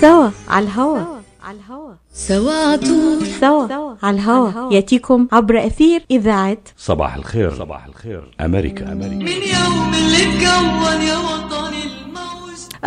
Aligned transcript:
سوا 0.00 0.30
على 0.48 0.66
الهوا. 0.66 0.98
على 1.42 1.58
الهوا 1.58 1.92
سوا 2.14 2.52
عطول 2.52 3.26
سوا 3.40 3.96
على 4.02 4.16
الهوا. 4.16 4.72
يأتيكم 4.72 5.28
عبر 5.32 5.66
أثير 5.66 6.04
إذاعة 6.10 6.58
صباح 6.78 7.14
الخير. 7.14 7.54
صباح 7.54 7.86
الخير. 7.86 8.34
أمريكا. 8.40 8.92
أمريكا 8.92 9.14
من 9.14 9.28
يوم 9.28 9.94
اللي 9.94 10.22
اتكون 10.22 11.02
يا 11.02 11.16
وطني 11.16 11.55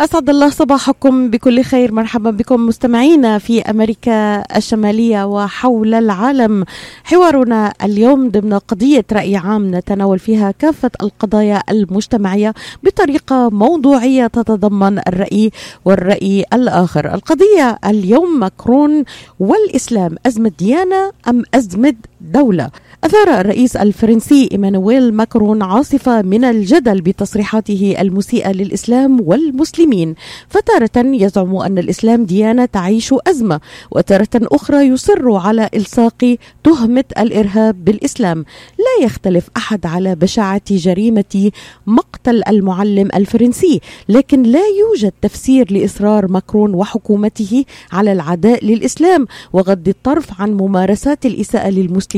أسعد 0.00 0.30
الله 0.30 0.50
صباحكم 0.50 1.30
بكل 1.30 1.62
خير. 1.62 1.92
مرحبا 1.92 2.30
بكم 2.30 2.66
مستمعينا 2.66 3.38
في 3.38 3.60
أمريكا 3.60 4.44
الشمالية 4.56 5.24
وحول 5.24 5.94
العالم. 5.94 6.64
حوارنا 7.04 7.72
اليوم 7.84 8.28
ضمن 8.30 8.54
قضية 8.54 9.04
رأي 9.12 9.36
عام 9.36 9.74
نتناول 9.74 10.18
فيها 10.18 10.50
كافة 10.50 10.90
القضايا 11.02 11.62
المجتمعية 11.70 12.54
بطريقة 12.82 13.48
موضوعية 13.50 14.26
تتضمن 14.26 14.98
الرأي 14.98 15.50
والرأي 15.84 16.44
الآخر. 16.52 17.14
القضية 17.14 17.78
اليوم 17.84 18.40
ماكرون 18.40 19.04
والإسلام. 19.40 20.16
أزمة 20.26 20.52
ديانة 20.58 21.12
أم 21.28 21.42
أزمة 21.54 21.94
دولة. 22.20 22.70
أثار 23.04 23.40
الرئيس 23.40 23.76
الفرنسي 23.76 24.48
إيمانويل 24.52 25.14
ماكرون 25.14 25.62
عاصفة 25.62 26.22
من 26.22 26.44
الجدل 26.44 27.00
بتصريحاته 27.00 27.96
المسيئة 28.00 28.52
للإسلام 28.52 29.20
والمسلمين 29.20 30.14
فتارة 30.48 30.90
يزعم 30.96 31.56
أن 31.56 31.78
الإسلام 31.78 32.24
ديانة 32.24 32.64
تعيش 32.64 33.14
أزمة 33.26 33.60
وتارة 33.90 34.28
أخرى 34.34 34.86
يصر 34.86 35.32
على 35.32 35.70
إلصاق 35.74 36.36
تهمة 36.64 37.04
الإرهاب 37.18 37.84
بالإسلام. 37.84 38.44
لا 38.78 39.04
يختلف 39.04 39.48
أحد 39.56 39.86
على 39.86 40.14
بشاعة 40.14 40.62
جريمة 40.70 41.50
مقتل 41.86 42.42
المعلم 42.48 43.08
الفرنسي 43.14 43.80
لكن 44.08 44.42
لا 44.42 44.62
يوجد 44.80 45.12
تفسير 45.22 45.72
لإصرار 45.72 46.28
ماكرون 46.28 46.74
وحكومته 46.74 47.64
على 47.92 48.12
العداء 48.12 48.64
للإسلام 48.64 49.26
وغض 49.52 49.88
الطرف 49.88 50.40
عن 50.40 50.52
ممارسات 50.52 51.26
الإساءة 51.26 51.68
للمسلمين. 51.68 52.09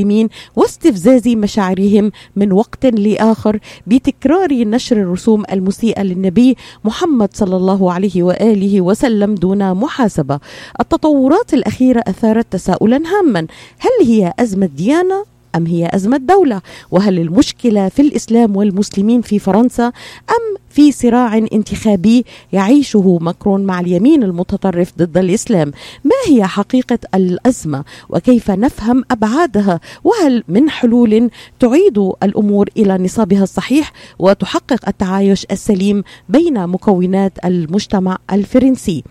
واستفزاز 0.55 1.27
مشاعرهم 1.27 2.11
من 2.35 2.51
وقت 2.51 2.85
لآخر 2.85 3.59
بتكرار 3.87 4.53
نشر 4.53 4.97
الرسوم 4.97 5.43
المسيئة 5.51 6.01
للنبي 6.01 6.57
محمد 6.83 7.29
صلى 7.33 7.55
الله 7.55 7.93
عليه 7.93 8.23
وآله 8.23 8.81
وسلم 8.81 9.35
دون 9.35 9.73
محاسبة. 9.73 10.39
التطورات 10.79 11.53
الأخيرة 11.53 12.03
أثارت 12.07 12.45
تساؤلا 12.51 12.97
هاما. 12.97 13.47
هل 13.79 14.07
هي 14.07 14.33
أزمة 14.39 14.65
ديانة 14.65 15.32
أم 15.55 15.65
هي 15.65 15.89
أزمة 15.93 16.17
دولة؟ 16.17 16.61
وهل 16.91 17.19
المشكلة 17.19 17.89
في 17.89 18.01
الإسلام 18.01 18.55
والمسلمين 18.55 19.21
في 19.21 19.39
فرنسا 19.39 19.85
أم 20.29 20.57
في 20.69 20.91
صراع 20.91 21.37
انتخابي 21.37 22.25
يعيشه 22.53 23.17
ماكرون 23.21 23.63
مع 23.63 23.79
اليمين 23.79 24.23
المتطرف 24.23 24.93
ضد 24.97 25.17
الإسلام؟ 25.17 25.71
ما 26.03 26.15
هي 26.27 26.43
حقيقة 26.47 26.99
الأزمة 27.15 27.83
وكيف 28.09 28.51
نفهم 28.51 29.03
أبعادها؟ 29.11 29.79
وهل 30.03 30.43
من 30.47 30.69
حلول 30.69 31.29
تعيد 31.59 31.97
الأمور 32.23 32.69
إلى 32.77 32.97
نصابها 32.97 33.43
الصحيح 33.43 33.91
وتحقق 34.19 34.87
التعايش 34.87 35.45
السليم 35.51 36.03
بين 36.29 36.67
مكونات 36.67 37.33
المجتمع 37.45 38.17
الفرنسي؟ 38.31 39.03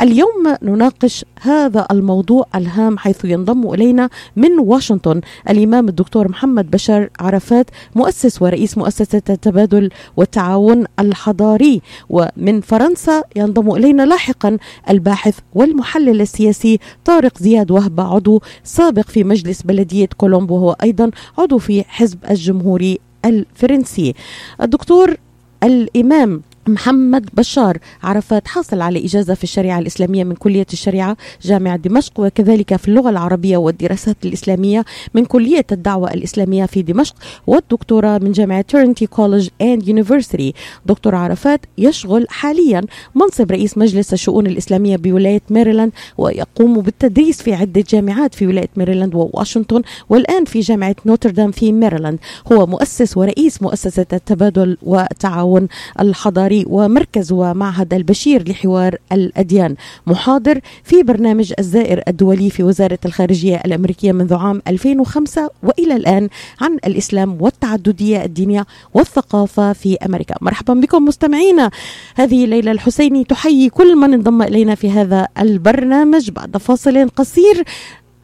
اليوم 0.00 0.56
نناقش 0.62 1.24
هذا 1.40 1.86
الموضوع 1.90 2.46
الهام 2.54 2.98
حيث 2.98 3.24
ينضم 3.24 3.72
إلينا 3.74 4.10
من 4.36 4.58
واشنطن 4.58 5.20
الإمام 5.50 5.83
الدكتور 5.88 6.28
محمد 6.28 6.70
بشار 6.70 7.10
عرفات 7.20 7.70
مؤسس 7.94 8.42
ورئيس 8.42 8.78
مؤسسة 8.78 9.22
التبادل 9.30 9.90
والتعاون 10.16 10.84
الحضاري 11.00 11.80
ومن 12.10 12.60
فرنسا 12.60 13.22
ينضم 13.36 13.70
إلينا 13.70 14.02
لاحقا 14.06 14.58
الباحث 14.90 15.38
والمحلل 15.54 16.20
السياسي 16.20 16.78
طارق 17.04 17.38
زياد 17.38 17.70
وهبة 17.70 18.02
عضو 18.14 18.42
سابق 18.64 19.06
في 19.06 19.24
مجلس 19.24 19.62
بلدية 19.62 20.08
كولومب 20.16 20.50
وهو 20.50 20.76
أيضا 20.82 21.10
عضو 21.38 21.58
في 21.58 21.84
حزب 21.88 22.18
الجمهوري 22.30 22.98
الفرنسي. 23.24 24.14
الدكتور 24.62 25.16
الإمام 25.62 26.42
محمد 26.68 27.28
بشار 27.34 27.78
عرفات 28.02 28.48
حاصل 28.48 28.80
على 28.80 29.04
إجازة 29.04 29.34
في 29.34 29.44
الشريعة 29.44 29.78
الإسلامية 29.78 30.24
من 30.24 30.34
كلية 30.34 30.66
الشريعة 30.72 31.16
جامعة 31.42 31.76
دمشق 31.76 32.12
وكذلك 32.20 32.76
في 32.76 32.88
اللغة 32.88 33.10
العربية 33.10 33.56
والدراسات 33.56 34.16
الإسلامية 34.24 34.84
من 35.14 35.24
كلية 35.24 35.66
الدعوة 35.72 36.14
الإسلامية 36.14 36.66
في 36.66 36.82
دمشق 36.82 37.14
والدكتوراه 37.46 38.18
من 38.18 38.32
جامعة 38.32 38.60
Trinity 38.60 39.06
College 39.06 39.48
and 39.62 39.88
University 39.88 40.54
دكتور 40.86 41.14
عرفات 41.14 41.60
يشغل 41.78 42.26
حاليا 42.28 42.82
منصب 43.14 43.50
رئيس 43.50 43.78
مجلس 43.78 44.12
الشؤون 44.12 44.46
الإسلامية 44.46 44.96
بولاية 44.96 45.42
ميريلاند 45.50 45.92
ويقوم 46.18 46.80
بالتدريس 46.80 47.42
في 47.42 47.54
عدة 47.54 47.84
جامعات 47.88 48.34
في 48.34 48.46
ولاية 48.46 48.68
ميريلاند 48.76 49.14
وواشنطن 49.14 49.82
والآن 50.08 50.44
في 50.44 50.60
جامعة 50.60 50.96
نوتردام 51.06 51.50
في 51.50 51.72
ميريلاند. 51.72 52.18
هو 52.52 52.66
مؤسس 52.66 53.16
ورئيس 53.16 53.62
مؤسسة 53.62 54.06
التبادل 54.12 54.76
والتعاون 54.82 55.68
الحضاري 56.00 56.53
ومركز 56.68 57.32
ومعهد 57.32 57.94
البشير 57.94 58.48
لحوار 58.48 58.96
الأديان 59.12 59.74
محاضر 60.06 60.60
في 60.84 61.02
برنامج 61.02 61.52
الزائر 61.58 62.02
الدولي 62.08 62.50
في 62.50 62.62
وزارة 62.62 62.98
الخارجية 63.04 63.56
الأمريكية 63.64 64.12
منذ 64.12 64.34
عام 64.34 64.62
2005 64.68 65.50
وإلى 65.62 65.96
الآن 65.96 66.28
عن 66.60 66.78
الإسلام 66.86 67.42
والتعددية 67.42 68.24
الدينية 68.24 68.66
والثقافة 68.94 69.72
في 69.72 69.96
أمريكا. 69.96 70.34
مرحبا 70.40 70.74
بكم 70.74 71.04
مستمعينا 71.04 71.70
هذه 72.14 72.46
ليلى 72.46 72.70
الحسيني 72.70 73.24
تحيي 73.24 73.68
كل 73.68 73.96
من 73.96 74.14
انضم 74.14 74.42
إلينا 74.42 74.74
في 74.74 74.90
هذا 74.90 75.28
البرنامج 75.38 76.30
بعد 76.30 76.56
فاصل 76.56 77.08
قصير. 77.08 77.64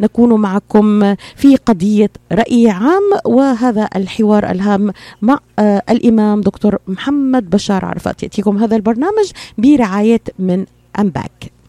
نكون 0.00 0.40
معكم 0.40 1.14
في 1.36 1.56
قضية 1.56 2.10
رأي 2.32 2.70
عام 2.70 3.02
وهذا 3.24 3.88
الحوار 3.96 4.50
الهام 4.50 4.92
مع 5.22 5.38
آه، 5.58 5.82
الإمام 5.90 6.40
دكتور 6.40 6.78
محمد 6.88 7.50
بشار 7.50 7.84
عرفات. 7.84 8.22
يأتيكم 8.22 8.58
هذا 8.58 8.76
البرنامج 8.76 9.30
برعاية 9.58 10.20
من 10.38 10.66
AMPAC. 10.98 11.59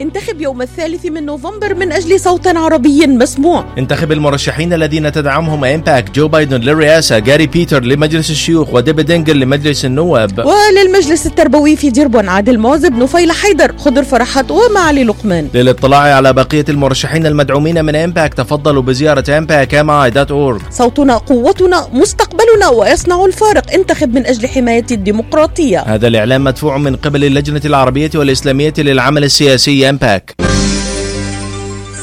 انتخب 0.00 0.40
يوم 0.40 0.62
الثالث 0.62 1.06
من 1.06 1.26
نوفمبر 1.26 1.74
من 1.74 1.92
أجل 1.92 2.20
صوت 2.20 2.46
عربي 2.46 3.06
مسموع. 3.06 3.64
انتخب 3.78 4.12
المرشحين 4.12 4.72
الذين 4.72 5.12
تدعمهم 5.12 5.64
AMPAC 5.64 6.10
جو 6.10 6.28
بايدن 6.28 6.60
للرئاسة 6.60 7.18
جاري 7.18 7.46
بيترز 7.46 7.84
لمجلس 7.84 8.30
الشيوخ 8.30 8.74
وديبي 8.74 9.00
دينجل 9.00 9.40
لمجلس 9.40 9.84
النواب. 9.84 10.38
وللمجلس 10.38 11.26
التربوي 11.26 11.76
في 11.76 11.90
ديربون 11.90 12.28
عادل 12.28 12.58
معزب 12.58 12.92
نفيل 12.92 13.32
حيدر 13.32 13.76
خضر 13.78 14.04
فرحات 14.04 14.50
ومعالي 14.50 15.04
لقمان. 15.04 15.48
للاطلاع 15.54 16.00
على 16.00 16.32
بقية 16.32 16.64
المرشحين 16.68 17.26
المدعومين 17.26 17.84
من 17.84 17.96
AMPAC 17.96 18.34
تفضلوا 18.34 18.82
بزيارة 18.82 19.38
ampacmi.org 19.38 20.72
صوتنا 20.72 21.16
قوتنا 21.16 21.88
مستقبلنا 21.92 22.68
ويصنع 22.68 23.24
الفارق. 23.24 23.72
انتخب 23.74 24.14
من 24.14 24.26
أجل 24.26 24.48
حماية 24.48 24.86
الديمقراطية. 24.90 25.80
هذا 25.80 26.06
الإعلان 26.06 26.40
مدفوع 26.40 26.78
من 26.78 26.96
قبل 26.96 27.24
اللجنة 27.24 27.62
العربية 27.64 28.10
والإسلامية 28.14 28.74
للعمل 28.78 29.24
السياسي. 29.24 29.87
AMPAC 29.88 30.34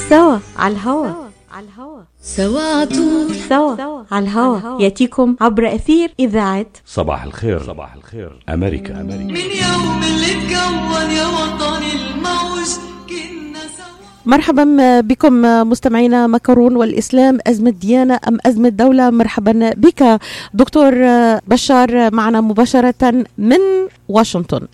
سوا 0.09 0.37
على 0.57 0.73
الهوا. 0.73 1.07
على 1.53 1.65
الهوا 1.65 2.01
سوا 2.21 2.61
عطول 2.61 3.35
سوا 3.49 4.03
على 4.11 4.25
الهوا. 4.25 4.81
يأتيكم 4.81 5.35
عبر 5.41 5.75
أثير 5.75 6.13
إذاعة. 6.19 6.65
صباح 6.85 7.23
الخير. 7.23 7.63
صباح 7.63 7.93
الخير. 7.95 8.43
أمريكا. 8.49 9.01
أمريكا. 9.01 9.23
من 9.23 9.35
يوم 9.35 10.03
اللي 10.03 10.31
اتكون 10.31 11.11
يا 11.11 11.27
وطني 11.27 11.91
الموج 11.93 12.69
كنا 13.09 13.59
سوا. 13.77 14.25
مرحبا 14.25 14.99
بكم 15.01 15.41
مستمعينا 15.69 16.27
مكرون 16.27 16.75
والإسلام 16.75 17.39
أزمة 17.47 17.69
ديانة 17.69 18.19
أم 18.27 18.37
أزمة 18.45 18.69
دولة؟ 18.69 19.09
مرحبا 19.09 19.73
بك 19.77 20.19
دكتور 20.53 20.93
بشار 21.47 22.13
معنا 22.13 22.41
مباشرة 22.41 23.25
من 23.37 23.59
واشنطن. 24.09 24.67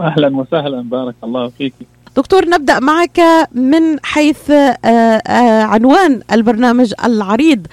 أهلا 0.00 0.36
وسهلا. 0.36 0.80
بارك 0.82 1.14
الله 1.24 1.48
فيك. 1.48 1.72
دكتور 2.16 2.48
نبدأ 2.48 2.80
معك 2.80 3.20
من 3.54 3.82
حيث 4.02 4.50
آه، 4.50 4.76
آه، 4.86 5.62
عنوان 5.62 6.20
البرنامج 6.32 6.92
العريض 7.04 7.66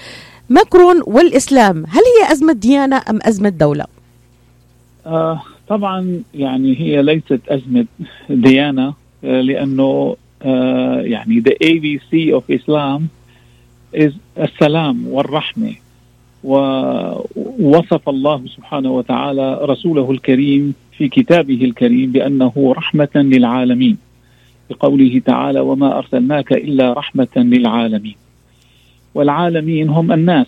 ماكرون 0.49 1.01
والإسلام. 1.07 1.77
هل 1.77 2.01
هي 2.19 2.31
أزمة 2.31 2.53
ديانة 2.53 3.01
أم 3.09 3.19
أزمة 3.23 3.49
دولة؟ 3.49 3.85
آه 5.05 5.41
طبعا 5.67 6.21
يعني 6.33 6.79
هي 6.79 7.01
ليست 7.01 7.39
أزمة 7.49 7.85
ديانة 8.29 8.93
آه 9.23 9.41
لأنه 9.41 10.15
آه 10.41 11.01
يعني 11.01 11.43
the 11.47 11.53
ABC 11.67 12.39
of 12.39 12.43
Islam 12.59 13.01
is 13.95 14.11
السلام 14.37 15.07
والرحمة 15.07 15.73
ووصف 16.43 18.09
الله 18.09 18.41
سبحانه 18.57 18.91
وتعالى 18.91 19.59
رسوله 19.63 20.11
الكريم 20.11 20.73
في 20.99 21.07
كتابه 21.09 21.63
الكريم 21.63 22.11
بأنه 22.11 22.53
رحمة 22.77 23.09
للعالمين 23.15 23.97
بقوله 24.69 25.21
تعالى 25.25 25.59
وما 25.59 25.97
أرسلناك 25.97 26.51
إلا 26.53 26.93
رحمة 26.93 27.27
للعالمين 27.35 28.15
والعالمين 29.15 29.89
هم 29.89 30.11
الناس 30.11 30.47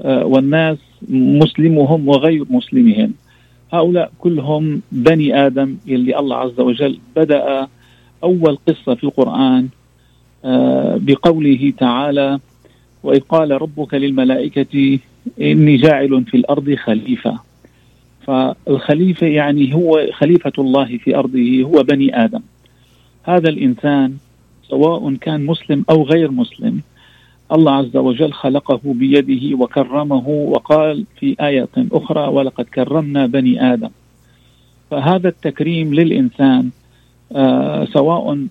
آه، 0.00 0.24
والناس 0.26 0.78
مسلمهم 1.10 2.08
وغير 2.08 2.44
مسلمهم. 2.50 3.12
هؤلاء 3.72 4.12
كلهم 4.18 4.82
بني 4.92 5.46
آدم 5.46 5.76
يلي 5.86 6.18
الله 6.18 6.36
عز 6.36 6.60
وجل 6.60 6.98
بدأ 7.16 7.68
أول 8.22 8.58
قصة 8.68 8.94
في 8.94 9.04
القرآن 9.04 9.68
آه، 10.44 10.98
بقوله 11.00 11.72
تعالى 11.78 12.38
وإذ 13.02 13.20
قال 13.20 13.62
ربك 13.62 13.94
للملائكة 13.94 14.98
إني 15.40 15.76
جاعل 15.76 16.24
في 16.24 16.36
الأرض 16.36 16.74
خليفة 16.74 17.53
فالخليفة 18.26 19.26
يعني 19.26 19.74
هو 19.74 20.06
خليفة 20.12 20.52
الله 20.58 20.98
في 20.98 21.16
أرضه 21.16 21.62
هو 21.62 21.82
بني 21.82 22.24
آدم. 22.24 22.40
هذا 23.24 23.48
الإنسان 23.48 24.16
سواء 24.68 25.14
كان 25.14 25.46
مسلم 25.46 25.84
أو 25.90 26.02
غير 26.02 26.30
مسلم 26.30 26.80
الله 27.52 27.72
عز 27.72 27.96
وجل 27.96 28.32
خلقه 28.32 28.80
بيده 28.84 29.58
وكرمه 29.58 30.28
وقال 30.28 31.04
في 31.20 31.36
آية 31.40 31.68
أخرى 31.76 32.28
ولقد 32.28 32.64
كرمنا 32.64 33.26
بني 33.26 33.72
آدم 33.72 33.90
فهذا 34.90 35.28
التكريم 35.28 35.94
للإنسان 35.94 36.70
آه 37.32 37.84
سواء 37.84 38.46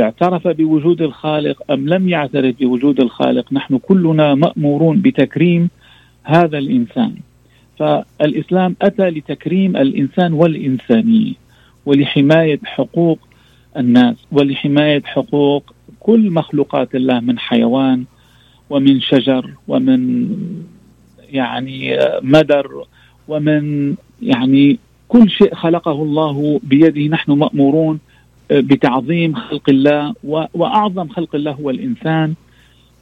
اعترف 0.00 0.48
بوجود 0.48 1.02
الخالق 1.02 1.72
أم 1.72 1.88
لم 1.88 2.08
يعترف 2.08 2.54
بوجود 2.60 3.00
الخالق 3.00 3.52
نحن 3.52 3.78
كلنا 3.78 4.34
مأمورون 4.34 5.00
بتكريم 5.00 5.68
هذا 6.24 6.58
الإنسان. 6.58 7.14
فالإسلام 7.78 8.76
أتى 8.82 9.10
لتكريم 9.10 9.76
الإنسان 9.76 10.32
والإنسانية 10.32 11.32
ولحماية 11.86 12.60
حقوق 12.64 13.18
الناس 13.76 14.16
ولحماية 14.32 15.02
حقوق 15.04 15.74
كل 16.00 16.30
مخلوقات 16.30 16.94
الله 16.94 17.20
من 17.20 17.38
حيوان 17.38 18.04
ومن 18.70 19.00
شجر 19.00 19.50
ومن 19.68 20.28
يعني 21.30 21.98
مدر 22.22 22.84
ومن 23.28 23.94
يعني 24.22 24.78
كل 25.08 25.30
شيء 25.30 25.54
خلقه 25.54 26.02
الله 26.02 26.60
بيده 26.62 27.06
نحن 27.14 27.32
مأمورون 27.32 27.98
بتعظيم 28.50 29.34
خلق 29.34 29.68
الله 29.68 30.14
وأعظم 30.54 31.08
خلق 31.08 31.34
الله 31.34 31.52
هو 31.52 31.70
الإنسان. 31.70 32.34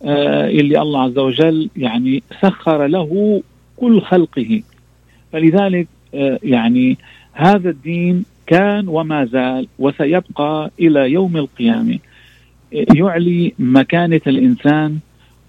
آه، 0.04 0.48
اللي 0.48 0.82
الله 0.82 1.02
عز 1.02 1.18
وجل 1.18 1.70
يعني 1.76 2.22
سخر 2.42 2.86
له 2.86 3.42
كل 3.76 4.00
خلقه. 4.00 4.62
فلذلك 5.32 5.88
آه، 6.14 6.38
يعني 6.42 6.98
هذا 7.32 7.70
الدين 7.70 8.24
كان 8.46 8.88
وما 8.88 9.24
زال 9.24 9.66
وسيبقى 9.78 10.70
إلى 10.80 11.10
يوم 11.10 11.36
القيامة. 11.36 11.98
يعلي 12.72 13.52
مكانة 13.58 14.20
الإنسان 14.26 14.98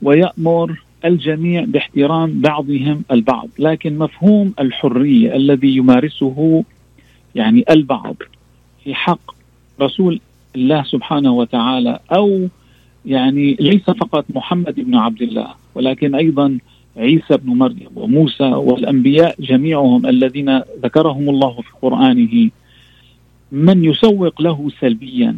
ويأمر 0.01 0.81
الجميع 1.06 1.63
باحترام 1.68 2.42
بعضهم 2.42 3.04
البعض. 3.12 3.48
لكن 3.60 3.98
مفهوم 3.98 4.54
الحرية 4.60 5.36
الذي 5.36 5.75
يمارسه 5.75 6.63
يعني 7.36 7.66
البعض 7.69 8.16
في 8.83 8.95
حق 8.95 9.36
رسول 9.81 10.19
الله 10.56 10.83
سبحانه 10.83 11.31
وتعالى 11.31 12.00
أو 12.12 12.48
يعني 13.06 13.57
ليس 13.60 13.83
فقط 13.83 14.25
محمد 14.36 14.80
بن 14.80 14.95
عبد 14.95 15.21
الله 15.21 15.48
ولكن 15.75 16.16
أيضا 16.16 16.57
عيسى 16.97 17.38
بن 17.38 17.50
مريم 17.50 17.89
وموسى 17.95 18.44
والأنبياء 18.44 19.36
جميعهم 19.39 20.06
الذين 20.06 20.62
ذكرهم 20.83 21.30
الله 21.30 21.62
في 21.62 21.69
قرآنه. 21.81 22.50
من 23.51 23.83
يسوق 23.86 24.42
له 24.42 24.69
سلبيا 24.81 25.38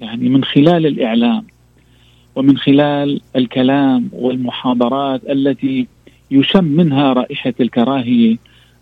يعني 0.00 0.28
من 0.28 0.44
خلال 0.44 0.86
الإعلام 0.86 1.44
ومن 2.36 2.58
خلال 2.58 3.20
الكلام 3.36 4.08
والمحاضرات 4.12 5.20
التي 5.30 5.86
يشم 6.30 6.64
منها 6.64 7.12
رائحة 7.12 7.54
الكراهية 7.60 8.36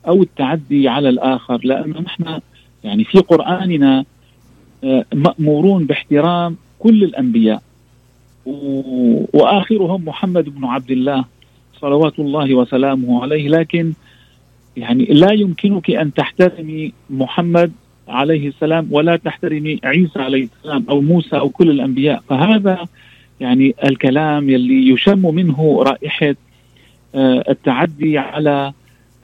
أو 0.09 0.23
التعدي 0.23 0.89
على 0.89 1.09
الآخر 1.09 1.61
لأنه 1.65 2.01
نحن 2.01 2.41
يعني 2.85 3.05
في 3.05 3.19
قرآننا 3.19 4.05
آه، 4.85 5.05
مأمورون 5.15 5.87
باحترام 5.87 6.57
كل 6.79 7.05
الأنبياء. 7.05 7.63
وآخرهم 9.35 10.05
محمد 10.05 10.49
بن 10.49 10.65
عبد 10.65 10.91
الله 10.91 11.25
صلوات 11.81 12.19
الله 12.19 12.55
وسلامه 12.55 13.23
عليه 13.23 13.49
لكن 13.49 13.93
يعني 14.77 15.05
لا 15.05 15.33
يمكنك 15.33 15.91
أن 15.91 16.15
تحترمي 16.15 16.93
محمد 17.11 17.73
عليه 18.09 18.49
السلام 18.49 18.89
ولا 18.91 19.17
تحترمي 19.17 19.81
عيسى 19.85 20.19
عليه 20.19 20.45
السلام 20.45 20.85
أو 20.91 21.01
موسى 21.01 21.37
أو 21.37 21.49
كل 21.49 21.71
الأنبياء. 21.71 22.23
فهذا 22.29 22.87
يعني 23.41 23.75
الكلام 23.85 24.51
يلي 24.51 24.89
يشم 24.89 25.35
منه 25.35 25.83
رائحة 25.83 26.35
آه، 27.15 27.45
التعدي 27.49 28.19
على 28.19 28.73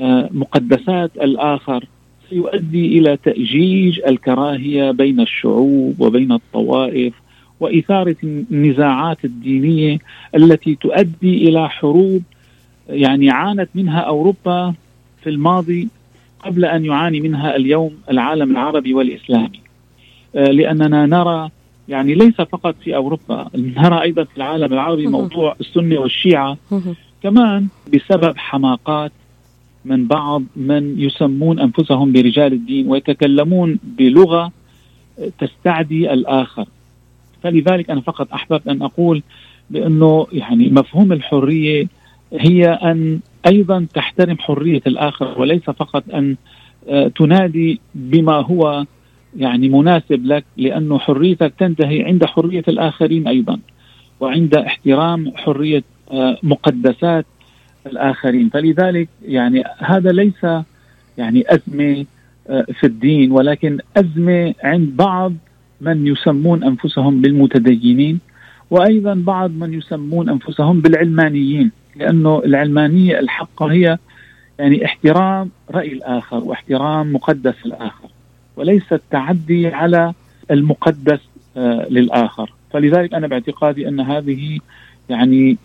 آه، 0.01 0.29
مقدسات 0.33 1.11
الآخر. 1.17 1.85
سيؤدي 2.31 2.99
إلى 2.99 3.17
تأجيج 3.17 4.01
الكراهية 4.07 4.91
بين 4.91 5.21
الشعوب 5.21 6.01
وبين 6.01 6.33
الطوائف 6.33 7.15
وإثارة 7.61 8.17
النزاعات 8.25 9.25
الدينية 9.25 9.99
التي 10.35 10.75
تؤدي 10.75 11.49
إلى 11.49 11.69
حروب 11.69 12.23
يعني 12.93 13.31
عانت 13.31 13.69
منها 13.75 14.01
أوروبا 14.01 14.75
في 15.23 15.31
الماضي 15.31 15.89
قبل 16.41 16.65
أن 16.65 16.85
يعاني 16.85 17.21
منها 17.21 17.57
اليوم 17.57 17.93
العالم 18.11 18.51
العربي 18.51 18.95
والإسلامي. 18.95 19.61
آه، 20.37 20.51
لأننا 20.51 21.07
نرى 21.07 21.51
يعني 21.89 22.15
ليس 22.15 22.35
فقط 22.35 22.75
في 22.85 22.97
أوروبا 22.97 23.51
نرى 23.55 24.03
أيضا 24.03 24.25
في 24.25 24.37
العالم 24.37 24.73
العربي 24.73 25.07
موضوع 25.07 25.57
السنة 25.61 25.99
والشيعة. 25.99 26.57
كمان 27.23 27.69
بسبب 27.95 28.39
حماقات 28.39 29.13
من 29.85 30.07
بعض 30.07 30.43
من 30.57 31.01
يسمون 31.01 31.59
أنفسهم 31.59 32.13
برجال 32.13 32.53
الدين 32.53 32.89
ويتكلمون 32.89 33.79
بلغة 33.99 34.53
تستعدي 35.39 36.13
الآخر. 36.13 36.67
فلذلك 37.43 37.91
أنا 37.91 38.01
فقط 38.01 38.33
أحببت 38.33 38.69
أن 38.69 38.83
أقول 38.83 39.23
بأنه 39.71 40.27
يعني 40.33 40.69
مفهوم 40.69 41.13
الحرية 41.13 41.87
هي 42.33 42.67
أن 42.67 43.21
أيضا 43.47 43.87
تحترم 43.95 44.39
حرية 44.39 44.83
الآخر 44.87 45.41
وليس 45.41 45.63
فقط 45.63 46.05
أن 46.15 46.37
آه، 46.89 47.09
تنادي 47.09 47.81
بما 47.95 48.33
هو 48.33 48.85
يعني 49.37 49.69
مناسب 49.69 50.27
لك 50.27 50.45
لأنه 50.57 50.99
حريتك 50.99 51.53
تنتهي 51.59 52.05
عند 52.05 52.25
حرية 52.25 52.65
الآخرين 52.69 53.29
أيضا 53.29 53.59
وعند 54.21 54.55
احترام 54.55 55.33
حرية 55.37 55.83
آه، 56.13 56.39
مقدسات 56.43 57.27
الآخرين. 57.87 58.49
فلذلك 58.49 59.09
يعني 59.25 59.65
هذا 59.79 60.13
ليس 60.13 60.47
يعني 61.19 61.45
أزمة 61.49 62.05
آه، 62.49 62.67
في 62.81 62.87
الدين 62.87 63.33
ولكن 63.33 63.79
أزمة 63.97 64.55
عند 64.65 64.97
بعض 64.97 65.33
من 65.81 66.07
يسمون 66.07 66.65
أنفسهم 66.65 67.21
بالمتدينين 67.21 68.21
وأيضا 68.71 69.15
بعض 69.15 69.51
من 69.51 69.75
يسمون 69.75 70.29
أنفسهم 70.29 70.81
بالعلمانيين. 70.81 71.71
لأنه 71.97 72.43
العلمانية 72.45 73.19
الحقه 73.19 73.73
هي 73.73 73.99
يعني 74.59 74.85
احترام 74.85 75.51
رأي 75.71 75.93
الآخر 75.93 76.45
واحترام 76.45 77.13
مقدس 77.13 77.55
الآخر 77.67 78.09
وليس 78.57 78.93
التعدي 78.93 79.67
على 79.69 80.13
المقدس 80.51 81.21
آه، 81.57 81.87
للآخر. 81.91 82.53
فلذلك 82.73 83.15
أنا 83.15 83.27
باعتقادي 83.27 83.89
أن 83.89 84.01
هذه 84.01 84.59
يعني 85.09 85.59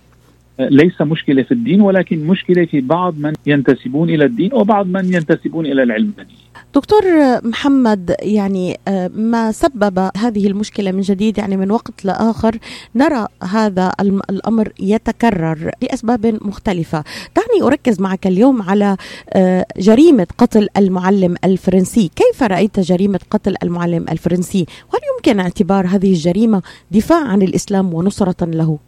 ليس 0.59 1.01
مشكلة 1.01 1.43
في 1.43 1.51
الدين 1.51 1.81
ولكن 1.81 2.27
مشكلة 2.27 2.65
في 2.65 2.81
بعض 2.81 3.17
من 3.17 3.33
ينتسبون 3.45 4.09
إلى 4.09 4.25
الدين 4.25 4.53
وبعض 4.53 4.87
من 4.87 5.13
ينتسبون 5.13 5.65
إلى 5.65 5.83
العلمانيه 5.83 6.47
دكتور 6.75 7.03
محمد 7.43 8.15
يعني 8.21 8.79
آه، 8.87 9.07
ما 9.07 9.51
سبب 9.51 10.09
هذه 10.17 10.47
المشكلة 10.47 10.91
من 10.91 11.01
جديد؟ 11.01 11.37
يعني 11.37 11.57
من 11.57 11.71
وقت 11.71 12.05
لآخر 12.05 12.57
نرى 12.95 13.27
هذا 13.43 13.91
الأمر 14.29 14.71
يتكرر 14.79 15.71
لأسباب 15.81 16.39
مختلفة. 16.41 17.03
دعني 17.35 17.67
أركز 17.67 18.01
معك 18.01 18.27
اليوم 18.27 18.61
على 18.61 18.97
آه، 19.33 19.65
جريمة 19.77 20.27
قتل 20.37 20.67
المعلم 20.77 21.35
الفرنسي. 21.43 22.11
كيف 22.15 22.43
رأيت 22.43 22.79
جريمة 22.79 23.19
قتل 23.31 23.55
المعلم 23.63 24.05
الفرنسي؟ 24.09 24.65
وهل 24.93 25.01
يمكن 25.15 25.39
اعتبار 25.39 25.87
هذه 25.87 26.09
الجريمة 26.09 26.61
دفاع 26.91 27.27
عن 27.27 27.41
الإسلام 27.41 27.93
ونصرة 27.93 28.45
له؟ 28.45 28.79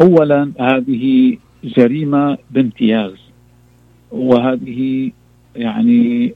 اولا 0.00 0.52
هذه 0.60 1.36
جريمة 1.64 2.38
بامتياز 2.50 3.14
وهذه 4.10 5.10
يعني 5.56 6.34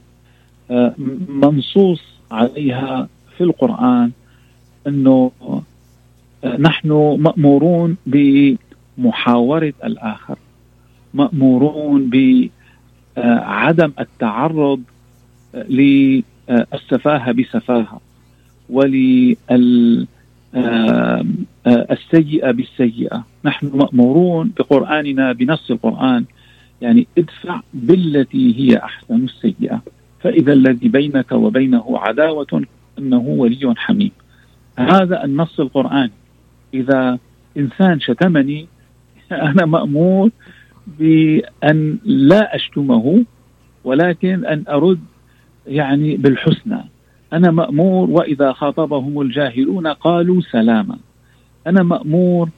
آه، 0.71 0.93
منصوص 1.29 2.01
عليها 2.31 3.07
في 3.37 3.43
القرآن 3.43 4.11
أنه 4.87 5.31
آه، 5.41 6.57
نحن 6.57 7.17
مأمورون 7.19 7.97
بمحاورة 8.05 9.73
الآخر 9.83 10.37
مأمورون 11.13 12.09
بعدم 13.15 13.91
التعرض 13.99 14.81
للسفاهة 15.53 17.31
بسفاهة 17.31 18.01
وللسيئة 20.53 22.51
بالسيئة. 22.51 23.25
نحن 23.45 23.71
مأمورون 23.73 24.51
بقرآننا 24.59 25.31
بنص 25.31 25.71
القرآن. 25.71 26.25
يعني 26.81 27.07
ادفع 27.17 27.61
بالتي 27.73 28.55
هي 28.59 28.77
أحسن 28.77 29.25
السيئة. 29.25 29.81
فإذا 30.19 30.53
الذي 30.53 30.87
بينك 30.87 31.31
وبينه 31.31 31.85
عداوة 31.87 32.63
أنه 32.99 33.19
ولي 33.19 33.73
حميم. 33.77 34.11
هذا 34.77 35.23
النص 35.23 35.59
القرآني. 35.59 36.11
إذا 36.73 37.19
إنسان 37.57 37.99
شتمني 37.99 38.67
أنا 39.31 39.65
مأمور 39.65 40.29
بأن 40.99 41.97
لا 42.05 42.55
أشتمه 42.55 43.25
ولكن 43.83 44.45
أن 44.45 44.63
أرد 44.69 44.99
يعني 45.67 46.17
بالحسنى. 46.17 46.90
أنا 47.33 47.51
مأمور 47.51 48.09
وإذا 48.09 48.53
خاطبهم 48.53 49.21
الجاهلون 49.21 49.87
قالوا 49.87 50.41
سلاما. 50.41 50.97
أنا 51.67 51.83
مأمور 51.83 52.49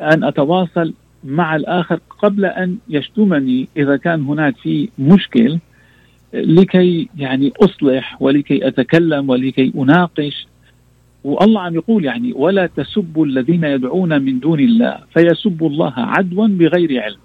أن 0.00 0.24
أتواصل 0.24 0.92
مع 1.24 1.56
الآخر 1.56 2.00
قبل 2.22 2.44
أن 2.44 2.78
يشتمني 2.88 3.68
إذا 3.76 3.96
كان 3.96 4.22
هناك 4.24 4.56
في 4.56 4.88
مشكل 4.98 5.58
لكي 6.34 7.08
يعني 7.16 7.52
أصلح 7.62 8.22
ولكي 8.22 8.68
أتكلم 8.68 9.30
ولكي 9.30 9.72
أناقش. 9.76 10.46
والله 11.24 11.60
عم 11.60 11.74
يقول 11.74 12.04
يعني 12.04 12.32
ولا 12.32 12.66
تسبوا 12.66 13.26
الذين 13.26 13.64
يدعون 13.64 14.22
من 14.22 14.40
دون 14.40 14.60
الله 14.60 14.98
فيسبوا 15.14 15.68
الله 15.68 15.92
عدوا 15.96 16.46
بغير 16.46 17.02
علم. 17.02 17.18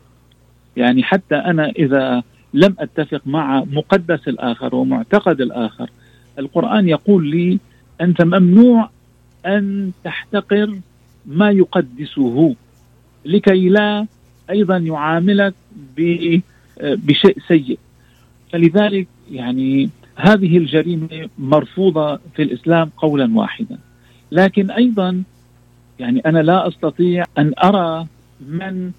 يعني 0.78 1.04
حتى 1.04 1.36
أنا 1.36 1.70
إذا 1.70 2.24
لم 2.54 2.76
أتفق 2.80 3.22
مع 3.26 3.64
مقدس 3.72 4.28
الآخر 4.28 4.76
ومعتقد 4.76 5.42
الآخر 5.42 5.90
القرآن 6.40 6.90
يقول 6.90 7.28
لي 7.28 7.60
أنت 8.02 8.22
ممنوع 8.22 8.90
أن 9.46 9.92
تحتقر 10.04 10.80
ما 11.26 11.52
يقدسه 11.52 12.56
لكي 13.26 13.70
لا 13.70 14.06
أيضا 14.50 14.78
يعاملك 14.78 15.54
بشيء 16.80 17.38
سيء. 17.48 17.80
فلذلك 18.52 19.08
يعني 19.32 19.90
هذه 20.16 20.58
الجريمة 20.58 21.30
مرفوضة 21.38 22.20
في 22.36 22.44
الإسلام 22.44 22.90
قولا 22.98 23.38
واحدا. 23.38 23.78
لكن 24.32 24.72
أيضا 24.72 25.24
يعني 26.00 26.20
أنا 26.20 26.40
لا 26.40 26.68
أستطيع 26.68 27.24
أن 27.38 27.54
أرى 27.64 28.08
من 28.50 28.92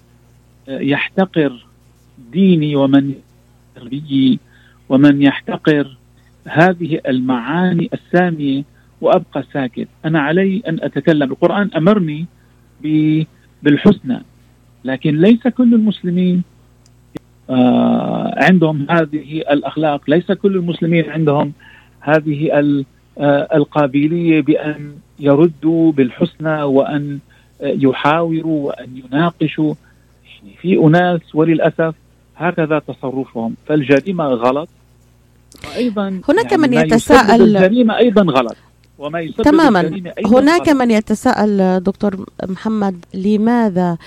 يحتقر 0.67 1.65
ديني 2.31 2.75
ومن 2.75 3.13
بي 3.83 4.39
ومن 4.89 5.21
يحتقر 5.21 5.97
هذه 6.51 6.99
المعاني 7.07 7.89
السامية 7.93 8.63
وأبقى 9.01 9.43
ساكت، 9.53 9.87
أنا 10.05 10.19
علي 10.19 10.61
أن 10.67 10.79
أتكلم، 10.81 11.31
القرآن 11.31 11.69
أمرني 11.77 12.25
بالحسنى 13.63 14.21
لكن 14.85 15.21
ليس 15.21 15.47
كل 15.47 15.73
المسلمين 15.73 16.43
آه 17.49 18.33
عندهم 18.37 18.87
هذه 18.89 19.37
الأخلاق، 19.51 20.09
ليس 20.09 20.31
كل 20.31 20.55
المسلمين 20.55 21.09
عندهم 21.09 21.53
هذه 21.99 22.51
آه 23.17 23.47
القابلية 23.55 24.41
بأن 24.41 24.93
يردوا 25.19 25.91
بالحسنى 25.91 26.63
وأن 26.63 27.19
يحاوروا 27.61 28.67
وأن 28.67 28.97
يناقشوا. 28.97 29.73
في 30.61 30.77
أناس 30.77 31.35
وللأسف 31.35 31.95
هكذا 32.37 32.79
تصرفهم. 32.79 33.55
فالجريمة 33.67 34.25
غلط. 34.25 34.69
وأيضا 35.67 36.21
هناك 36.29 36.51
يعني 36.51 36.61
من 36.63 36.73
يتساءل 36.73 37.41
الجريمة 37.41 37.97
أيضا 37.97 38.21
غلط. 38.21 38.55
وما 38.99 39.19
يسبب 39.19 39.41
تماما. 39.41 40.13
هناك 40.25 40.69
من 40.69 40.91
يتساءل 40.91 41.79
دكتور 41.79 42.25
محمد 42.49 43.05
لماذا 43.13 43.97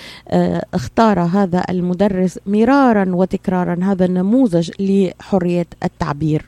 اختار 0.74 1.20
هذا 1.20 1.64
المدرس 1.70 2.38
مرارا 2.46 3.04
وتكرارا 3.08 3.78
هذا 3.82 4.04
النموذج 4.04 4.70
لحرية 4.80 5.66
التعبير؟ 5.84 6.42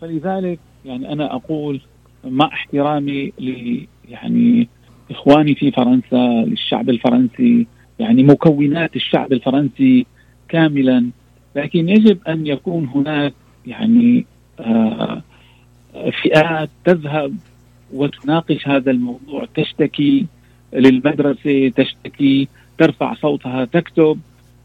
فلذلك 0.00 0.58
يعني 0.84 1.12
أنا 1.12 1.34
أقول 1.34 1.80
مع 2.24 2.46
احترامي 2.46 3.32
ل 3.38 3.86
يعني 4.08 4.68
إخواني 5.10 5.54
في 5.54 5.70
فرنسا 5.70 6.44
للشعب 6.46 6.90
الفرنسي 6.90 7.66
يعني 7.98 8.22
مكونات 8.22 8.96
الشعب 8.96 9.32
الفرنسي 9.32 10.06
كاملا. 10.48 11.10
لكن 11.56 11.88
يجب 11.88 12.18
أن 12.28 12.46
يكون 12.46 12.86
هناك 12.86 13.32
يعني 13.66 14.26
آه 14.60 15.22
فئات 16.22 16.70
تذهب 16.84 17.34
وتناقش 17.92 18.68
هذا 18.68 18.90
الموضوع 18.90 19.46
تشتكي 19.54 20.26
للمدرسة 20.72 21.68
تشتكي 21.68 22.48
ترفع 22.78 23.14
صوتها 23.14 23.64
تكتب. 23.64 24.18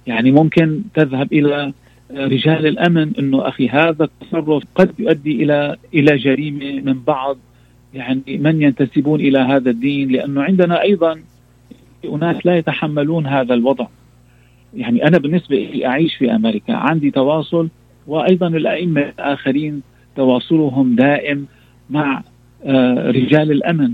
يعني 0.07 0.31
ممكن 0.31 0.81
تذهب 0.93 1.33
إلى 1.33 1.73
رجال 2.11 2.67
الأمن 2.67 3.11
إنه 3.19 3.47
أخي 3.47 3.69
هذا 3.69 4.03
التصرف 4.03 4.63
قد 4.75 4.93
يؤدي 4.99 5.43
إلى 5.43 5.75
إلى 5.93 6.17
جريمة 6.17 6.81
من 6.81 7.01
بعض. 7.07 7.37
يعني 7.93 8.21
من 8.27 8.61
ينتسبون 8.61 9.19
إلى 9.19 9.39
هذا 9.39 9.69
الدين؟ 9.69 10.11
لأنه 10.11 10.43
عندنا 10.43 10.81
أيضا 10.81 11.21
اناس 12.05 12.45
لا 12.45 12.57
يتحملون 12.57 13.27
هذا 13.27 13.53
الوضع. 13.53 13.87
يعني 14.75 15.07
أنا 15.07 15.17
بالنسبة 15.17 15.55
لي 15.55 15.85
أعيش 15.85 16.15
في 16.15 16.35
أمريكا 16.35 16.73
عندي 16.73 17.11
تواصل 17.11 17.69
وأيضا 18.07 18.47
الأئمة 18.47 19.01
الآخرين 19.01 19.81
تواصلهم 20.15 20.95
دائم 20.95 21.47
مع 21.89 22.23
رجال 23.07 23.51
الأمن. 23.51 23.93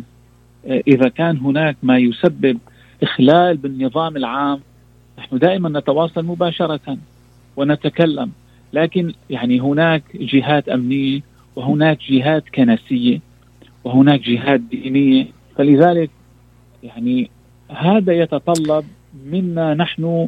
إذا 0.65 1.09
كان 1.09 1.37
هناك 1.37 1.77
ما 1.83 1.97
يسبب 1.97 2.57
إخلال 3.03 3.57
بالنظام 3.57 4.17
العام 4.17 4.59
نحن 5.19 5.37
دائما 5.37 5.79
نتواصل 5.79 6.25
مباشرة 6.25 6.97
ونتكلم. 7.55 8.31
لكن 8.73 9.13
يعني 9.29 9.59
هناك 9.59 10.03
جهات 10.15 10.69
أمنية 10.69 11.21
وهناك 11.55 11.97
جهات 12.09 12.43
كنسية 12.55 13.19
وهناك 13.83 14.21
جهات 14.21 14.59
دينية. 14.59 15.25
فلذلك 15.57 16.09
يعني 16.83 17.29
هذا 17.69 18.13
يتطلب 18.13 18.85
منا 19.25 19.73
نحن 19.73 20.27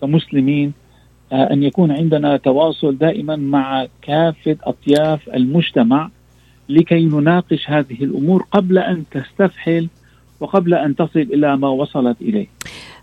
كمسلمين 0.00 0.72
أن 1.32 1.62
يكون 1.62 1.90
عندنا 1.90 2.36
تواصل 2.36 2.98
دائما 2.98 3.36
مع 3.36 3.86
كافة 4.02 4.56
أطياف 4.62 5.28
المجتمع 5.28 6.10
لكي 6.68 7.04
نناقش 7.04 7.70
هذه 7.70 8.04
الأمور 8.04 8.46
قبل 8.50 8.78
أن 8.78 9.04
تستفحل 9.10 9.88
وقبل 10.40 10.74
أن 10.74 10.96
تصل 10.96 11.20
إلى 11.20 11.56
ما 11.56 11.68
وصلت 11.68 12.16
إليه. 12.20 12.46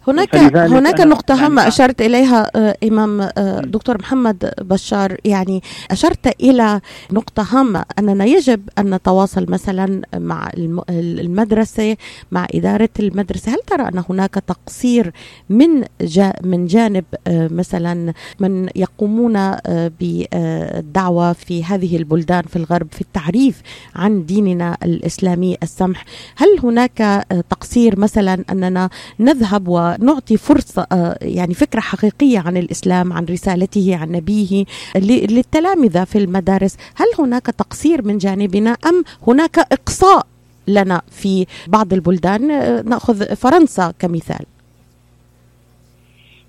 هناك 0.07 0.35
هناك 0.55 0.99
نقطة 1.01 1.45
هامة 1.45 1.67
أشرت 1.67 2.01
إليها 2.01 2.51
إمام 2.83 3.29
دكتور 3.61 3.97
محمد 3.97 4.53
بشار. 4.61 5.17
يعني 5.25 5.63
أشرت 5.91 6.41
إلى 6.41 6.81
نقطة 7.11 7.47
هامة 7.51 7.85
أننا 7.99 8.25
يجب 8.25 8.69
أن 8.79 8.95
نتواصل 8.95 9.45
مثلا 9.49 10.01
مع 10.15 10.51
المدرسة 10.89 11.97
مع 12.31 12.47
إدارة 12.53 12.89
المدرسة. 12.99 13.51
هل 13.51 13.57
ترى 13.67 13.83
أن 13.83 14.03
هناك 14.09 14.33
تقصير 14.33 15.11
من 15.49 15.83
جا 16.01 16.33
من 16.43 16.65
جانب 16.65 17.05
مثلا 17.27 18.13
من 18.39 18.69
يقومون 18.75 19.51
بالدعوة 19.99 21.33
في 21.33 21.63
هذه 21.63 21.97
البلدان 21.97 22.43
في 22.43 22.55
الغرب 22.55 22.87
في 22.91 23.01
التعريف 23.01 23.61
عن 23.95 24.25
ديننا 24.25 24.77
الإسلامي 24.83 25.57
السمح؟ 25.63 26.05
هل 26.35 26.59
هناك 26.63 27.25
تقصير 27.49 27.99
مثلا 27.99 28.43
أننا 28.51 28.89
نذهب 29.19 29.54
و 29.67 29.95
نعطي 29.99 30.37
فرصة 30.37 30.87
يعني 31.21 31.53
فكرة 31.53 31.79
حقيقية 31.79 32.39
عن 32.39 32.57
الإسلام 32.57 33.13
عن 33.13 33.25
رسالته 33.25 33.97
عن 33.97 34.11
نبيه 34.11 34.65
للتلامذة 34.95 36.03
في 36.03 36.17
المدارس. 36.17 36.77
هل 36.95 37.05
هناك 37.19 37.45
تقصير 37.45 38.05
من 38.05 38.17
جانبنا 38.17 38.77
أم 38.85 39.03
هناك 39.27 39.59
إقصاء 39.59 40.27
لنا 40.67 41.01
في 41.11 41.45
بعض 41.67 41.93
البلدان؟ 41.93 42.47
نأخذ 42.89 43.35
فرنسا 43.35 43.93
كمثال. 43.99 44.45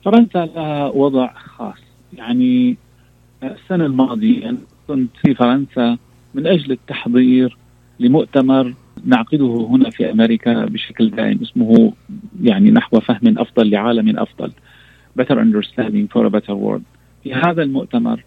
فرنسا 0.04 0.46
لها 0.46 0.86
وضع 0.86 1.32
خاص. 1.56 1.78
يعني 2.12 2.76
السنة 3.42 3.86
الماضية 3.86 4.54
كنت 4.88 5.10
في 5.22 5.34
فرنسا 5.34 5.98
من 6.34 6.46
أجل 6.46 6.72
التحضير 6.72 7.56
لمؤتمر 8.00 8.74
نعقده 9.06 9.66
هنا 9.70 9.90
في 9.90 10.10
أمريكا 10.10 10.64
بشكل 10.64 11.10
دائم 11.10 11.38
اسمه 11.42 11.92
يعني 12.42 12.70
نحو 12.70 13.00
فهم 13.00 13.38
أفضل 13.38 13.70
لعالم 13.70 14.18
أفضل 14.18 14.52
Better 15.18 15.38
Understanding 15.38 16.08
for 16.08 16.26
a 16.26 16.30
Better 16.30 16.54
World. 16.54 16.82
في 17.24 17.34
هذا 17.34 17.62
المؤتمر 17.62 18.24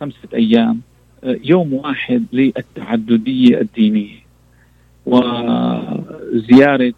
خمسة 0.00 0.28
أيام 0.34 0.80
يوم 1.24 1.72
واحد 1.72 2.24
للتعددية 2.32 3.60
الدينية 3.60 4.22
وزيارة 5.06 6.92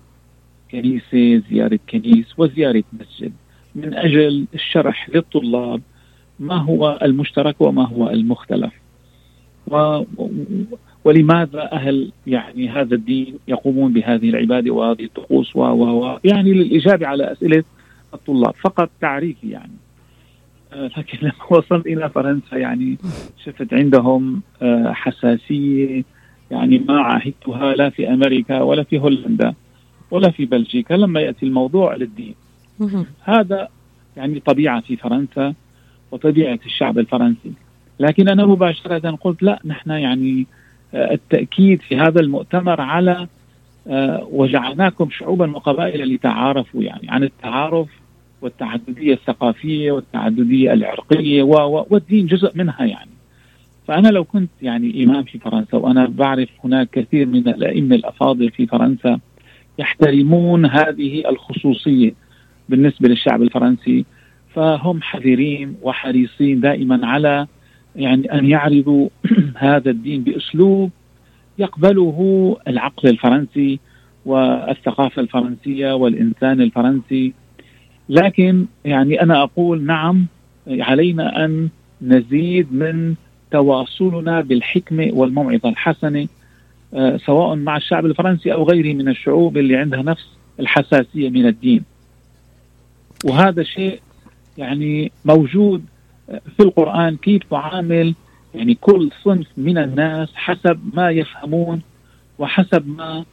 كنيسة 0.70 1.42
زيارة 1.50 1.78
كنيس 1.90 2.38
وزيارة 2.38 2.84
مسجد 2.92 3.32
من 3.74 3.94
أجل 3.94 4.46
الشرح 4.54 5.10
للطلاب 5.10 5.82
ما 6.40 6.56
هو 6.56 6.98
المشترك 7.02 7.60
وما 7.60 7.86
هو 7.86 8.10
المختلف. 8.10 8.72
و 9.66 10.02
ولماذا 11.04 11.72
أهل 11.72 12.12
يعني 12.26 12.68
هذا 12.68 12.94
الدين 12.94 13.38
يقومون 13.48 13.92
بهذه 13.92 14.28
العبادة 14.28 14.70
وهذه 14.70 15.04
الطقوس 15.04 15.56
و 15.56 15.60
و 15.60 16.18
يعني 16.24 16.52
للإجابة 16.52 17.06
على 17.06 17.32
أسئلة 17.32 17.64
الطلاب 18.14 18.54
فقط 18.54 18.90
تعريفي 19.00 19.50
يعني. 19.50 19.72
آه، 20.72 20.90
لكن 20.98 21.18
لما 21.22 21.32
وصلت 21.58 21.86
إلى 21.86 22.10
فرنسا 22.10 22.56
يعني 22.56 22.98
شفت 23.44 23.74
عندهم 23.74 24.42
آه، 24.62 24.92
حساسية 24.92 26.04
يعني 26.50 26.78
ما 26.78 27.00
عهدتها 27.00 27.74
لا 27.74 27.90
في 27.90 28.08
أمريكا 28.08 28.60
ولا 28.60 28.82
في 28.82 28.98
هولندا 28.98 29.54
ولا 30.10 30.30
في 30.30 30.44
بلجيكا 30.44 30.94
لما 30.94 31.20
يأتي 31.20 31.46
الموضوع 31.46 31.96
للدين. 31.96 32.34
هذا 33.22 33.68
يعني 34.16 34.40
طبيعة 34.40 34.80
في 34.80 34.96
فرنسا 34.96 35.54
وطبيعة 36.10 36.58
الشعب 36.66 36.98
الفرنسي. 36.98 37.52
لكن 38.00 38.28
أنا 38.28 38.46
مباشرة 38.46 39.10
قلت 39.10 39.42
لا 39.42 39.60
نحن 39.64 39.90
يعني 39.90 40.40
آه، 40.40 40.63
التأكيد 40.94 41.82
في 41.82 41.96
هذا 41.96 42.20
المؤتمر 42.20 42.80
على 42.80 43.26
آه، 43.88 44.28
وجعلناكم 44.30 45.10
شعوبا 45.10 45.56
وقبائل 45.56 46.14
لتعارفوا 46.14 46.82
يعني 46.82 47.10
عن 47.10 47.22
التعارف 47.22 47.88
والتعددية 48.42 49.14
الثقافية 49.14 49.92
والتعددية 49.92 50.72
العرقية 50.72 51.42
والدين 51.42 52.26
جزء 52.26 52.52
منها 52.54 52.84
يعني. 52.84 53.10
فأنا 53.88 54.08
لو 54.08 54.24
كنت 54.24 54.50
يعني 54.62 55.04
إمام 55.04 55.22
في 55.22 55.38
فرنسا 55.38 55.76
وأنا 55.76 56.06
بعرف 56.06 56.48
هناك 56.64 56.90
كثير 56.90 57.26
من 57.26 57.48
الأئمة 57.48 57.96
الأفاضل 57.96 58.50
في 58.50 58.66
فرنسا 58.66 59.20
يحترمون 59.78 60.66
هذه 60.66 61.28
الخصوصية 61.28 62.14
بالنسبة 62.68 63.08
للشعب 63.08 63.42
الفرنسي 63.42 64.04
فهم 64.54 65.02
حذرين 65.02 65.74
وحريصين 65.82 66.60
دائما 66.60 67.06
على 67.06 67.46
يعني 67.96 68.32
أن 68.32 68.46
يعرضوا 68.50 69.08
هذا 69.56 69.90
الدين 69.90 70.22
بأسلوب 70.22 70.90
يقبله 71.58 72.56
العقل 72.68 73.08
الفرنسي 73.08 73.78
والثقافة 74.26 75.22
الفرنسية 75.22 75.92
والإنسان 75.92 76.60
الفرنسي 76.60 77.32
لكن 78.08 78.66
يعني 78.84 79.22
أنا 79.22 79.42
أقول 79.42 79.82
نعم 79.82 80.26
علينا 80.68 81.44
أن 81.44 81.68
نزيد 82.02 82.72
من 82.72 83.14
تواصلنا 83.50 84.40
بالحكمة 84.40 85.10
والموعظة 85.12 85.68
الحسنة 85.68 86.28
آه، 86.94 87.16
سواء 87.16 87.54
مع 87.54 87.76
الشعب 87.76 88.06
الفرنسي 88.06 88.52
أو 88.52 88.64
غيره 88.64 88.94
من 88.94 89.08
الشعوب 89.08 89.56
اللي 89.56 89.76
عندها 89.76 90.02
نفس 90.02 90.26
الحساسية 90.60 91.30
من 91.30 91.46
الدين. 91.46 91.82
وهذا 93.24 93.62
شيء 93.62 94.00
يعني 94.58 95.12
موجود 95.24 95.84
في 96.26 96.60
القرآن 96.60 97.16
كيف 97.16 97.42
تعامل 97.50 98.14
يعني 98.54 98.74
كل 98.74 99.10
صنف 99.22 99.46
من 99.56 99.78
الناس 99.78 100.28
حسب 100.34 100.80
ما 100.94 101.10
يفهمون 101.10 101.82
وحسب 102.38 102.88
ما 102.88 103.24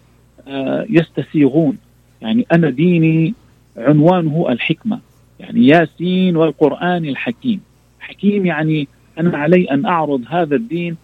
آه، 0.48 0.86
يستسيغون. 0.89 1.77
يعني 2.21 2.45
أنا 2.51 2.69
ديني 2.69 3.33
عنوانه 3.77 4.45
الحكمة 4.50 5.00
يعني 5.39 5.67
ياسين 5.67 6.36
والقرآن 6.36 7.05
الحكيم. 7.05 7.62
حكيم 8.00 8.45
يعني 8.45 8.88
أنا 9.19 9.38
علي 9.38 9.65
أن 9.71 9.86
أعرض 9.86 10.24
هذا 10.29 10.55
الدين 10.55 10.98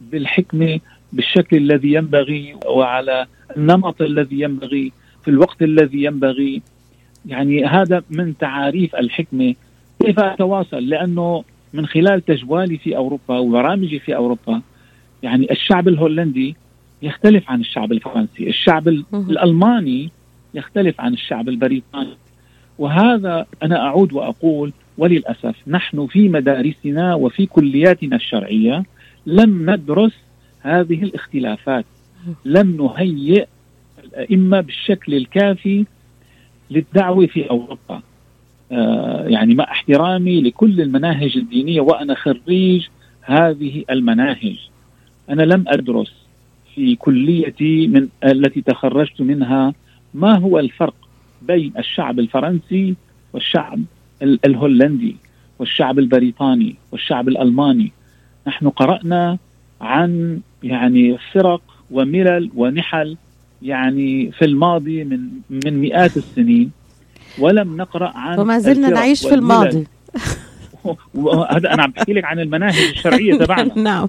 بالحكمه 0.00 0.80
بالشكل 1.12 1.56
الذي 1.56 1.92
ينبغي 1.92 2.56
وعلى 2.66 3.26
النمط 3.56 4.02
الذي 4.02 4.40
ينبغي 4.40 4.92
في 5.24 5.30
الوقت 5.30 5.62
الذي 5.62 6.04
ينبغي. 6.04 6.62
يعني 7.26 7.64
هذا 7.64 8.02
من 8.10 8.38
تعاريف 8.38 8.96
الحكمة. 8.96 9.54
كيف 10.06 10.18
أتواصل؟ 10.18 10.88
لأنه 10.88 11.44
من 11.72 11.86
خلال 11.86 12.24
تجوالي 12.24 12.78
في 12.78 12.96
أوروبا 12.96 13.38
وبرامجي 13.38 13.98
في 13.98 14.16
أوروبا 14.16 14.60
يعني 15.22 15.50
الشعب 15.50 15.88
الهولندي 15.88 16.56
يختلف 17.02 17.50
عن 17.50 17.60
الشعب 17.60 17.92
الفرنسي، 17.92 18.48
الشعب. 18.48 18.88
الألماني 18.88 20.10
يختلف 20.54 21.00
عن 21.00 21.12
الشعب 21.12 21.48
البريطاني. 21.48 22.16
وهذا 22.78 23.46
أنا 23.62 23.86
أعود 23.86 24.12
وأقول 24.12 24.72
وللأسف 24.98 25.54
نحن 25.66 26.06
في 26.06 26.28
مدارسنا 26.28 27.14
وفي 27.14 27.46
كلياتنا 27.46 28.16
الشرعية 28.16 28.84
لم 29.26 29.70
ندرس 29.70 30.12
هذه 30.60 31.02
الاختلافات. 31.02 31.84
لم 32.44 32.76
نهيئ 32.76 33.46
الأئمة 34.04 34.60
بالشكل 34.60 35.14
الكافي 35.14 35.84
للدعوة 36.70 37.26
في 37.26 37.50
أوروبا. 37.50 38.02
يعني 39.26 39.54
مع 39.54 39.64
احترامي 39.64 40.40
لكل 40.40 40.80
المناهج 40.80 41.36
الدينية 41.36 41.80
وأنا 41.80 42.14
خريج 42.14 42.86
هذه 43.22 43.84
المناهج. 43.90 44.56
أنا 45.30 45.42
لم 45.42 45.64
أدرس 45.68 46.12
في 46.74 46.96
كليتي 46.96 47.86
من 47.86 48.08
التي 48.24 48.60
تخرجت 48.60 49.20
منها 49.20 49.74
ما 50.14 50.38
هو 50.38 50.58
الفرق 50.58 50.94
بين 51.42 51.72
الشعب 51.78 52.18
الفرنسي 52.18 52.94
والشعب 53.32 53.80
ال- 54.22 54.38
الهولندي 54.44 55.16
والشعب 55.58 55.98
البريطاني 55.98 56.74
والشعب 56.92 57.28
الألماني. 57.28 57.92
نحن 58.46 58.68
قرأنا 58.68 59.38
عن 59.80 60.40
يعني 60.62 61.18
فرق 61.32 61.62
وملل 61.90 62.50
ونحل 62.56 63.16
يعني 63.62 64.32
في 64.32 64.44
الماضي 64.44 65.04
من 65.04 65.20
من 65.50 65.78
مئات 65.80 66.16
السنين. 66.16 66.70
ولم 67.38 67.76
نقرأ 67.76 68.12
عن 68.14 68.38
وما 68.38 68.58
زلنا 68.58 68.88
نعيش 68.88 69.26
في. 69.26 69.34
الماضي 69.34 69.86
وهذا 71.14 71.74
أنا 71.74 71.82
عم 71.82 71.90
بحكي 71.90 72.12
لك 72.12 72.24
عن 72.24 72.40
المناهج 72.40 72.76
الشرعية 72.76 73.34
تبعنا 73.44 73.78
نعم 73.78 74.08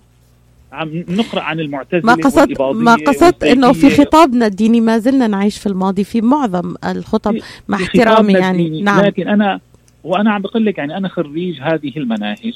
عم 0.72 1.04
نقرأ 1.10 1.42
عن 1.42 1.60
المعتزلة 1.60 2.02
ما 2.04 2.14
قصدت 2.14 2.62
ما 2.62 2.96
قصدت 2.96 3.44
إنه 3.44 3.74
في. 3.74 3.90
خطابنا 3.90 4.46
الديني 4.46 4.82
ما 4.82 4.98
زلنا 4.98 5.28
نعيش 5.28 5.58
في 5.58 5.66
الماضي 5.66 6.04
في 6.04 6.22
معظم 6.22 6.76
الخطب 6.86 7.38
مع 7.68 7.78
احترامي 7.78 8.34
يعني. 8.34 8.82
نعم 8.82 9.06
لكن 9.06 9.28
أنا 9.28 9.60
وأنا 10.04 10.32
عم 10.32 10.42
بقول 10.42 10.66
لك 10.66 10.78
يعني 10.78 10.98
أنا 10.98 11.08
خريج 11.08 11.62
هذه 11.62 11.92
المناهج 11.98 12.54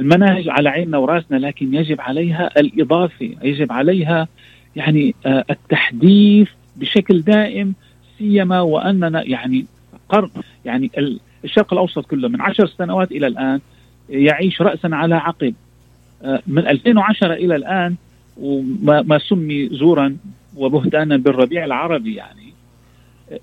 المناهج 0.00 0.48
على 0.48 0.68
عيننا 0.68 0.98
وراسنا 0.98 1.36
لكن 1.36 1.74
يجب 1.74 2.00
عليها 2.00 2.60
الإضافة 2.60 3.30
يجب 3.42 3.72
عليها 3.72 4.28
يعني 4.76 5.14
آه، 5.26 5.44
التحديث 5.50 6.48
بشكل 6.76 7.22
دائم 7.22 7.74
سيما 8.18 8.60
وأننا 8.60 9.22
يعني 9.22 9.66
قرن. 10.10 10.30
يعني 10.64 10.90
ال- 10.98 11.20
الشرق 11.44 11.72
الأوسط 11.72 12.06
كله 12.06 12.28
من 12.28 12.40
عشر 12.40 12.66
سنوات 12.66 13.12
إلى 13.12 13.26
الآن 13.26 13.60
يعيش 14.10 14.62
راسا 14.62 14.88
على 14.92 15.14
عقب. 15.14 15.54
آه، 16.22 16.42
من 16.46 16.66
2010 16.66 17.32
إلى 17.32 17.56
الآن 17.56 17.94
وما 18.36 19.02
ما 19.02 19.18
سمي 19.18 19.68
زورا 19.68 20.16
وبهتانا 20.56 21.16
بالربيع 21.16 21.64
العربي 21.64 22.14
يعني. 22.14 22.52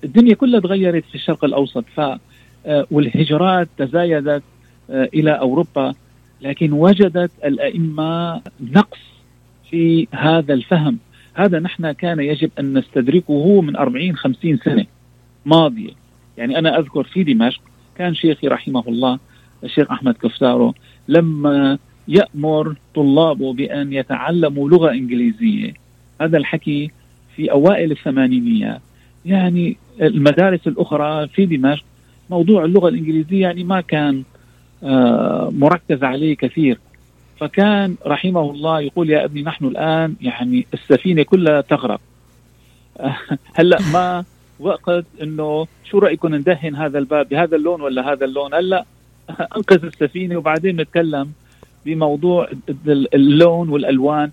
الدنيا 0.04 0.34
كلها 0.34 0.60
تغيرت 0.60 1.04
في 1.04 1.14
الشرق 1.14 1.44
الأوسط. 1.44 1.84
ف 1.96 2.00
آه، 2.66 2.86
والهجرات 2.90 3.68
تزايدت 3.78 4.42
آه، 4.90 5.08
إلى 5.14 5.30
أوروبا. 5.30 5.94
لكن 6.42 6.72
وجدت 6.72 7.30
الأئمة 7.44 8.40
نقص 8.60 8.98
في 9.70 10.08
هذا 10.14 10.54
الفهم. 10.54 10.98
هذا 11.34 11.58
نحن 11.58 11.92
كان 11.92 12.20
يجب 12.20 12.50
أن 12.60 12.78
نستدركه 12.78 13.60
من 13.60 13.76
40 13.76 14.16
50 14.16 14.58
سنة 14.64 14.86
ماضية. 15.46 15.90
يعني 16.38 16.58
أنا 16.58 16.78
أذكر 16.78 17.02
في 17.02 17.24
دمشق 17.24 17.60
كان 17.98 18.14
شيخي 18.14 18.48
رحمه 18.48 18.84
الله 18.88 19.18
الشيخ 19.64 19.90
أحمد 19.90 20.14
كفتارو 20.14 20.74
لما 21.08 21.78
يأمر 22.08 22.74
طلابه 22.94 23.52
بأن 23.52 23.92
يتعلموا 23.92 24.68
لغة 24.68 24.90
إنجليزية. 24.90 25.74
هذا 26.20 26.38
الحكي 26.38 26.90
في 27.36 27.50
أوائل 27.50 27.92
الثمانينيات. 27.92 28.80
يعني 29.24 29.76
المدارس 30.00 30.66
الأخرى 30.66 31.28
في 31.28 31.46
دمشق 31.46 31.84
موضوع 32.30 32.64
اللغة 32.64 32.88
الإنجليزية 32.88 33.42
يعني 33.42 33.64
ما 33.64 33.80
كان 33.80 34.22
آه، 34.84 35.52
مركز 35.52 36.04
عليه 36.04 36.36
كثير. 36.36 36.78
فكان 37.40 37.96
رحمه 38.06 38.50
الله 38.50 38.80
يقول 38.80 39.10
يا 39.10 39.24
ابني 39.24 39.42
نحن 39.42 39.64
الآن 39.64 40.14
يعني 40.20 40.66
السفينة 40.74 41.22
كلها 41.22 41.60
تغرق. 41.60 42.00
هلأ 43.58 43.78
ما 43.92 44.24
وقت 44.60 45.04
إنه 45.22 45.66
شو 45.84 45.98
رأيكم 45.98 46.34
ندهن 46.34 46.74
هذا 46.76 46.98
الباب؟ 46.98 47.28
بهذا 47.28 47.56
اللون 47.56 47.80
ولا 47.80 48.12
هذا 48.12 48.24
اللون؟ 48.24 48.54
هلأ 48.54 48.84
أنقذ 49.56 49.84
السفينة 49.84 50.36
وبعدين 50.36 50.80
نتكلم 50.80 51.32
بموضوع 51.86 52.48
اللون 53.14 53.68
والألوان. 53.68 54.30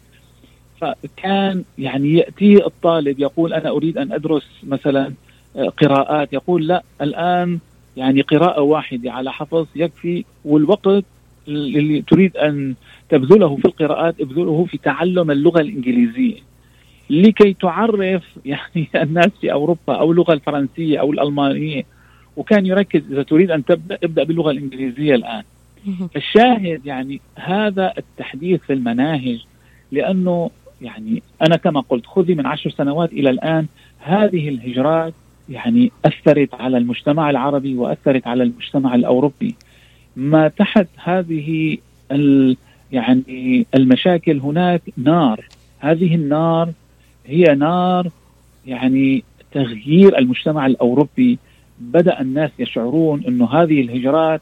فكان 0.82 1.64
يعني 1.78 2.14
ياتيه 2.14 2.68
الطالب 2.68 3.20
يقول 3.20 3.54
أنا 3.54 3.70
أريد 3.70 3.98
أن 3.98 4.12
أدرس 4.12 4.48
مثلا 4.64 5.14
قراءات. 5.56 6.34
يقول 6.34 6.68
لأ 6.68 6.84
الآن 7.02 7.60
يعني 7.98 8.22
قراءة 8.22 8.62
واحدة 8.62 9.12
على 9.12 9.32
حفظ 9.32 9.68
يكفي 9.76 10.26
والوقت 10.46 11.04
اللي 11.48 12.02
تريد 12.02 12.38
أن 12.38 12.76
تبذله 13.10 13.56
في 13.56 13.66
القراءات 13.66 14.22
ابذله 14.22 14.66
في 14.66 14.78
تعلم 14.78 15.32
اللغة 15.32 15.62
الإنجليزية. 15.62 16.55
لكي 17.10 17.54
تعرف 17.54 18.24
يعني 18.46 18.88
الناس 18.96 19.32
في 19.42 19.52
أوروبا 19.52 19.96
أو 19.96 20.12
اللغة 20.12 20.34
الفرنسية 20.34 21.00
أو 21.00 21.12
الألمانية. 21.12 21.84
وكان 22.38 22.66
يركز 22.66 23.02
إذا 23.12 23.24
تريد 23.24 23.52
أن 23.52 23.66
تبدأ 23.66 23.98
ابدأ 24.04 24.24
باللغة 24.24 24.52
الإنجليزية 24.52 25.16
الآن. 25.16 25.44
الشاهد 26.16 26.86
يعني 26.86 27.22
هذا 27.36 27.94
التحديث 27.98 28.62
في 28.62 28.74
المناهج 28.74 29.46
لأنه 29.92 30.50
يعني 30.82 31.24
أنا 31.42 31.56
كما 31.56 31.80
قلت 31.80 32.06
خذي 32.06 32.36
من 32.36 32.46
عشر 32.46 32.70
سنوات 32.70 33.14
إلى 33.14 33.30
الآن 33.30 33.66
هذه 34.00 34.50
الهجرات 34.50 35.14
يعني 35.50 35.92
أثرت 36.06 36.54
على 36.54 36.78
المجتمع 36.78 37.30
العربي 37.30 37.76
وأثرت 37.76 38.28
على 38.28 38.44
المجتمع 38.44 38.96
الأوروبي. 38.96 39.56
ما 40.16 40.48
تحت 40.48 40.88
هذه 41.04 41.78
ال 42.12 42.58
يعني 42.92 43.66
المشاكل 43.76 44.40
هناك 44.40 44.82
نار. 44.98 45.46
هذه 45.80 46.16
النار 46.16 46.72
هي 47.26 47.44
نار 47.56 48.10
يعني 48.68 49.24
تغيير 49.52 50.18
المجتمع 50.18 50.66
الأوروبي 50.66 51.40
بدأ 51.80 52.22
الناس 52.22 52.52
يشعرون 52.60 53.24
إنه 53.28 53.54
هذه 53.54 53.82
الهجرات 53.82 54.42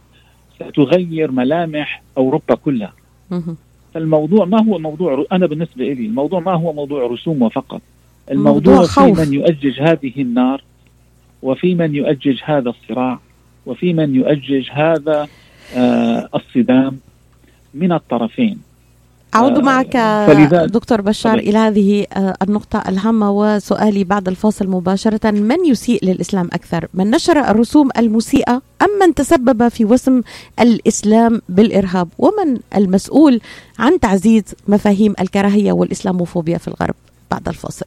ستغير 0.56 1.32
ملامح 1.32 2.02
أوروبا 2.18 2.56
كلها. 2.56 2.94
فالموضوع 3.94 4.46
ما 4.46 4.64
هو 4.64 4.80
موضوع 4.80 5.26
أنا 5.32 5.46
بالنسبة 5.46 5.84
لي 5.86 6.06
الموضوع 6.06 6.40
ما 6.40 6.54
هو 6.54 6.74
موضوع 6.74 7.08
رسوم 7.08 7.42
وفقط 7.42 7.82
موضوع 8.32 8.32
الموضوع 8.32 8.86
في 8.86 8.92
خوف. 8.92 9.20
من 9.20 9.34
يؤجج 9.34 9.82
هذه 9.82 10.22
النار 10.22 10.64
وفي 11.42 11.76
من 11.76 11.96
يؤجج 11.96 12.40
هذا 12.44 12.70
الصراع 12.70 13.20
وفي 13.66 13.94
من 13.94 14.16
يؤجج 14.16 14.70
هذا 14.72 15.28
آه 15.76 16.30
الصدام 16.36 17.00
من 17.74 17.92
الطرفين 17.92 18.60
أعود 19.36 19.58
آه، 19.58 19.62
معك 19.62 19.98
دكتور 20.70 21.02
بشار. 21.02 21.38
إلى 21.38 21.58
هذه 21.58 22.06
آه، 22.14 22.36
النقطة 22.42 22.84
الهامة 22.88 23.32
وسؤالي 23.32 24.04
بعد 24.04 24.28
الفاصل 24.28 24.68
مباشرة. 24.68 25.32
من 25.32 25.66
يسيء 25.66 26.06
للإسلام 26.06 26.50
أكثر؟ 26.54 26.88
من 26.94 27.12
نشر 27.12 27.40
الرسوم 27.40 27.90
المسيئة 27.98 28.62
أم 28.82 28.90
من 29.02 29.14
تسبب 29.14 29.68
في 29.68 29.86
وسم 29.86 30.22
الإسلام 30.60 31.42
بالإرهاب؟ 31.50 32.08
ومن 32.18 32.58
المسؤول 32.76 33.42
عن 33.80 34.00
تعزيز 34.00 34.44
مفاهيم 34.68 35.14
الكراهية 35.20 35.72
والإسلاموفوبيا 35.72 36.58
في 36.58 36.68
الغرب؟ 36.68 36.96
بعد 37.32 37.48
الفاصل. 37.48 37.86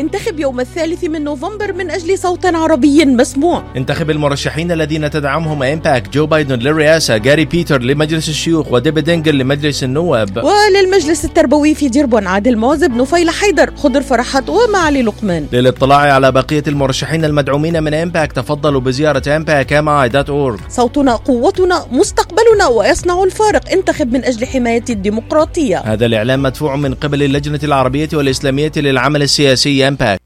انتخب 0.00 0.40
يوم 0.40 0.60
الثالث 0.60 1.04
من 1.04 1.24
نوفمبر 1.24 1.72
من 1.72 1.90
أجل 1.90 2.18
صوت 2.18 2.46
عربي 2.46 3.04
مسموع. 3.04 3.62
انتخب 3.76 4.10
المرشحين 4.10 4.72
الذين 4.72 5.10
تدعمهم 5.10 5.62
AMPAC 5.62 6.08
جو 6.08 6.26
بايدن 6.26 6.58
للرئاسة 6.58 7.16
جاري 7.16 7.44
بيترز 7.44 7.82
لمجلس 7.82 8.28
الشيوخ 8.28 8.72
وديبي 8.72 8.98
دينجل 8.98 9.38
لمجلس 9.38 9.84
النواب. 9.84 10.44
وللمجلس 10.44 11.24
التربوي 11.24 11.74
في 11.74 11.88
ديربون 11.88 12.26
عادل 12.26 12.56
معزب 12.56 12.90
نفيل 12.90 13.30
حيدر 13.30 13.76
خضر 13.76 14.02
فرحات 14.02 14.48
ومعالي 14.48 15.02
لقمان. 15.02 15.46
للاطلاع 15.52 15.98
على 15.98 16.32
بقية 16.32 16.62
المرشحين 16.68 17.24
المدعومين 17.24 17.82
من 17.82 17.94
AMPAC 17.94 18.32
تفضلوا 18.32 18.80
بزيارة 18.80 19.22
ampacmi.org 19.38 20.70
صوتنا 20.70 21.16
قوتنا 21.16 21.86
مستقبلنا 21.92 22.66
ويصنع 22.66 23.22
الفارق. 23.22 23.70
انتخب 23.72 24.12
من 24.12 24.24
أجل 24.24 24.46
حماية 24.46 24.84
الديمقراطية. 24.90 25.78
هذا 25.78 26.06
الإعلان 26.06 26.40
مدفوع 26.40 26.76
من 26.76 26.94
قبل 26.94 27.22
اللجنة 27.22 27.60
العربية 27.64 28.08
والإسلامية 28.12 28.72
للعمل 28.76 29.22
السياسي. 29.22 29.85
AMPAC 29.88 30.20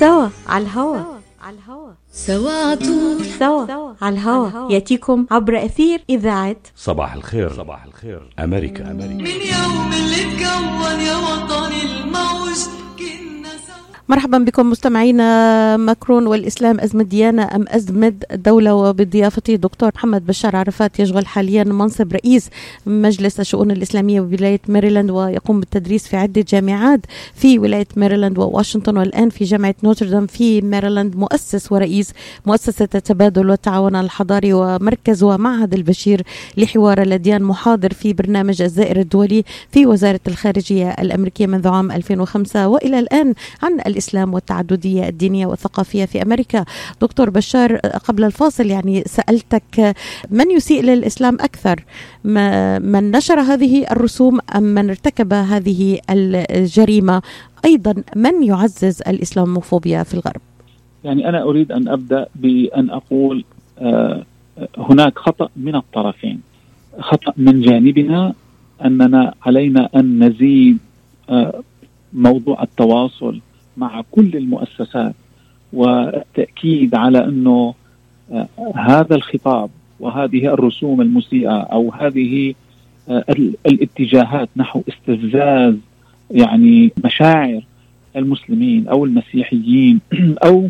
سوا 0.00 0.28
على 0.48 0.64
الهوا. 0.64 1.16
سوا 2.12 2.50
عطول 2.70 3.24
سوا 3.38 3.94
على 4.02 4.14
الهوا. 4.14 4.72
يأتيكم 4.72 5.26
عبر 5.30 5.64
أثير 5.64 6.02
إذاعة. 6.10 6.56
صباح 6.76 7.14
الخير. 7.14 7.52
صباح 7.52 7.84
الخير. 7.84 8.32
أمريكا. 8.38 8.90
أمريكا 8.90 9.14
من 9.14 9.26
يوم 9.26 9.92
اللي 9.92 10.20
اتكون 10.22 11.00
يا 11.00 11.16
سوا 11.16 11.65
مرحبا 14.08 14.38
بكم 14.38 14.70
مستمعينا 14.70 15.76
ماكرون 15.76 16.26
والإسلام 16.26 16.80
أزمة 16.80 17.02
ديانة 17.04 17.42
أم 17.56 17.64
أزمة 17.68 18.12
دولة 18.34 18.74
وبضيافته 18.74 19.54
دكتور 19.54 19.90
محمد 19.94 20.26
بشار 20.26 20.56
عرفات 20.56 21.00
يشغل 21.00 21.26
حاليا 21.26 21.64
منصب 21.64 22.12
رئيس 22.12 22.50
مجلس 22.86 23.40
الشؤون 23.40 23.70
الإسلامية 23.70 24.20
بولاية 24.20 24.60
ميريلاند 24.68 25.10
ويقوم 25.10 25.60
بالتدريس 25.60 26.08
في 26.08 26.16
عدة 26.16 26.44
جامعات 26.48 27.00
في 27.34 27.58
ولاية 27.58 27.86
ميريلاند 27.96 28.38
وواشنطن 28.38 28.96
والآن 28.96 29.30
في 29.30 29.44
جامعة 29.44 29.74
نوتردام 29.84 30.26
في 30.26 30.60
ميريلاند 30.60 31.16
مؤسس 31.16 31.72
ورئيس 31.72 32.12
مؤسسة 32.46 32.88
التبادل 32.94 33.50
والتعاون 33.50 33.96
الحضاري 33.96 34.52
ومركز 34.52 35.22
ومعهد 35.22 35.74
البشير 35.74 36.22
لحوار 36.56 37.02
الأديان 37.02 37.42
محاضر 37.42 37.92
في 37.92 38.12
برنامج 38.12 38.62
الزائر 38.62 39.00
الدولي 39.00 39.44
في 39.72 39.86
وزارة 39.86 40.20
الخارجية 40.28 40.90
الأمريكية 40.90 41.46
منذ 41.46 41.68
عام 41.68 41.90
2005 41.92 42.68
وإلى 42.68 42.98
الآن 42.98 43.34
عن 43.62 43.80
الإسلام 43.96 44.34
والتعددية 44.34 45.08
الدينية 45.08 45.46
والثقافية 45.46 46.04
في 46.04 46.22
أمريكا. 46.22 46.64
دكتور 47.00 47.30
بشار 47.30 47.76
قبل 47.76 48.24
الفاصل 48.24 48.66
يعني 48.66 49.02
سألتك 49.06 49.94
من 50.30 50.50
يسيء 50.50 50.82
للإسلام 50.82 51.34
أكثر؟ 51.34 51.84
من 52.80 53.10
نشر 53.10 53.40
هذه 53.40 53.86
الرسوم 53.90 54.38
أم 54.56 54.62
من 54.62 54.88
ارتكب 54.90 55.32
هذه 55.32 55.98
الجريمة؟ 56.10 57.22
أيضا 57.64 57.94
من 58.16 58.42
يعزز 58.42 59.02
الإسلاموفوبيا 59.08 60.02
في 60.02 60.14
الغرب؟ 60.14 60.40
يعني 61.04 61.28
أنا 61.28 61.42
أريد 61.42 61.72
أن 61.72 61.88
أبدأ 61.88 62.26
بأن 62.34 62.90
أقول 62.90 63.44
آه، 63.78 64.24
هناك 64.78 65.18
خطأ 65.18 65.48
من 65.56 65.74
الطرفين. 65.76 66.40
خطأ 67.00 67.32
من 67.36 67.60
جانبنا 67.60 68.34
أننا 68.84 69.34
علينا 69.46 69.88
أن 69.96 70.24
نزيد 70.24 70.78
آه، 71.30 71.62
موضوع 72.12 72.62
التواصل 72.62 73.40
مع 73.76 74.02
كل 74.10 74.30
المؤسسات 74.36 75.14
والتأكيد 75.72 76.94
على 76.94 77.24
أنه 77.24 77.74
آه، 78.32 78.48
هذا 78.76 79.14
الخطاب 79.16 79.70
وهذه 80.00 80.46
الرسوم 80.46 81.00
المسيئة 81.00 81.60
أو 81.60 81.92
هذه 81.92 82.54
آه، 83.08 83.24
ال- 83.30 83.54
الاتجاهات 83.66 84.48
نحو 84.56 84.82
استفزاز 84.88 85.74
يعني 86.30 86.92
مشاعر 87.04 87.60
المسلمين 88.16 88.88
أو 88.88 89.04
المسيحيين 89.04 90.00
أو 90.46 90.68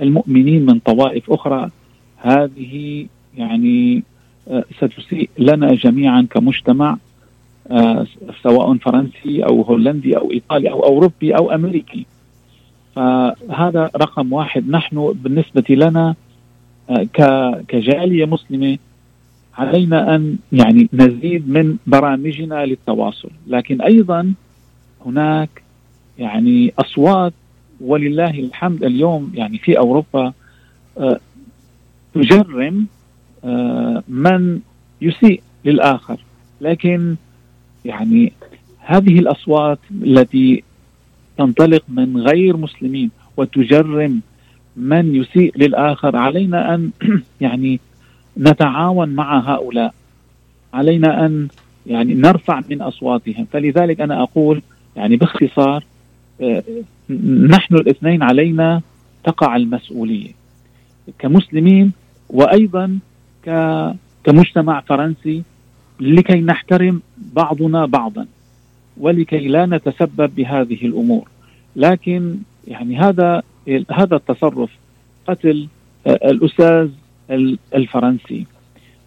المؤمنين 0.00 0.66
من 0.66 0.78
طوائف 0.78 1.30
أخرى 1.32 1.70
هذه 2.16 3.06
يعني 3.36 4.02
آه، 4.48 4.64
ستسيء 4.76 5.30
لنا 5.38 5.74
جميعا 5.74 6.26
كمجتمع 6.30 6.96
سواء 8.42 8.74
فرنسي 8.76 9.44
أو 9.44 9.62
هولندي 9.62 10.16
أو 10.16 10.32
إيطالي 10.32 10.70
أو 10.70 10.82
أوروبي 10.84 11.36
أو 11.36 11.50
أمريكي. 11.50 12.06
فهذا 12.96 13.90
رقم 13.96 14.32
واحد. 14.32 14.68
نحن 14.70 15.12
بالنسبة 15.22 15.64
لنا 15.74 16.14
آه، 16.90 17.02
ك- 17.12 17.64
كجالية 17.68 18.24
مسلمة 18.24 18.78
علينا 19.58 20.14
أن 20.14 20.36
يعني 20.52 20.88
نزيد 20.92 21.48
من 21.48 21.76
برامجنا 21.86 22.66
للتواصل. 22.66 23.30
لكن 23.46 23.82
أيضا 23.82 24.32
هناك 25.06 25.62
يعني 26.18 26.72
أصوات 26.78 27.32
ولله 27.80 28.30
الحمد 28.30 28.84
اليوم 28.84 29.32
يعني 29.34 29.58
في 29.58 29.78
أوروبا 29.78 30.32
آه، 30.98 31.20
تجرم 32.14 32.86
آه، 33.44 34.02
من 34.08 34.60
يسيء 35.02 35.42
للآخر. 35.64 36.20
لكن 36.60 37.16
يعني 37.84 38.32
هذه 38.78 39.18
الأصوات 39.18 39.78
التي 40.02 40.62
تنطلق 41.38 41.82
من 41.88 42.16
غير 42.16 42.56
مسلمين 42.56 43.10
وتجرم 43.36 44.20
من 44.76 45.14
يسيء 45.14 45.52
للآخر. 45.56 46.16
علينا 46.16 46.74
أن 46.74 46.90
يعني 47.40 47.80
نتعاون 48.38 49.08
مع 49.08 49.54
هؤلاء. 49.54 49.94
علينا 50.74 51.26
أن 51.26 51.48
يعني 51.86 52.14
نرفع 52.14 52.60
من 52.70 52.82
أصواتهم. 52.82 53.46
فلذلك 53.52 54.00
أنا 54.00 54.22
أقول 54.22 54.62
يعني 54.96 55.16
باختصار 55.16 55.84
آه، 56.40 56.62
نحن 57.50 57.74
الاثنين 57.74 58.22
علينا 58.22 58.80
تقع 59.24 59.56
المسؤولية 59.56 60.30
كمسلمين 61.18 61.92
وأيضا 62.30 62.98
ك- 63.46 63.94
كمجتمع 64.24 64.80
فرنسي 64.80 65.42
لكي 66.00 66.40
نحترم 66.40 67.00
بعضنا 67.34 67.86
بعضا. 67.86 68.26
ولكي 69.00 69.48
لا 69.48 69.66
نتسبب 69.66 70.34
بهذه 70.36 70.86
الأمور. 70.86 71.28
لكن 71.76 72.36
يعني 72.68 72.98
هذا 73.00 73.42
هذا 73.92 74.16
التصرف 74.16 74.70
قتل 75.28 75.68
الأستاذ 76.06 76.88
ال- 77.30 77.58
الفرنسي. 77.74 78.46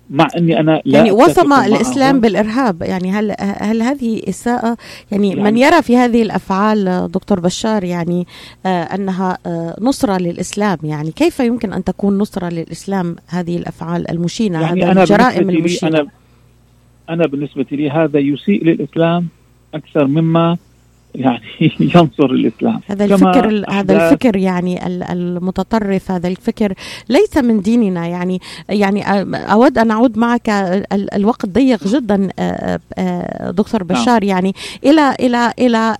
مع 0.10 0.27
أني 0.38 0.60
أنا 0.60 0.82
لا 0.86 0.97
يعني 0.97 1.12
وصم 1.12 1.49
معه. 1.49 1.65
الإسلام 1.67 2.19
بالإرهاب. 2.21 2.82
يعني 2.82 3.12
هل 3.12 3.36
هل 3.39 3.82
هذه 3.82 4.21
إساءة؟ 4.30 4.77
يعني, 5.12 5.30
يعني- 5.30 5.41
من 5.41 5.58
يرى 5.58 5.82
في 5.82 5.97
هذه 5.97 6.21
الأفعال 6.21 6.88
آه، 6.88 7.08
دكتور 7.08 7.39
بشار 7.39 7.84
يعني 7.84 8.27
آه، 8.65 8.84
أنها 8.84 9.38
آه، 9.45 9.75
نصرة 9.82 10.17
للإسلام. 10.17 10.77
يعني 10.84 11.12
كيف 11.12 11.39
يمكن 11.39 11.73
أن 11.73 11.84
تكون 11.84 12.17
نصرة 12.17 12.49
للإسلام 12.49 13.15
هذه 13.27 13.58
الأفعال 13.58 14.12
المشينة؟ 14.12 14.62
يعني 14.62 14.84
هذه 14.84 14.91
أنا 14.91 15.01
الجرائم 15.04 15.49
المشينة. 15.49 15.99
أنا 15.99 16.08
أنا 17.10 17.27
بالنسبة 17.27 17.65
لي 17.71 17.89
هذا 17.89 18.19
يسيء 18.19 18.63
للإسلام 18.65 19.27
أكثر 19.73 20.07
مما 20.07 20.57
يعني 21.15 21.41
ينصر 21.80 22.26
الإسلام. 22.26 22.82
هذا 22.88 23.06
الفكر 23.06 23.65
هذا 23.69 23.93
الفكر 24.06 24.36
يعني 24.36 24.88
المتطرف 24.88 26.12
هذا 26.12 26.28
الفكر 26.28 26.74
ليس 27.10 27.38
من 27.38 27.62
ديننا. 27.62 28.08
يعني 28.08 28.41
يعني 28.69 29.04
أود 29.34 29.78
أن 29.78 29.91
أعود 29.91 30.17
معك 30.17 30.50
الوقت 30.93 31.45
ضيق 31.45 31.88
جدا 31.88 32.30
دكتور 33.52 33.84
نعم. 33.84 34.02
بشار. 34.02 34.24
يعني 34.24 34.54
إلى 34.86 35.15
إلى 35.19 35.54
إلى 35.60 35.97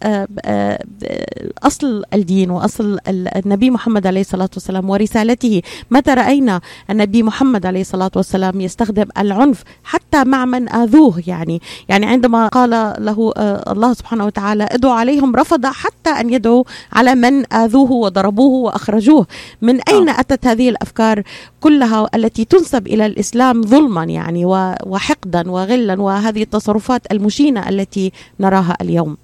أصل 1.64 2.04
الدين 2.14 2.50
وأصل 2.50 3.00
النبي 3.08 3.70
محمد 3.70 4.08
عليه 4.08 4.22
الصلاة 4.22 4.50
والسلام 4.54 4.90
ورسالته. 4.90 5.62
متى 5.92 6.14
رأينا 6.14 6.62
النبي 6.90 7.24
محمد 7.24 7.66
عليه 7.66 7.82
الصلاة 7.82 8.12
والسلام 8.16 8.62
يستخدم 8.62 9.06
العنف 9.18 9.64
حتى 9.84 10.24
مع 10.24 10.46
من 10.46 10.70
آذوه؟ 10.70 11.24
يعني 11.28 11.62
يعني 11.90 12.06
عندما 12.06 12.48
قال 12.48 12.70
له 13.00 13.34
الله 13.72 13.94
سبحانه 13.94 14.26
وتعالى 14.26 14.64
ادعوا 14.72 15.01
عليهم 15.02 15.36
رفض 15.36 15.66
حتى 15.66 16.10
أن 16.10 16.30
يدعو 16.30 16.66
على 16.94 17.16
من 17.16 17.54
آذوه 17.54 17.92
وضربوه 17.92 18.54
وأخرجوه 18.66 19.26
من 19.62 19.80
أين 19.90 20.10
آه. 20.10 20.20
أتت 20.20 20.48
هذه 20.48 20.70
الأفكار 20.70 21.24
كلها 21.60 22.08
التي 22.16 22.46
تنسب 22.46 22.88
إلى 22.88 23.06
الإسلام 23.06 23.62
ظلما 23.62 24.04
يعني 24.04 24.46
وحقدا 24.86 25.52
وغلا 25.52 26.02
وهذه 26.02 26.44
التصرفات 26.44 27.12
المشينة 27.12 27.70
التي 27.70 28.12
نراها 28.40 28.78
اليوم 28.82 29.18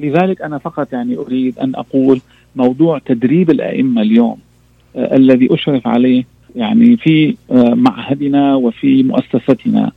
لذلك 0.00 0.42
أنا 0.42 0.58
فقط 0.58 0.92
يعني 0.92 1.16
أريد 1.16 1.58
أن 1.58 1.74
أقول 1.74 2.20
موضوع 2.56 2.98
تدريب 2.98 3.50
الأئمة 3.50 4.02
اليوم 4.02 4.36
آه 4.96 5.16
الذي 5.16 5.54
أشرف 5.54 5.86
عليه 5.86 6.24
يعني 6.56 6.96
في 6.96 7.36
آه 7.50 7.74
معهدنا 7.74 8.54
وفي 8.54 9.02
مؤسستنا 9.02 9.92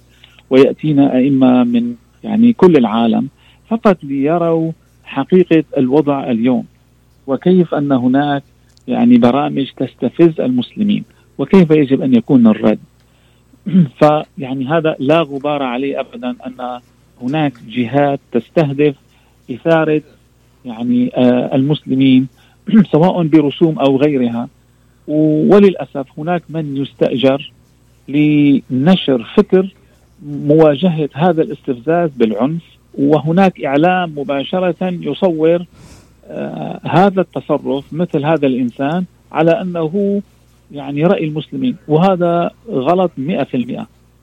ويأتينا 0.49 1.15
أئمة 1.15 1.63
من 1.63 1.95
يعني 2.23 2.53
كل 2.53 2.77
العالم 2.77 3.27
فقط 3.69 4.03
ليروا 4.03 4.71
حقيقة 5.11 5.63
الوضع 5.77 6.31
اليوم 6.31 6.65
وكيف 7.27 7.73
أن 7.73 7.91
هناك 7.91 8.43
يعني 8.87 9.17
برامج 9.17 9.71
تستفز 9.77 10.41
المسلمين 10.41 11.03
وكيف 11.37 11.71
يجب 11.71 12.01
أن 12.01 12.15
يكون 12.15 12.47
الرد. 12.47 12.79
فيعني 13.99 14.67
هذا 14.67 14.95
لا 14.99 15.21
غبار 15.21 15.63
عليه 15.63 15.99
ابدا 15.99 16.29
أن 16.29 16.79
هناك 17.21 17.53
جهات 17.67 18.19
تستهدف 18.31 18.95
إثارة 19.51 20.01
يعني 20.65 21.11
آه 21.15 21.55
المسلمين 21.55 22.27
سواء 22.93 23.23
برسوم 23.23 23.79
أو 23.79 23.97
غيرها. 23.97 24.49
وللأسف 25.07 26.05
هناك 26.17 26.43
من 26.49 26.77
يستأجر 26.77 27.51
لنشر 28.07 29.23
فكر 29.35 29.73
مواجهة 30.25 31.09
هذا 31.13 31.41
الاستفزاز 31.41 32.09
بالعنف 32.15 32.70
وهناك 32.97 33.65
إعلام 33.65 34.13
مباشرة 34.17 34.75
يصور 34.81 35.65
آه 36.27 36.79
هذا 36.83 37.21
التصرف 37.21 37.93
مثل 37.93 38.25
هذا 38.25 38.47
الإنسان 38.47 39.05
على 39.31 39.61
أنه 39.61 40.21
يعني 40.71 41.03
رأي 41.05 41.23
المسلمين 41.23 41.75
وهذا 41.87 42.51
غلط 42.69 43.11
100% 43.17 43.81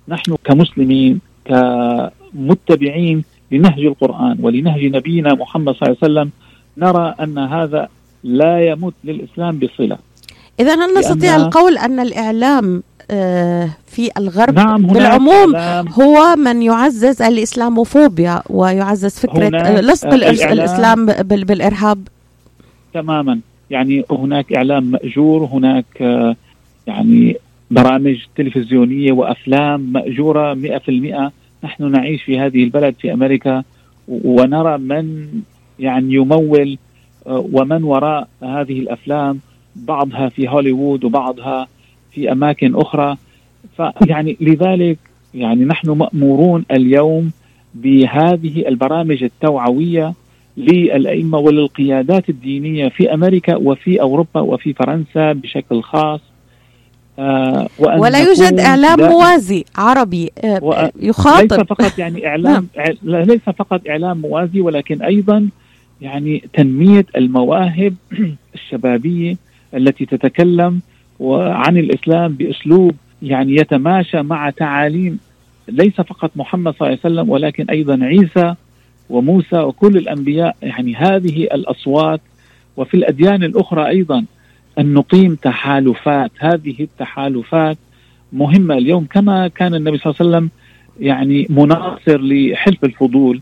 نحن 0.09 0.37
كمسلمين 0.45 1.21
كمتبعين 1.45 3.25
لنهج 3.53 3.85
القرآن 3.85 4.39
ولنهج 4.41 4.85
نبينا 4.85 5.35
محمد 5.35 5.75
صلى 5.75 5.89
الله 5.89 5.99
عليه 6.03 6.13
وسلم 6.13 6.31
نرى 6.77 7.15
أن 7.21 7.39
هذا 7.39 7.89
لا 8.25 8.67
يمت 8.67 8.95
للإسلام 9.05 9.59
بصلة. 9.59 9.99
اذا 10.61 10.75
هل 10.75 10.99
نستطيع 10.99 11.37
القول 11.37 11.79
أن 11.79 12.01
الإعلام 12.01 12.83
آه، 12.98 12.98
في 13.87 14.11
الغرب 14.19 14.55
نعم 14.55 14.87
بالعموم 14.87 15.57
هو 16.01 16.37
من 16.37 16.63
يعزز 16.63 17.23
الإسلاموفوبيا 17.23 18.43
ويعزز 18.51 19.19
فكرة 19.19 19.81
لصق 19.81 20.13
الإسلام 20.13 21.07
بالإرهاب. 21.07 22.09
تماما. 22.95 23.41
يعني 23.71 24.05
هناك 24.11 24.53
إعلام 24.53 24.85
مأجور 24.85 25.45
هناك 25.45 25.85
آه، 26.01 26.37
يعني 26.87 27.37
برامج 27.71 28.17
تلفزيونية 28.37 29.13
وأفلام 29.13 29.81
مأجورة 29.93 30.55
100% 30.55 31.33
نحن 31.65 31.91
نعيش 31.91 32.23
في 32.23 32.39
هذه 32.39 32.65
البلد 32.65 32.95
في 33.01 33.13
أمريكا 33.13 33.63
ونرى 34.09 34.79
من 34.79 35.29
يعني 35.79 36.15
يمول 36.15 36.79
آه، 37.27 37.49
ومن 37.53 37.83
وراء 37.83 38.29
هذه 38.43 38.81
الأفلام 38.81 39.41
بعضها 39.77 40.29
في 40.29 40.49
هوليوود 40.49 41.05
وبعضها 41.05 41.69
في 42.13 42.33
أماكن 42.33 42.75
أخرى. 42.75 43.17
فيعني 43.77 44.37
لذلك 44.41 44.99
يعني 45.35 45.65
نحن 45.65 45.91
مأمورون 45.91 46.65
اليوم 46.71 47.31
بهذه 47.75 48.69
البرامج 48.69 49.23
التوعوية 49.23 50.15
للأئمة 50.57 51.39
وللقيادات 51.39 52.29
الدينية 52.29 52.89
في 52.89 53.15
أمريكا 53.15 53.57
وفي 53.57 54.01
أوروبا 54.01 54.41
وفي 54.41 54.73
فرنسا 54.73 55.33
بشكل 55.33 55.83
خاص. 55.83 56.21
آه 57.19 57.69
ولا 57.79 58.19
يوجد 58.19 58.61
إعلام 58.61 59.01
موازي 59.01 59.65
عربي 59.77 60.31
آه 60.45 60.93
يخاطب 61.01 61.53
ليس 61.53 61.61
فقط 61.61 61.99
يعني 61.99 62.27
اعلام 62.27 62.69
نعم. 62.77 63.23
ليس 63.23 63.41
فقط 63.41 63.89
إعلام 63.89 64.19
موازي 64.21 64.61
ولكن 64.61 65.03
أيضا 65.03 65.49
يعني 66.01 66.45
تنمية 66.53 67.07
المواهب 67.17 67.95
الشبابية 68.55 69.37
التي 69.75 70.07
تتكلم 70.07 70.81
وعن 71.21 71.77
الإسلام 71.77 72.33
بأسلوب 72.33 72.95
يعني 73.23 73.57
يتماشى 73.57 74.23
مع 74.23 74.51
تعاليم 74.51 75.19
ليس 75.69 75.95
فقط 76.01 76.31
محمد 76.37 76.75
صلى 76.75 76.87
الله 76.89 76.99
عليه 77.05 77.15
وسلم 77.15 77.31
ولكن 77.31 77.71
أيضا 77.71 78.05
عيسى 78.05 78.55
وموسى 79.11 79.59
وكل 79.59 79.97
الأنبياء. 79.97 80.57
يعني 80.63 80.95
هذه 80.95 81.45
الأصوات 81.45 82.21
وفي 82.77 82.95
الأديان 82.95 83.45
الأخرى 83.45 83.89
أيضا 83.89 84.25
أن 84.79 84.95
نقيم 84.95 85.35
تحالفات. 85.35 86.31
هذه 86.39 86.75
التحالفات 86.81 87.79
مهمة 88.33 88.75
اليوم 88.75 89.05
كما 89.05 89.49
كان 89.49 89.75
النبي 89.75 89.99
صلى 89.99 90.15
الله 90.21 90.21
عليه 90.21 90.31
وسلم 90.31 90.51
يعني 91.01 91.47
مناصر 91.51 92.21
لحلف 92.21 92.85
الفضول 92.85 93.41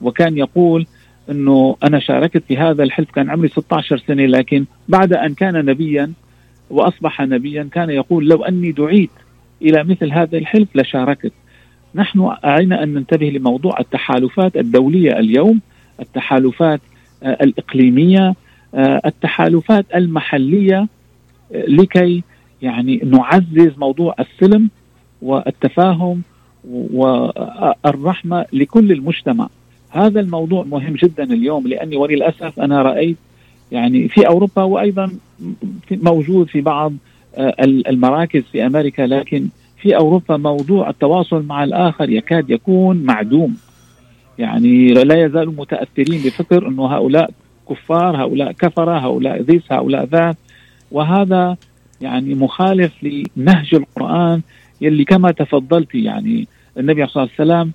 وكان 0.00 0.38
يقول 0.38 0.86
إنه 1.30 1.76
أنا 1.84 1.98
شاركت 1.98 2.42
في 2.48 2.56
هذا 2.56 2.82
الحلف 2.82 3.10
كان 3.10 3.30
عمري 3.30 3.48
16 3.48 3.98
سنة 3.98 4.26
لكن 4.26 4.64
بعد 4.88 5.12
أن 5.12 5.34
كان 5.34 5.64
نبيا 5.64 6.12
وأصبح 6.70 7.20
نبيا 7.20 7.68
كان 7.72 7.90
يقول 7.90 8.28
لو 8.28 8.44
أني 8.44 8.72
دعيت 8.72 9.10
إلى 9.62 9.84
مثل 9.84 10.12
هذا 10.12 10.38
الحلف 10.38 10.68
لشاركت. 10.76 11.32
نحن 11.94 12.30
علينا 12.44 12.82
أن 12.82 12.94
ننتبه 12.94 13.26
لموضوع 13.26 13.80
التحالفات 13.80 14.56
الدولية 14.56 15.18
اليوم، 15.18 15.60
التحالفات 16.00 16.80
آه، 17.22 17.38
الإقليمية، 17.42 18.34
آه، 18.74 19.00
التحالفات 19.06 19.86
المحلية 19.94 20.78
آه، 21.54 21.64
لكي 21.68 22.22
يعني 22.62 23.00
نعزز 23.04 23.72
موضوع 23.78 24.14
السلم 24.20 24.70
والتفاهم 25.22 26.22
والرحمة 26.70 28.46
لكل 28.52 28.92
المجتمع. 28.92 29.48
هذا 29.90 30.20
الموضوع 30.20 30.64
مهم 30.64 30.94
جدا 30.94 31.24
اليوم 31.24 31.66
لأني 31.66 31.96
وللأسف 31.96 32.60
أنا 32.60 32.82
رأيت 32.82 33.16
يعني 33.72 34.08
في 34.08 34.26
أوروبا 34.26 34.62
وأيضا 34.62 35.10
موجود 35.90 36.48
في 36.48 36.60
بعض 36.60 36.92
آه، 37.36 37.54
المراكز 37.62 38.42
في 38.52 38.66
أمريكا 38.66 39.02
لكن 39.02 39.48
في 39.82 39.96
أوروبا 39.96 40.36
موضوع 40.36 40.90
التواصل 40.90 41.42
مع 41.42 41.64
الآخر 41.64 42.10
يكاد 42.10 42.50
يكون 42.50 42.96
معدوم. 42.96 43.56
يعني 44.38 44.88
لا 44.88 45.24
يزالوا 45.24 45.52
متأثرين 45.52 46.22
بفكر 46.22 46.68
إنه 46.68 46.86
هؤلاء 46.86 47.30
كفار 47.70 48.16
هؤلاء 48.16 48.52
كفرة 48.52 48.98
هؤلاء 48.98 49.42
ذيس 49.42 49.62
هؤلاء 49.70 50.04
ذات 50.04 50.36
وهذا 50.90 51.56
يعني 52.00 52.34
مخالف 52.34 52.92
لنهج 53.02 53.74
القرآن 53.74 54.40
يلي 54.80 55.04
كما 55.04 55.30
تفضلت 55.30 55.94
يعني 55.94 56.48
النبي 56.78 57.06
صلى 57.06 57.22
الله 57.22 57.34
عليه 57.38 57.52
وسلم 57.52 57.72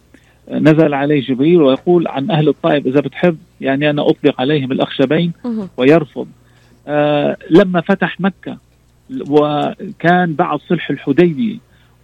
نزل 0.51 0.93
عليه 0.93 1.21
جبريل 1.21 1.61
ويقول 1.61 2.07
عن 2.07 2.31
أهل 2.31 2.47
الطائف 2.49 2.87
إذا 2.87 2.99
بتحب 2.99 3.37
يعني 3.61 3.89
أنا 3.89 4.09
أطلق 4.09 4.41
عليهم 4.41 4.71
الأخشبين 4.71 5.31
ويرفض. 5.77 6.27
آه 6.27 6.38
لما 7.49 7.81
فتح 7.81 8.21
مكة 8.21 8.57
وكان 9.29 10.33
بعد 10.33 10.59
صلح 10.59 10.89
الحديبية. 10.89 11.57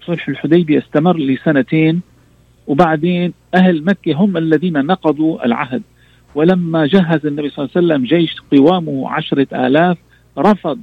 صلح 0.06 0.30
الحديبية 0.30 0.80
استمر 0.80 1.18
لسنتين 1.18 2.02
وبعدين 2.68 3.34
أهل 3.56 3.84
مكة 3.86 4.14
هم 4.14 4.38
الذين 4.38 4.86
نقضوا 4.86 5.46
العهد. 5.46 5.82
ولما 6.36 6.86
جهز 6.86 7.26
النبي 7.26 7.50
صلى 7.50 7.66
الله 7.66 7.72
عليه 7.76 7.88
وسلم 7.88 8.06
جيش 8.06 8.36
قوامه 8.52 9.10
عشرة 9.10 9.68
آلاف 9.68 9.98
رفض 10.38 10.80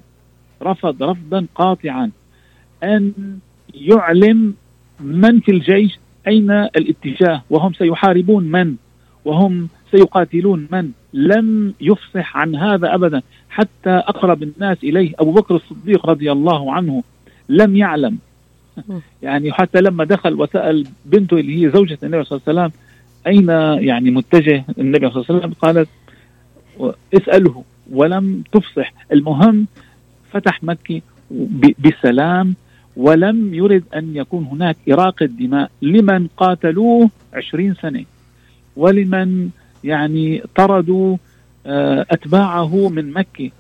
رفض 0.63 1.03
رفضا 1.03 1.47
قاطعا 1.55 2.11
أن 2.85 3.13
يعلم 3.75 4.55
من 5.01 5.41
في 5.41 5.51
الجيش 5.51 5.99
أين 6.27 6.51
الاتجاه؟ 6.51 7.43
وهم 7.51 7.73
سيحاربون 7.73 8.45
من؟ 8.45 8.77
وهم 9.25 9.69
سيقاتلون 9.91 10.69
من؟ 10.73 10.91
لم 11.15 11.75
يفصح 11.81 12.37
عن 12.37 12.57
هذا 12.57 12.95
أبدا. 12.95 13.23
حتى 13.51 13.91
أقرب 13.91 14.43
الناس 14.43 14.79
إليه 14.85 15.13
أبو 15.19 15.33
بكر 15.33 15.57
الصديق 15.57 16.07
رضي 16.07 16.33
الله 16.33 16.73
عنه 16.73 17.03
لم 17.49 17.77
يعلم. 17.77 18.19
يعني 19.23 19.53
حتى 19.53 19.81
لما 19.81 20.05
دخل 20.05 20.41
وسأل 20.41 20.87
بنته 21.05 21.37
اللي 21.37 21.65
هي 21.65 21.71
زوجة 21.71 21.99
النبي 22.03 22.25
صلى 22.25 22.41
الله 22.49 22.63
عليه 22.63 22.71
وسلم 22.71 22.81
أين 23.27 23.49
يعني 23.89 24.11
متجه 24.11 24.65
النبي 24.79 25.11
صلى 25.11 25.17
الله 25.17 25.25
عليه 25.29 25.39
وسلم؟ 25.39 25.53
قالت 25.53 25.89
اسأله. 27.15 27.65
ولم 27.91 28.43
تفصح. 28.53 28.93
المهم 29.13 29.67
فتح 30.31 30.63
مكة 30.65 31.01
بسلام 31.79 32.55
ولم 32.97 33.55
يرد 33.55 33.85
أن 33.95 34.17
يكون 34.17 34.45
هناك 34.45 34.77
إراقة 34.91 35.27
دماء 35.27 35.71
لمن 35.83 36.27
قاتلوه 36.27 37.11
عشرين 37.35 37.75
سنة. 37.75 38.05
ولمن 38.77 39.51
يعني 39.85 40.43
طردوا 40.57 41.17
آه، 41.67 42.07
أتباعه 42.11 42.89
من 42.89 43.13
مكة. 43.13 43.51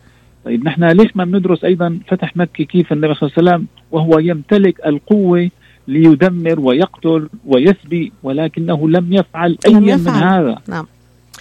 طيب 0.44 0.64
نحن 0.64 0.84
ليش 0.84 1.16
ما 1.16 1.24
بندرس 1.24 1.64
أيضا 1.64 1.98
فتح 2.08 2.36
مكة 2.36 2.64
كيف 2.64 2.92
النبي 2.92 3.14
صلى 3.14 3.30
الله 3.38 3.38
عليه 3.38 3.48
وسلم 3.50 3.66
وهو 3.90 4.18
يمتلك 4.18 4.86
القوة 4.86 5.50
ليدمر 5.88 6.60
ويقتل 6.60 7.28
ويسبي 7.46 8.12
ولكنه 8.22 8.88
لم 8.88 9.12
يفعل 9.12 9.58
أي 9.66 9.74
من 9.74 10.08
هذا؟ 10.08 10.58
نعم. 10.68 10.86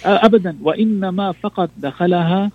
أبدا. 0.04 0.56
وإنما 0.62 1.32
فقط 1.32 1.70
دخلها 1.78 2.50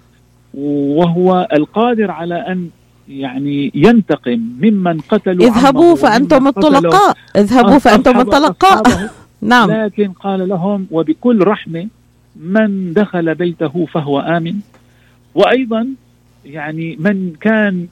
وهو 0.54 1.48
القادر 1.54 2.12
على 2.12 2.36
أن 2.36 2.70
يعني 3.10 3.72
ينتقم 3.76 4.40
ممن 4.62 5.00
قتلوا 5.00 5.46
اذهبوا 5.48 5.96
فأنتم 5.96 6.48
الطلقاء. 6.48 7.18
اذهبوا 7.36 7.78
فأنتم 7.78 8.20
الطلقاء. 8.20 8.82
نعم. 9.42 9.72
لكن 9.72 10.12
قال 10.12 10.50
لهم 10.50 10.88
وبكل 10.92 11.44
رحمة 11.44 11.88
من 12.40 12.94
دخل 12.94 13.36
بيته 13.36 13.86
فهو 13.86 14.20
آمن. 14.20 14.60
وأيضا 15.36 15.88
يعني 16.46 16.96
من 17.00 17.34
كان 17.42 17.88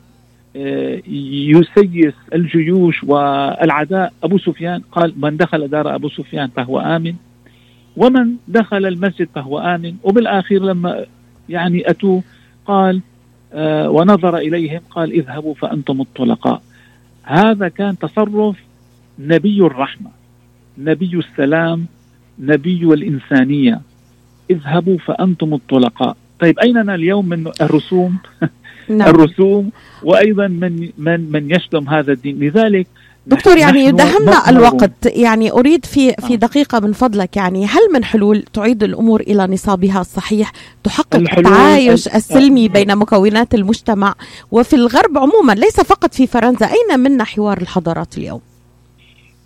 آه، 0.56 1.02
يسيس 1.08 2.14
الجيوش 2.34 3.04
والعداء 3.04 4.14
أبو 4.24 4.38
سفيان 4.38 4.82
قال 4.92 5.14
من 5.18 5.38
دخل 5.38 5.68
دار 5.68 5.96
أبو 5.96 6.10
سفيان 6.10 6.48
فهو 6.48 6.80
آمن. 6.80 7.14
ومن 7.98 8.36
دخل 8.48 8.86
المسجد 8.86 9.28
فهو 9.36 9.60
آمن. 9.60 9.96
وبالآخر 10.04 10.56
لما 10.56 11.06
يعني 11.50 11.90
أتوا 11.90 12.22
قال 12.66 13.02
آه 13.54 13.90
ونظر 13.90 14.38
إليهم 14.38 14.82
قال 14.90 15.12
اذهبوا 15.12 15.54
فأنتم 15.54 16.02
الطلقاء. 16.02 16.62
هذا 17.24 17.68
كان 17.68 17.98
تصرف 17.98 18.56
نبي 19.20 19.60
الرحمة 19.60 20.10
نبي 20.78 21.20
السلام 21.20 21.86
نبي 22.40 22.84
الإنسانية. 22.84 23.82
اذهبوا 24.52 24.98
فأنتم 24.98 25.54
الطلقاء. 25.54 26.16
طيب 26.40 26.60
أيننا 26.60 26.96
اليوم 26.96 27.30
من 27.30 27.52
الرسوم؟ 27.62 28.18
نعم. 28.90 29.10
الرسوم 29.10 29.72
وأيضا 30.04 30.48
من 30.48 30.90
من 30.98 31.32
من 31.32 31.52
يشتم 31.52 31.90
هذا 31.90 32.14
الدين. 32.14 32.40
لذلك 32.40 32.88
دكتور 33.28 33.58
يعني 33.58 33.86
يدهمنا 33.86 34.50
الوقت. 34.50 35.06
يعني 35.06 35.52
أريد 35.52 35.86
في 35.86 36.14
في 36.14 36.34
آه. 36.34 36.36
دقيقة 36.36 36.80
من 36.80 36.94
فضلك 36.94 37.38
يعني 37.38 37.66
هل 37.66 37.82
من 37.94 38.04
حلول 38.04 38.44
تعيد 38.54 38.84
الأمور 38.84 39.22
إلى 39.22 39.48
نصابها 39.48 40.02
الصحيح؟ 40.02 40.52
تحقق 40.84 41.16
التعايش 41.16 42.08
السلمي 42.08 42.68
بين 42.68 42.96
مكونات 42.96 43.56
المجتمع 43.56 44.16
وفي 44.52 44.76
الغرب 44.76 45.18
عموما 45.18 45.54
ليس 45.54 45.80
فقط 45.80 46.14
في 46.14 46.28
فرنسا. 46.28 46.66
أين 46.66 47.00
منا 47.00 47.24
حوار 47.24 47.58
الحضارات 47.58 48.18
اليوم؟ 48.18 48.42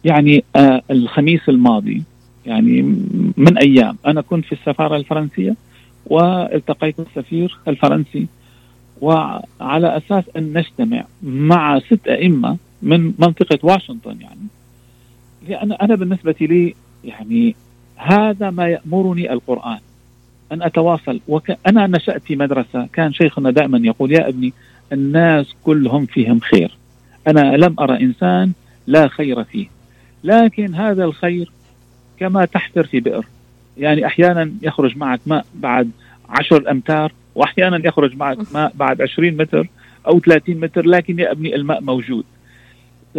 يعني 0.03 0.43
آه 0.55 0.81
الخميس 0.91 1.41
الماضي 1.49 2.03
يعني 2.49 2.81
من 3.37 3.57
أيام. 3.57 3.97
أنا 4.05 4.21
كنت 4.21 4.45
في 4.45 4.51
السفارة 4.51 4.95
الفرنسية 4.95 5.55
والتقيت 6.05 7.01
بالسفير 7.01 7.57
الفرنسي 7.67 8.27
وعلى 9.01 9.97
أساس 9.97 10.23
أن 10.37 10.53
نجتمع 10.57 11.05
مع 11.23 11.79
ست 11.79 12.07
أئمة 12.07 12.57
من 12.81 13.13
منطقة 13.19 13.59
واشنطن 13.63 14.21
يعني 14.21 14.47
لأن 15.47 15.71
أنا 15.71 15.95
بالنسبة 15.95 16.35
لي 16.41 16.75
يعني 17.03 17.55
هذا 17.95 18.49
ما 18.49 18.67
يأمرني 18.67 19.33
القرآن 19.33 19.79
أن 20.51 20.61
أتواصل. 20.61 21.19
وأنا 21.27 21.87
نشأت 21.87 22.21
في 22.23 22.35
مدرسة 22.35 22.87
كان 22.93 23.13
شيخنا 23.13 23.51
دائما 23.51 23.77
يقول 23.83 24.11
يا 24.11 24.27
أبني 24.29 24.53
الناس 24.93 25.55
كلهم 25.63 26.05
فيهم 26.05 26.39
خير. 26.39 26.77
أنا 27.27 27.57
لم 27.57 27.75
أرى 27.79 28.03
إنسان 28.03 28.51
لا 28.87 29.07
خير 29.07 29.43
فيه. 29.43 29.67
لكن 30.23 30.75
هذا 30.75 31.03
الخير 31.03 31.51
كما 32.19 32.45
تحفر 32.45 32.83
في 32.83 32.99
بئر. 32.99 33.25
يعني 33.77 34.05
أحيانا 34.05 34.51
يخرج 34.61 34.97
معك 34.97 35.19
ماء 35.25 35.45
بعد 35.55 35.91
عشر 36.29 36.71
أمتار 36.71 37.11
وأحيانا 37.35 37.81
يخرج 37.87 38.17
معك 38.17 38.37
ماء 38.53 38.71
بعد 38.75 39.01
20 39.01 39.37
متر 39.37 39.67
أو 40.07 40.19
30 40.19 40.55
متر 40.55 40.85
لكن 40.85 41.19
يا 41.19 41.31
أبني 41.31 41.55
الماء 41.55 41.81
موجود. 41.81 42.23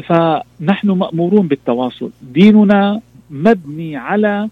فنحن 0.03 0.91
مأمورون 0.91 1.49
بالتواصل. 1.49 2.11
ديننا 2.23 3.01
مبني 3.31 3.97
على 3.97 4.49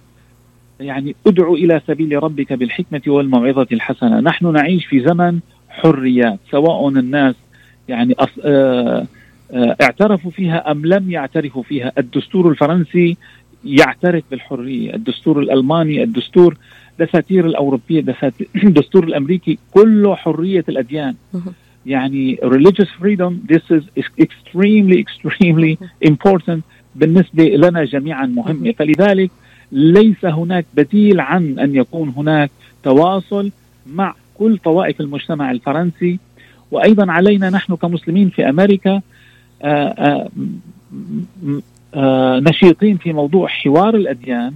يعني 0.81 1.15
ادعو 1.27 1.55
إلى 1.55 1.81
سبيل 1.87 2.23
ربك 2.23 2.53
بالحكمة 2.53 3.03
والموعظة 3.07 3.67
الحسنة. 3.73 4.21
نحن 4.21 4.53
نعيش 4.53 4.87
في 4.87 5.01
زمن 5.01 5.41
حريات 5.69 6.39
سواء 6.51 6.89
الناس 6.89 7.35
يعني. 7.89 8.15
آه... 8.45 9.07
آه... 9.53 9.77
اعترفوا 9.83 10.31
فيها 10.31 10.71
أم 10.71 10.87
لم 10.87 11.11
يعترفوا 11.11 11.63
فيها. 11.63 11.93
الدستور 11.99 12.51
الفرنسي 12.51 13.17
يعترف 13.65 14.25
بالحرية. 14.31 14.95
الدستور 14.95 15.41
الألماني 15.41 16.03
الدستور 16.03 16.57
دساتير 16.99 17.47
الأوروبية 17.47 18.05
الدستور 18.65 19.05
الأمريكي 19.05 19.59
كله 19.71 20.15
حرية 20.15 20.65
الأديان. 20.69 21.15
يعني 21.87 22.37
religious 22.43 22.89
freedom 23.01 23.33
this 23.53 23.63
is 23.71 23.83
extremely 24.19 24.99
extremely 25.05 25.79
important 26.05 26.61
بالنسبة 26.95 27.45
لنا 27.45 27.85
جميعا 27.85 28.27
مهمة 28.27 28.73
فلذلك 28.73 29.31
ليس 29.73 30.25
هناك 30.25 30.67
بديل 30.75 31.21
عن 31.21 31.59
أن 31.59 31.77
يكون 31.77 32.09
هناك 32.17 32.51
تواصل 32.83 33.51
مع 33.87 34.15
كل 34.39 34.59
طوائف 34.59 35.01
المجتمع 35.01 35.51
الفرنسي. 35.51 36.19
وأيضا 36.71 37.13
علينا 37.13 37.51
نحن 37.51 37.77
كمسلمين 37.77 38.29
في 38.29 38.49
أمريكا 38.49 38.91
آآ 38.93 39.01
آآ 39.63 40.29
آآ 40.93 41.61
نشيطين 42.41 42.97
في 42.97 43.13
موضوع 43.13 43.49
حوار 43.49 43.95
الأديان 43.95 44.53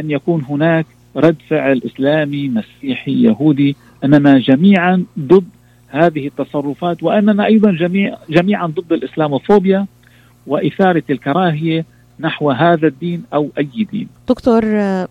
أن 0.00 0.10
يكون 0.10 0.44
هناك 0.48 0.86
رد 1.16 1.36
فعل 1.48 1.82
إسلامي 1.86 2.48
مسيحي 2.48 3.22
يهودي 3.22 3.76
أننا 4.04 4.38
جميعا 4.38 5.04
ضد 5.18 5.48
هذه 5.88 6.26
التصرفات 6.26 7.02
وأننا 7.02 7.46
أيضا 7.46 7.70
جميع 7.72 8.16
جميعا 8.30 8.66
ضد 8.66 8.92
الإسلاموفوبيا 8.92 9.86
وإثارة 10.46 11.02
الكراهية 11.10 11.84
نحو 12.20 12.50
هذا 12.50 12.86
الدين 12.86 13.22
أو 13.34 13.50
أي 13.58 13.86
دين. 13.92 14.08
دكتور 14.28 14.64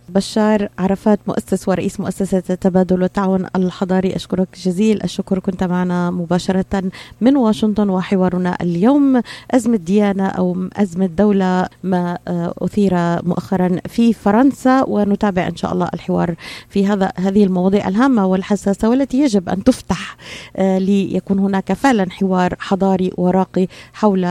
بشار 0.10 0.70
عرفات 0.80 1.20
مؤسس 1.28 1.70
ورئيس 1.70 2.00
مؤسسة 2.00 2.44
التبادل 2.50 3.02
والتعاون 3.02 3.46
الحضاري. 3.56 4.16
أشكرك 4.16 4.48
جزيل 4.66 5.04
الشكر. 5.04 5.40
كنت 5.40 5.64
معنا 5.64 6.12
مباشرة 6.12 6.84
من 7.22 7.38
واشنطن 7.38 7.90
وحوارنا 7.90 8.58
اليوم. 8.62 9.22
ازمه 9.52 9.78
ديانه 9.78 10.28
أو 10.28 10.68
ازمه 10.74 11.06
دوله 11.06 11.68
ما 11.84 12.18
أثير 12.62 12.94
مؤخرا 13.24 13.80
في 13.88 14.14
فرنسا 14.14 14.84
ونتابع 14.88 15.48
إن 15.48 15.56
شاء 15.56 15.74
الله 15.74 15.90
الحوار 15.94 16.36
في 16.70 16.88
هذا 16.88 17.12
هذه 17.18 17.44
المواضيع 17.44 17.88
الهامة 17.88 18.26
والحساسة 18.26 18.90
والتي 18.90 19.20
يجب 19.20 19.50
أن 19.50 19.64
تفتح 19.64 20.18
ليكون 20.60 21.40
هناك 21.40 21.74
فعلا 21.74 22.12
حوار 22.12 22.56
حضاري 22.60 23.12
وراقي 23.18 23.68
حول 23.94 24.26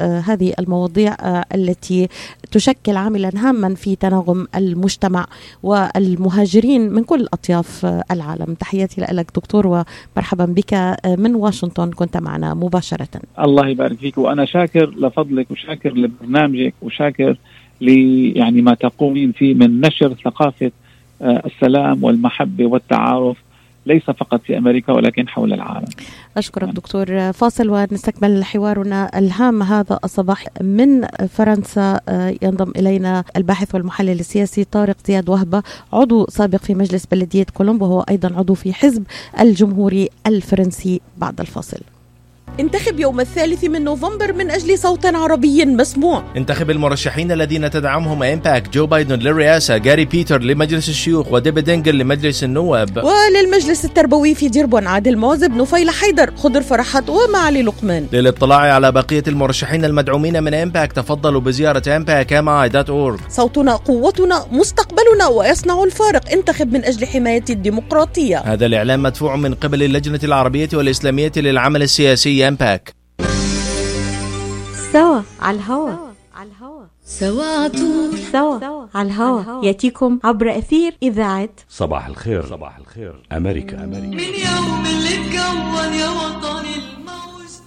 هذه 0.00 0.54
المواضيع 0.58 1.16
التي 1.54 2.08
تشكل 2.50 2.96
عاملا 2.96 3.30
هاما 3.36 3.74
في 3.74 3.96
تناغم 3.96 4.27
المجتمع 4.54 5.26
والمهاجرين 5.62 6.92
من 6.92 7.04
كل 7.04 7.26
أطياف 7.32 7.86
العالم. 8.10 8.54
تحياتي 8.54 9.00
لك 9.00 9.30
دكتور 9.34 9.66
ومرحبا 9.66 10.44
بك 10.44 10.96
من 11.06 11.34
واشنطن. 11.34 11.90
كنت 11.90 12.16
معنا 12.16 12.54
مباشرة. 12.54 13.08
الله 13.40 13.68
يبارك 13.68 13.98
فيك. 13.98 14.18
وأنا 14.18 14.44
شاكر 14.44 14.90
لفضلك 14.90 15.50
وشاكر 15.50 15.92
لبرنامجك 15.92 16.74
وشاكر 16.82 17.36
ل 17.80 17.88
يعني 18.36 18.62
ما 18.62 18.74
تقومين 18.74 19.32
فيه 19.32 19.54
من 19.54 19.80
نشر 19.80 20.14
ثقافة 20.24 20.70
السلام 21.22 22.04
والمحبة 22.04 22.66
والتعارف 22.66 23.36
ليس 23.88 24.02
فقط 24.02 24.40
في 24.42 24.58
أمريكا 24.58 24.92
ولكن 24.92 25.28
حول 25.28 25.52
العالم. 25.52 25.88
أشكرك 26.36 26.68
دكتور 26.68 27.32
فاصل 27.32 27.70
ونستكمل 27.70 28.44
حوارنا 28.44 29.18
الهام 29.18 29.62
هذا 29.62 29.98
الصباح 30.04 30.46
من 30.60 31.06
فرنسا 31.06 32.00
ينضم 32.42 32.72
إلينا 32.76 33.24
الباحث 33.36 33.74
والمحلل 33.74 34.20
السياسي 34.20 34.64
طارق 34.64 34.96
زياد 35.06 35.28
وهبة 35.28 35.62
عضو 35.92 36.26
سابق 36.28 36.58
في 36.58 36.74
مجلس 36.74 37.06
بلدية 37.06 37.46
كولومبو 37.54 37.84
وهو 37.84 38.00
أيضا 38.00 38.38
عضو 38.38 38.54
في 38.54 38.72
حزب 38.72 39.04
الجمهوري 39.40 40.08
الفرنسي 40.26 41.00
بعد 41.16 41.40
الفاصل. 41.40 41.80
انتخب 42.60 43.00
يوم 43.00 43.20
الثالث 43.20 43.64
من 43.64 43.84
نوفمبر 43.84 44.32
من 44.32 44.50
أجل 44.50 44.78
صوت 44.78 45.06
عربي 45.06 45.64
مسموع. 45.64 46.22
انتخب 46.36 46.70
المرشحين 46.70 47.32
الذين 47.32 47.70
تدعمهم 47.70 48.22
AMPAC 48.22 48.68
جو 48.68 48.86
بايدن 48.86 49.18
للرئاسة 49.18 49.76
جاري 49.76 50.04
بيترز 50.04 50.42
لمجلس 50.42 50.88
الشيوخ 50.88 51.32
وديبي 51.32 51.64
دينجل 51.64 51.98
لمجلس 51.98 52.44
النواب. 52.44 53.04
وللمجلس 53.04 53.84
التربوي 53.84 54.34
في 54.34 54.48
ديربون 54.48 54.86
عادل 54.86 55.16
معزب 55.16 55.50
نفيل 55.50 55.90
حيدر 55.90 56.30
خضر 56.36 56.62
فرحات 56.62 57.04
ومعالي 57.10 57.62
لقمان. 57.62 58.06
للإطلاع 58.12 58.74
على 58.74 58.92
بقية 58.92 59.22
المرشحين 59.28 59.84
المدعومين 59.84 60.42
من 60.42 60.54
AMPAC 60.54 60.92
تفضلوا 60.92 61.40
بزيارة 61.40 61.82
ampacmi.org 61.98 63.30
صوتنا 63.30 63.76
قوتنا 63.76 64.46
مستقبلنا 64.52 65.26
ويصنع 65.26 65.84
الفارق. 65.84 66.32
انتخب 66.32 66.72
من 66.72 66.84
أجل 66.84 67.06
حماية 67.06 67.44
الديمقراطية. 67.50 68.38
هذا 68.38 68.66
الإعلان 68.66 69.00
مدفوع 69.00 69.36
من 69.36 69.54
قبل 69.54 69.82
اللجنة 69.82 70.20
العربية 70.24 70.68
والإسلامية 70.74 71.32
للعمل 71.36 71.82
السياسي. 71.82 72.47
AMPAC 72.48 72.94
سوا 74.92 75.20
على 75.40 75.58
الهوا. 75.58 76.08
سوا 77.04 77.44
عطول 77.44 78.18
سوا 78.32 78.86
على 78.94 79.08
الهوا. 79.08 79.64
يأتيكم 79.64 80.18
عبر 80.24 80.58
أثير 80.58 80.96
إذاعة. 81.02 81.48
صباح 81.68 82.06
الخير. 82.06 82.46
صباح 82.46 82.78
الخير. 82.78 83.22
أمريكا. 83.32 83.84
أمريكا 83.84 84.06
من 84.06 84.18
يوم 84.18 84.86
اللي 84.86 85.14
اتكون 85.14 85.92
يا 85.92 86.08
وطني. 86.08 86.74
الموج 86.76 87.07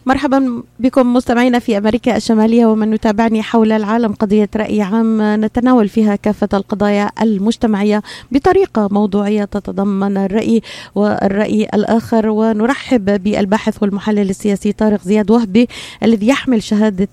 مرحبا 0.05 0.63
بكم 0.79 1.13
مستمعينا 1.13 1.59
في 1.59 1.77
أمريكا 1.77 2.17
الشمالية 2.17 2.65
ومن 2.65 2.93
يتابعني 2.93 3.43
حول 3.43 3.71
العالم 3.71 4.13
قضية 4.13 4.49
رأي 4.55 4.81
عام 4.81 5.21
نتناول 5.45 5.89
فيها 5.89 6.15
كافة 6.15 6.49
القضايا 6.53 7.11
المجتمعية 7.21 8.01
بطريقة 8.31 8.87
موضوعية 8.91 9.45
تتضمن 9.45 10.17
الرأي 10.17 10.61
والرأي 10.95 11.67
الآخر. 11.73 12.29
ونرحب 12.29 13.23
بالباحث 13.23 13.83
والمحلل 13.83 14.29
السياسي 14.29 14.71
طارق 14.71 15.01
زياد 15.03 15.31
وهبي 15.31 15.67
الذي 16.03 16.27
يحمل 16.27 16.63
شهادة 16.63 17.07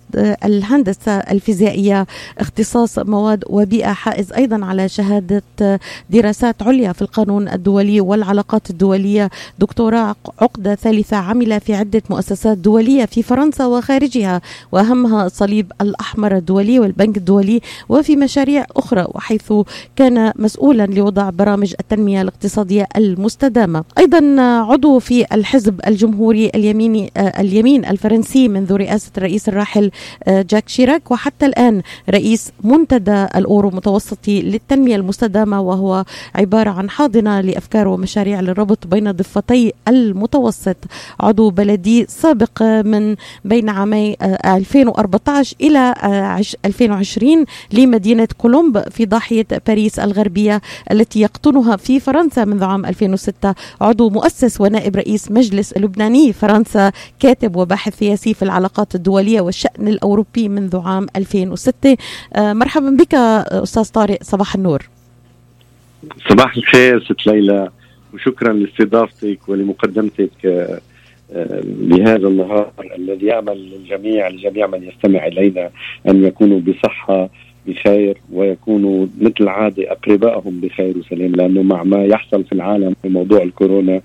الهندسة 0.45 1.13
الفيزيائية 1.13 2.07
اختصاص 2.39 2.99
مواد 2.99 3.45
وبيئة 3.47 3.93
حائز 3.93 4.33
أيضا 4.33 4.65
على 4.65 4.89
شهادة 4.89 5.43
دراسات 6.11 6.63
عليا 6.63 6.93
في 6.93 7.03
القانون 7.03 7.49
الدولي 7.49 8.01
والعلاقات 8.01 8.71
الدولية. 8.71 9.31
دكتوراه 9.59 10.17
عقدة 10.41 10.75
ثالثة 10.75 11.17
عمل 11.17 11.61
في 11.61 11.75
عدة 11.75 12.03
مؤسسات 12.11 12.59
دولية 12.59 12.78
في 12.83 13.23
فرنسا 13.23 13.67
وخارجها 13.67 14.41
وأهمها 14.73 15.27
الصليب 15.27 15.73
الأحمر 15.81 16.37
الدولي 16.37 16.79
والبنك 16.79 17.17
الدولي 17.17 17.61
وفي 17.89 18.17
مشاريع 18.17 18.67
أخرى 18.77 19.07
وحيث 19.09 19.53
كان 19.97 20.33
مسؤولا 20.37 20.87
لوضع 20.87 21.31
برامج 21.31 21.75
التنمية 21.81 22.23
الاقتصادية 22.23 22.87
المستدامة. 22.97 23.85
أيضا 23.99 24.43
عضو 24.43 24.99
في 24.99 25.25
الحزب 25.33 25.81
الجمهوري 25.87 26.51
اليميني 26.55 27.13
آه، 27.17 27.41
اليمين 27.41 27.85
الفرنسي 27.85 28.49
منذ 28.49 28.73
رئاسة 28.73 29.11
الرئيس 29.19 29.49
الراحل 29.49 29.91
آه، 30.25 30.43
جاك 30.51 30.69
شيراك 30.69 31.11
وحتى 31.11 31.47
الآن 31.47 31.83
رئيس 32.11 32.53
منتدى 32.65 33.25
الأورو 33.37 33.71
متوسطي 33.71 34.43
للتنمية 34.43 34.97
المستدامة 34.97 35.61
وهو 35.61 36.05
عبارة 36.35 36.71
عن 36.71 36.91
حاضنة 36.91 37.41
لأفكار 37.41 37.89
ومشاريع 37.89 38.41
للربط 38.41 38.87
بين 38.87 39.11
ضفتي 39.13 39.73
المتوسط. 39.89 40.77
عضو 41.21 41.51
بلدي 41.51 42.07
سابق 42.09 42.63
من 42.83 43.17
بين 43.45 43.69
عامي 43.69 44.17
آه، 44.23 44.57
2014 44.57 45.57
إلى 45.61 45.79
آه، 45.79 46.23
عش- 46.23 46.57
2020 46.65 47.45
لمدينة 47.73 48.29
كولومب 48.39 48.89
في 48.89 49.07
ضاحية 49.07 49.47
باريس 49.67 49.99
الغربية 49.99 50.61
التي 50.93 51.21
يقطنها 51.21 51.77
في 51.77 52.01
فرنسا 52.01 52.45
منذ 52.45 52.65
عام 52.65 52.87
2006 52.87 53.55
عضو 53.81 54.11
مؤسس 54.11 54.61
ونائب 54.61 54.97
رئيس 54.97 55.31
مجلس 55.31 55.73
اللبناني 55.73 56.33
فرنسا 56.33 56.93
كاتب 57.21 57.57
وباحث 57.57 57.99
سياسي 57.99 58.35
في 58.35 58.43
العلاقات 58.43 58.95
الدولية 58.95 59.41
والشأن 59.41 59.89
الأوروبي 59.89 60.49
منذ 60.49 60.77
عام 60.85 61.07
2006 61.17 61.97
آه، 62.35 62.53
مرحبا 62.53 62.91
بك 62.91 63.15
آه، 63.15 63.63
أستاذ 63.63 63.91
طارق 63.93 64.19
صباح 64.23 64.55
النور. 64.55 64.89
صباح 66.31 66.57
الخير 66.57 67.05
ست 67.05 67.27
ليلى 67.27 67.69
وشكرا 68.15 68.53
لاستضافتك 68.53 69.39
ولمقدمتك 69.49 70.31
آه، 71.33 71.61
لهذا 71.65 72.29
النهار 72.29 72.73
الذي 72.97 73.27
يعمل 73.27 73.71
للجميع 73.71 74.29
لجميع 74.29 74.67
من 74.67 74.89
يستمع 74.89 75.27
إلينا 75.27 75.71
أن 76.09 76.25
يكونوا 76.25 76.61
بصحة 76.61 77.29
بخير 77.67 78.19
ويكونوا 78.33 79.07
مثل 79.21 79.35
العاده 79.41 79.93
أقربائهم 79.93 80.61
بخير 80.61 80.99
وسلام 80.99 81.33
لأنه 81.33 81.63
مع 81.63 81.83
ما 81.83 82.05
يحصل 82.05 82.45
في 82.45 82.53
العالم 82.53 82.95
في 83.03 83.09
موضوع 83.09 83.43
الكورونا 83.43 84.01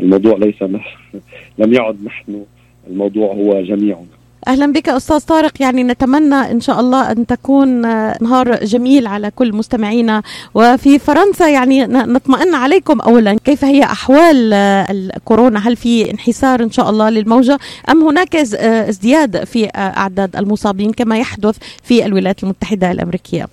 الموضوع 0.00 0.36
ليس 0.36 0.62
لم 1.58 1.72
يعد 1.72 2.04
نحن 2.04 2.44
الموضوع 2.90 3.32
هو 3.32 3.62
جميعنا. 3.62 4.19
أهلا 4.48 4.72
بك 4.72 4.88
أستاذ 4.88 5.26
طارق. 5.26 5.62
يعني 5.62 5.82
نتمنى 5.82 6.34
إن 6.34 6.60
شاء 6.60 6.80
الله 6.80 7.12
أن 7.12 7.26
تكون 7.26 7.84
آه، 7.84 8.18
نهار 8.20 8.64
جميل 8.64 9.06
على 9.06 9.30
كل 9.30 9.52
مستمعينا. 9.52 10.22
وفي 10.54 10.98
فرنسا 10.98 11.48
يعني 11.48 11.86
نطمئن 11.86 12.54
عليكم 12.54 13.00
اولا. 13.00 13.36
كيف 13.44 13.64
هي 13.64 13.82
أحوال 13.82 14.52
آه، 14.52 14.86
الكورونا؟ 14.90 15.68
هل 15.68 15.76
في 15.76 16.10
انحسار 16.10 16.62
إن 16.62 16.70
شاء 16.70 16.90
الله 16.90 17.10
للموجة؟ 17.10 17.58
أم 17.90 18.02
هناك 18.02 18.36
آه، 18.36 18.88
ازدياد 18.88 19.44
في 19.44 19.68
أعداد 19.76 20.36
المصابين 20.36 20.92
كما 20.92 21.18
يحدث 21.18 21.58
في 21.82 22.06
الولايات 22.06 22.42
المتحدة 22.42 22.90
الأمريكية؟ 22.90 23.46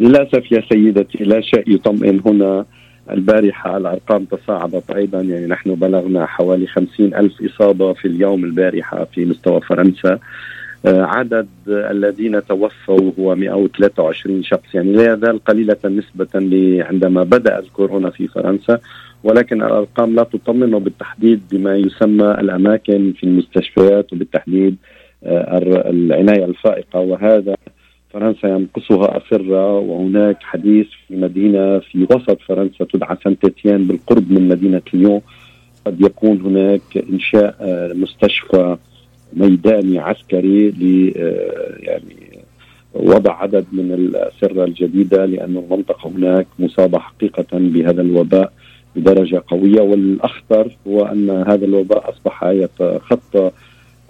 للأسف 0.00 0.52
يا 0.52 0.62
سيدتي 0.72 1.24
لا 1.24 1.40
شيء 1.40 1.74
يطمئن 1.74 2.20
هنا. 2.26 2.64
البارحة 3.10 3.76
الأرقام 3.76 4.24
تصاعدت 4.24 4.90
أيضا 4.90 5.20
يعني 5.20 5.46
نحن 5.46 5.74
بلغنا 5.74 6.26
حوالي 6.26 6.66
خمسين 6.66 7.14
ألف 7.14 7.42
إصابة 7.42 7.92
في 7.92 8.08
اليوم 8.08 8.44
البارحة 8.44 9.04
في 9.04 9.24
مستوى 9.24 9.60
فرنسا. 9.60 10.18
آه، 10.86 11.02
عدد 11.02 11.48
الذين 11.68 12.46
توفوا 12.46 13.12
هو 13.18 13.34
123 13.34 14.42
شخص 14.42 14.74
يعني 14.74 14.92
لا 14.92 15.14
يزال 15.14 15.44
قليلة 15.44 15.76
نسبة 15.84 16.28
عندما 16.88 17.22
بدأ 17.22 17.58
الكورونا 17.58 18.10
في 18.10 18.28
فرنسا. 18.28 18.78
ولكن 19.24 19.62
الأرقام 19.62 20.14
لا 20.14 20.22
تطمن 20.22 20.74
وبالتحديد 20.74 21.40
بما 21.52 21.76
يسمى 21.76 22.30
الأماكن 22.30 23.12
في 23.16 23.24
المستشفيات 23.24 24.12
وبالتحديد 24.12 24.76
آه، 25.24 25.58
العناية 25.90 26.44
الفائقة. 26.44 27.00
وهذا 27.00 27.56
فرنسا 28.12 28.48
ينقصها 28.48 29.16
أسرة 29.16 29.78
وهناك 29.78 30.42
حديث 30.42 30.86
في 31.08 31.16
مدينة 31.16 31.78
في 31.78 32.06
وسط 32.10 32.38
فرنسا 32.48 32.84
تدعى 32.84 33.16
سانت 33.24 33.44
إتيان 33.44 33.86
بالقرب 33.86 34.32
من 34.32 34.48
مدينة 34.48 34.82
ليون. 34.94 35.20
قد 35.86 36.00
يكون 36.00 36.40
هناك 36.40 37.04
إنشاء 37.12 37.56
آه، 37.60 37.92
مستشفى 37.92 38.76
ميداني 39.32 39.98
عسكري 39.98 40.70
ل 40.70 41.12
آه، 41.16 41.76
يعني 41.78 42.38
وضع 42.94 43.42
عدد 43.42 43.66
من 43.72 43.92
الأسرة 43.92 44.64
الجديدة 44.64 45.24
لأن 45.24 45.56
المنطقة 45.56 46.10
هناك 46.10 46.46
مصابة 46.58 46.98
حقيقة 46.98 47.46
بهذا 47.52 48.02
الوباء 48.02 48.52
بدرجة 48.96 49.42
قوية. 49.46 49.80
والأخطر 49.80 50.70
هو 50.88 51.04
أن 51.04 51.30
هذا 51.30 51.64
الوباء 51.64 52.10
أصبح 52.10 52.44
يتخطى 52.44 53.50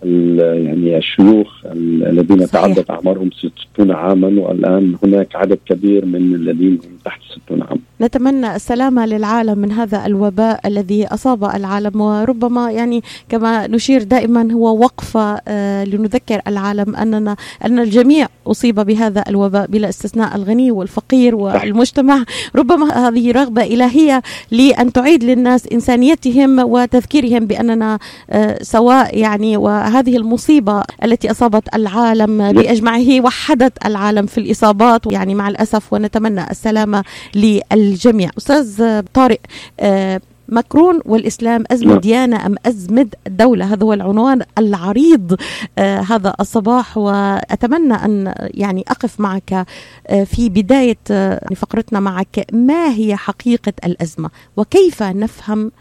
يعني 0.07 0.97
الشيوخ 0.97 1.49
ال- 1.67 2.09
الذين. 2.09 2.47
تعدت 2.47 2.91
أعمارهم 2.91 3.31
60 3.75 3.91
عاما 3.91 4.29
والآن 4.43 4.95
هناك 5.05 5.37
عدد 5.37 5.59
كبير 5.67 6.05
من 6.05 6.35
الذين 6.35 6.73
هم 6.73 6.99
تحت 7.05 7.21
60 7.47 7.63
عام. 7.63 7.79
نتمنى 8.01 8.57
السلامة 8.57 9.07
للعالم 9.07 9.59
من 9.59 9.73
هذا 9.73 10.07
الوباء 10.07 10.61
الذي 10.67 11.07
أصاب 11.07 11.45
العالم 11.45 12.01
وربما 12.01 12.71
يعني 12.71 13.03
كما 13.29 13.67
نشير 13.67 14.03
دائما 14.03 14.53
هو 14.53 14.79
وقفة 14.79 15.41
آه، 15.49 15.85
لنذكر 15.85 16.41
العالم 16.49 16.97
أننا 16.97 17.37
أن 17.65 17.79
الجميع 17.79 18.27
أصيب 18.47 18.75
بهذا 18.81 19.25
الوباء 19.29 19.67
بلا 19.67 19.89
استثناء 19.89 20.37
الغني 20.37 20.71
والفقير 20.71 21.35
والمجتمع 21.35 22.25
ربما 22.57 23.09
هذه 23.09 23.33
رغبة 23.33 23.63
إلهية 23.63 24.23
لأن 24.51 24.93
تعيد 24.93 25.25
للناس 25.25 25.67
إنسانيتهم 25.73 26.59
وتذكيرهم 26.59 27.47
بأننا 27.47 27.99
آه، 28.31 28.59
سواء 28.63 29.19
يعني 29.19 29.57
وهذه 29.93 30.17
المصيبة 30.17 30.83
التي 31.05 31.31
أصابت 31.31 31.75
العالم 31.75 32.53
بأجمعه 32.53 33.21
وحدت 33.21 33.87
العالم 33.87 34.27
في 34.27 34.39
الإصابات. 34.39 35.13
يعني 35.13 35.35
مع 35.35 35.49
الأسف 35.49 35.93
ونتمنى 35.93 36.51
السلامة 36.51 37.05
للجميع. 37.35 38.31
أستاذ 38.39 39.01
طارق 39.15 39.39
آه، 39.81 40.21
مكرون 40.49 41.01
والإسلام 41.05 41.65
أزمة 41.71 41.91
نعم. 41.93 42.01
ديانة 42.01 42.47
أم 42.47 42.55
أزمة 42.67 43.07
دولة؟ 43.27 43.65
هذا 43.73 43.85
هو 43.85 43.93
العنوان 43.93 44.43
العريض 44.59 45.37
آه، 45.79 46.01
هذا 46.01 46.35
الصباح. 46.41 46.99
وأتمنى 46.99 47.95
أن 47.95 48.35
يعني 48.39 48.85
أقف 48.89 49.21
معك 49.21 49.67
آه، 50.07 50.25
في 50.25 50.49
بداية 50.49 50.99
آه، 51.11 51.55
فقرتنا 51.57 52.01
معك. 52.01 52.47
ما 52.53 52.95
هي 52.95 53.17
حقيقة 53.17 53.73
الأزمة؟ 53.85 54.31
وكيف 54.57 55.03
نفهم 55.03 55.73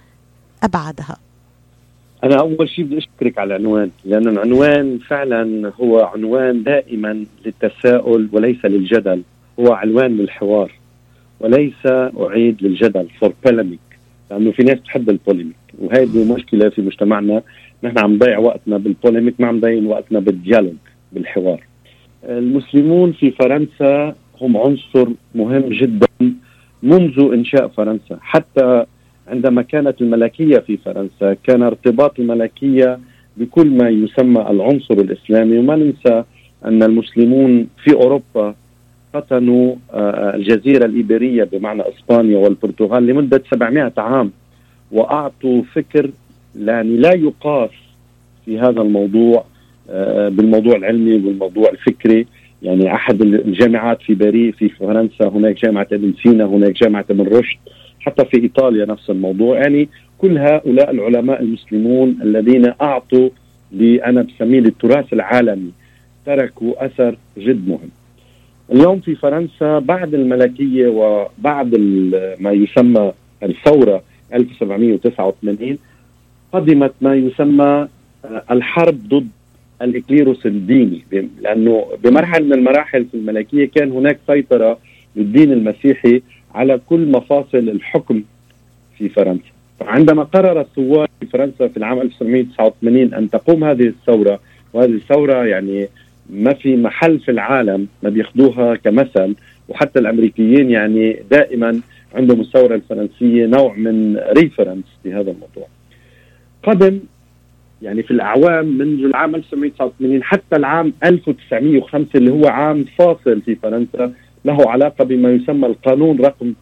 أبعادها 0.63 1.17
أنا 2.23 2.35
أول 2.39 2.69
شيء 2.69 2.85
بدي 2.85 2.97
أشكرك 2.97 3.37
على 3.37 3.55
العنوان 3.55 3.89
لأن 4.05 4.27
العنوان 4.27 4.97
فعلا 4.97 5.71
هو 5.81 5.99
عنوان 5.99 6.63
دائما 6.63 7.25
للتساؤل 7.45 8.29
وليس 8.31 8.65
للجدل 8.65 9.21
هو 9.59 9.73
عنوان 9.73 10.17
للحوار 10.17 10.71
وليس 11.39 11.85
أعيد 12.19 12.63
للجدل 12.63 13.07
pour 13.19 13.33
polémique 13.45 13.79
لأنه 14.31 14.51
في 14.51 14.63
ناس 14.63 14.77
تحب 14.85 15.09
ال 15.09 15.14
polémique 15.14 15.55
وهذه 15.79 16.33
مشكلة 16.33 16.69
في 16.69 16.81
مجتمعنا 16.81 17.41
نحن 17.83 17.99
عم 17.99 18.13
نضيع 18.13 18.39
وقتنا 18.39 18.77
بال 18.77 18.88
polémique 18.88 19.33
ما 19.39 19.47
عم 19.47 19.55
نضيع 19.55 19.83
وقتنا 19.83 20.19
بال 20.19 20.31
dialogue 20.31 20.75
بالحوار. 21.11 21.63
المسلمون 22.29 23.11
في 23.11 23.31
فرنسا 23.31 24.15
هم 24.41 24.57
عنصر 24.57 25.07
مهم 25.35 25.69
جدا 25.69 26.07
منذ 26.83 27.29
إنشاء 27.33 27.67
فرنسا 27.67 28.17
حتى 28.21 28.85
عندما 29.27 29.61
كانت 29.61 30.01
الملكية 30.01 30.57
في 30.57 30.77
فرنسا 30.77 31.33
كان 31.43 31.63
ارتباط 31.63 32.19
الملكية 32.19 32.99
بكل 33.37 33.69
ما 33.69 33.89
يسمى 33.89 34.41
العنصر 34.41 34.93
الإسلامي. 34.93 35.57
وما 35.57 35.75
ننسى 35.75 36.23
أن 36.65 36.83
المسلمون 36.83 37.67
في 37.83 37.93
أوروبا 37.93 38.55
قطنوا 39.13 39.75
آه، 39.93 40.35
الجزيرة 40.35 40.85
الإيبيرية 40.85 41.43
بمعنى 41.43 41.83
إسبانيا 41.89 42.37
والبرتغال 42.37 43.07
لمدة 43.07 43.43
700 43.51 43.93
عام 43.97 44.31
وأعطوا 44.91 45.61
فكر 45.73 46.09
يعني 46.59 46.97
لا 46.97 47.13
يقاس 47.13 47.69
في 48.45 48.59
هذا 48.59 48.81
الموضوع 48.81 49.45
آه، 49.89 50.29
بالموضوع 50.29 50.75
العلمي 50.75 51.13
والموضوع 51.13 51.69
الفكري. 51.69 52.25
يعني 52.63 52.93
أحد 52.95 53.21
الجامعات 53.21 54.01
في 54.01 54.13
باريس 54.13 54.55
في 54.55 54.69
فرنسا 54.69 55.27
هناك 55.27 55.55
جامعة 55.65 55.87
ابن 55.91 56.13
سينا 56.23 56.45
هناك 56.45 56.71
جامعة 56.71 57.05
ابن 57.09 57.27
رشد. 57.27 57.57
حتى 58.01 58.25
في 58.25 58.41
إيطاليا 58.43 58.85
نفس 58.85 59.09
الموضوع 59.09 59.57
يعني 59.57 59.89
كل 60.17 60.37
هؤلاء 60.37 60.91
العلماء 60.91 61.41
المسلمون 61.41 62.19
الذين 62.23 62.73
أعطوا 62.81 63.29
أنا 63.81 64.21
بسميه 64.21 64.59
للتراث 64.59 65.13
العالمي 65.13 65.71
تركوا 66.25 66.85
أثر 66.85 67.17
جد 67.37 67.67
مهم. 67.67 67.89
اليوم 68.71 68.99
في 68.99 69.15
فرنسا 69.15 69.79
بعد 69.79 70.13
الملكية 70.13 70.87
وبعد 70.87 71.75
ما 72.39 72.51
يسمى 72.51 73.11
الثورة 73.43 74.03
1789 74.33 75.77
قدمت 76.53 76.93
ما 77.01 77.15
يسمى 77.15 77.87
آه، 78.25 78.43
الحرب 78.51 79.07
ضد 79.07 79.27
الإكليروس 79.81 80.45
الديني 80.45 81.01
لأنه 81.41 81.85
بمرحلة 82.03 82.45
من 82.45 82.53
المراحل 82.53 83.05
في 83.05 83.17
الملكية 83.17 83.65
كان 83.65 83.91
هناك 83.91 84.19
سيطرة 84.27 84.77
للدين 85.15 85.51
المسيحي 85.51 86.21
على 86.55 86.79
كل 86.89 87.11
مفاصل 87.11 87.57
الحكم 87.57 88.23
في 88.97 89.09
فرنسا 89.09 89.51
فعندما 89.79 90.23
قرر 90.23 90.61
الثوار 90.61 91.07
في 91.19 91.25
فرنسا 91.25 91.67
في 91.67 91.77
العام 91.77 92.01
1989 92.01 93.13
أن 93.13 93.29
تقوم 93.29 93.63
هذه 93.63 93.87
الثورة 93.87 94.39
وهذه 94.73 94.89
الثورة 94.89 95.45
يعني 95.45 95.87
ما 96.29 96.53
في 96.53 96.75
محل 96.75 97.19
في 97.19 97.31
العالم 97.31 97.87
ما 98.03 98.09
بياخذوها 98.09 98.75
كمثل 98.75 99.35
وحتى 99.69 99.99
الأمريكيين 99.99 100.69
يعني 100.69 101.19
دائما 101.31 101.81
عندهم 102.15 102.41
الثورة 102.41 102.75
الفرنسية 102.75 103.45
نوع 103.45 103.73
من 103.73 104.17
ريفرنس 104.37 104.83
في 105.03 105.13
هذا 105.13 105.31
الموضوع. 105.31 105.67
قدم 106.63 106.99
يعني 107.81 108.03
في 108.03 108.11
الأعوام 108.11 108.65
منذ 108.65 109.05
العام 109.05 109.35
1989 109.35 110.23
حتى 110.23 110.55
العام 110.55 110.93
1905 111.03 112.07
اللي 112.15 112.31
هو 112.31 112.47
عام 112.47 112.85
فاصل 112.97 113.41
في 113.41 113.55
فرنسا 113.55 114.13
له 114.45 114.69
علاقة 114.69 115.05
بما 115.05 115.31
يسمى 115.31 115.67
القانون 115.67 116.19
رقم 116.19 116.53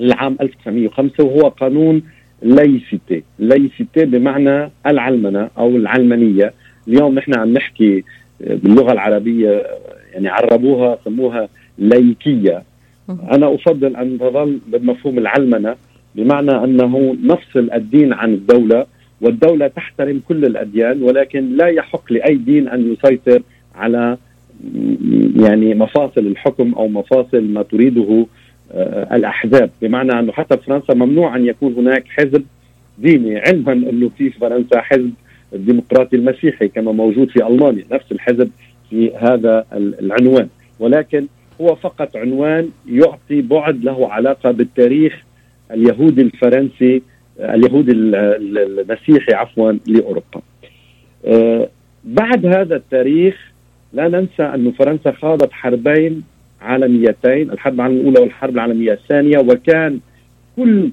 العام 0.00 0.36
1905 0.40 1.24
وهو 1.24 1.48
قانون 1.48 2.02
ليسيتي. 2.42 3.22
ليسيتي 3.38 4.04
بمعنى 4.04 4.70
العلمنة 4.86 5.50
أو 5.58 5.68
العلمانية. 5.68 6.52
اليوم 6.88 7.14
نحن 7.14 7.38
عم 7.38 7.52
نحكي 7.52 8.04
باللغة 8.40 8.92
العربية 8.92 9.66
يعني 10.12 10.28
عربوها 10.28 10.98
سموها 11.04 11.48
ليكية. 11.78 12.62
أنا 13.08 13.54
أفضل 13.54 13.96
أن 13.96 14.18
تظل 14.18 14.58
بمفهوم 14.66 15.18
العلمنة 15.18 15.76
بمعنى 16.14 16.64
أنه 16.64 17.16
نفصل 17.22 17.70
الدين 17.74 18.12
عن 18.12 18.34
الدولة 18.34 18.86
والدولة 19.20 19.68
تحترم 19.68 20.20
كل 20.28 20.44
الأديان 20.44 21.02
ولكن 21.02 21.56
لا 21.56 21.66
يحق 21.66 22.12
لأي 22.12 22.34
دين 22.34 22.68
أن 22.68 22.92
يسيطر 22.92 23.42
على 23.74 24.16
يعني 25.36 25.74
مفاصل 25.74 26.20
الحكم 26.20 26.72
أو 26.72 26.88
مفاصل 26.88 27.44
ما 27.44 27.62
تريده 27.62 28.26
آه، 28.72 29.16
الأحزاب. 29.16 29.70
بمعنى 29.82 30.18
أنه 30.18 30.32
حتى 30.32 30.56
فرنسا 30.56 30.94
ممنوع 30.94 31.36
أن 31.36 31.46
يكون 31.46 31.74
هناك 31.74 32.04
حزب 32.08 32.44
ديني. 32.98 33.38
علما 33.38 33.72
أنه 33.72 34.10
في 34.18 34.30
فرنسا 34.30 34.80
حزب 34.80 35.12
الديمقراطي 35.52 36.16
المسيحي 36.16 36.68
كما 36.68 36.92
موجود 36.92 37.30
في 37.30 37.46
ألمانيا 37.46 37.84
نفس 37.92 38.12
الحزب 38.12 38.50
في 38.90 39.16
هذا 39.16 39.64
العنوان. 39.72 40.48
ولكن 40.80 41.26
هو 41.60 41.74
فقط 41.74 42.16
عنوان 42.16 42.70
يعطي 42.88 43.42
بعد 43.42 43.84
له 43.84 44.12
علاقة 44.12 44.50
بالتاريخ 44.50 45.22
اليهودي 45.70 46.22
الفرنسي 46.22 47.02
اليهودي 47.40 47.92
المسيحي 47.92 49.34
عفوا 49.34 49.72
لأوروبا. 49.86 50.40
آه، 51.24 51.68
بعد 52.04 52.46
هذا 52.46 52.76
التاريخ 52.76 53.52
لا 53.92 54.08
ننسى 54.08 54.42
أن 54.42 54.72
فرنسا 54.72 55.12
خاضت 55.12 55.52
حربين 55.52 56.22
عالميتين 56.60 57.50
الحرب 57.50 57.74
العالمية 57.74 58.00
الأولى 58.00 58.20
والحرب 58.20 58.54
العالمية 58.54 58.92
الثانية 58.92 59.38
وكان 59.38 60.00
كل 60.56 60.90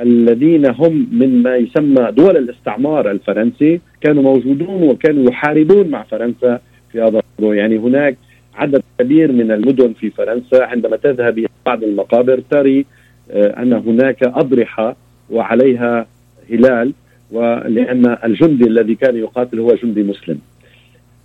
الذين 0.00 0.66
هم 0.66 1.08
من 1.12 1.42
ما 1.42 1.56
يسمى 1.56 2.12
دول 2.12 2.36
الاستعمار 2.36 3.10
الفرنسي 3.10 3.80
كانوا 4.00 4.22
موجودون 4.22 4.82
وكانوا 4.82 5.30
يحاربون 5.30 5.88
مع 5.88 6.02
فرنسا 6.02 6.60
في 6.92 7.00
هذا 7.00 7.22
الموضوع. 7.38 7.56
يعني 7.56 7.78
هناك 7.78 8.16
عدد 8.54 8.82
كبير 8.98 9.32
من 9.32 9.50
المدن 9.50 9.92
في 9.92 10.10
فرنسا 10.10 10.64
عندما 10.64 10.96
تذهب 10.96 11.38
إلى 11.38 11.48
بعض 11.66 11.84
المقابر 11.84 12.40
تري 12.50 12.86
آه، 13.30 13.62
أن 13.62 13.72
هناك 13.72 14.22
أضرحة 14.22 14.96
وعليها 15.30 16.06
هلال 16.50 16.92
ولأن 17.32 18.16
الجندي 18.24 18.64
الذي 18.64 18.94
كان 18.94 19.16
يقاتل 19.16 19.60
هو 19.60 19.74
جندي 19.82 20.02
مسلم. 20.02 20.38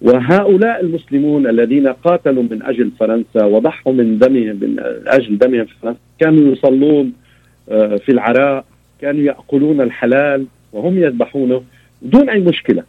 وهؤلاء 0.02 0.82
المسلمون 0.82 1.48
الذين 1.48 1.88
قاتلوا 1.88 2.44
من 2.44 2.64
أجل 2.64 2.92
فرنسا 3.00 3.46
وضحوا 3.46 3.94
من 3.94 4.20
دمهم 4.20 4.56
من 4.62 4.76
أجل 5.08 5.38
دمهم 5.38 5.66
في 5.66 5.74
فرنسا 5.82 6.00
كانوا 6.20 6.52
يصلون 6.52 7.14
آه، 7.70 7.96
في 7.96 8.12
العراء 8.12 8.66
كانوا 9.02 9.22
يأكلون 9.22 9.82
الحلال 9.82 10.46
وهم 10.74 10.98
يذبحونه 10.98 11.64
دون 12.02 12.30
أي 12.30 12.40
مشكلة. 12.40 12.84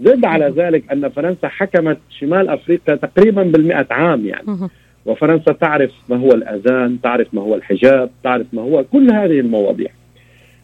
زد 0.00 0.24
على 0.24 0.52
ذلك 0.56 0.92
أن 0.92 1.08
فرنسا 1.08 1.48
حكمت 1.48 1.98
شمال 2.10 2.48
أفريقيا 2.48 2.94
تقريبا 2.94 3.42
بالمئة 3.42 3.86
عام 3.90 4.26
يعني. 4.26 4.68
وفرنسا 5.06 5.52
تعرف 5.52 5.90
ما 6.08 6.16
هو 6.16 6.30
الأذان 6.32 6.98
تعرف 7.02 7.34
ما 7.34 7.42
هو 7.42 7.54
الحجاب 7.54 8.10
تعرف 8.24 8.46
ما 8.52 8.62
هو 8.62 8.84
كل 8.92 9.12
هذه 9.12 9.40
المواضيع. 9.40 9.90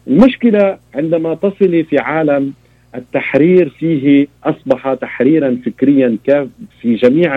المشكلة 0.07 0.77
عندما 0.95 1.35
تصلي 1.35 1.83
في 1.83 1.97
عالم 1.97 2.53
التحرير 2.97 3.69
فيه 3.69 4.27
أصبح 4.43 4.93
تحريرا 4.93 5.57
فكريا 5.65 6.17
في 6.81 6.95
جميع 6.95 7.35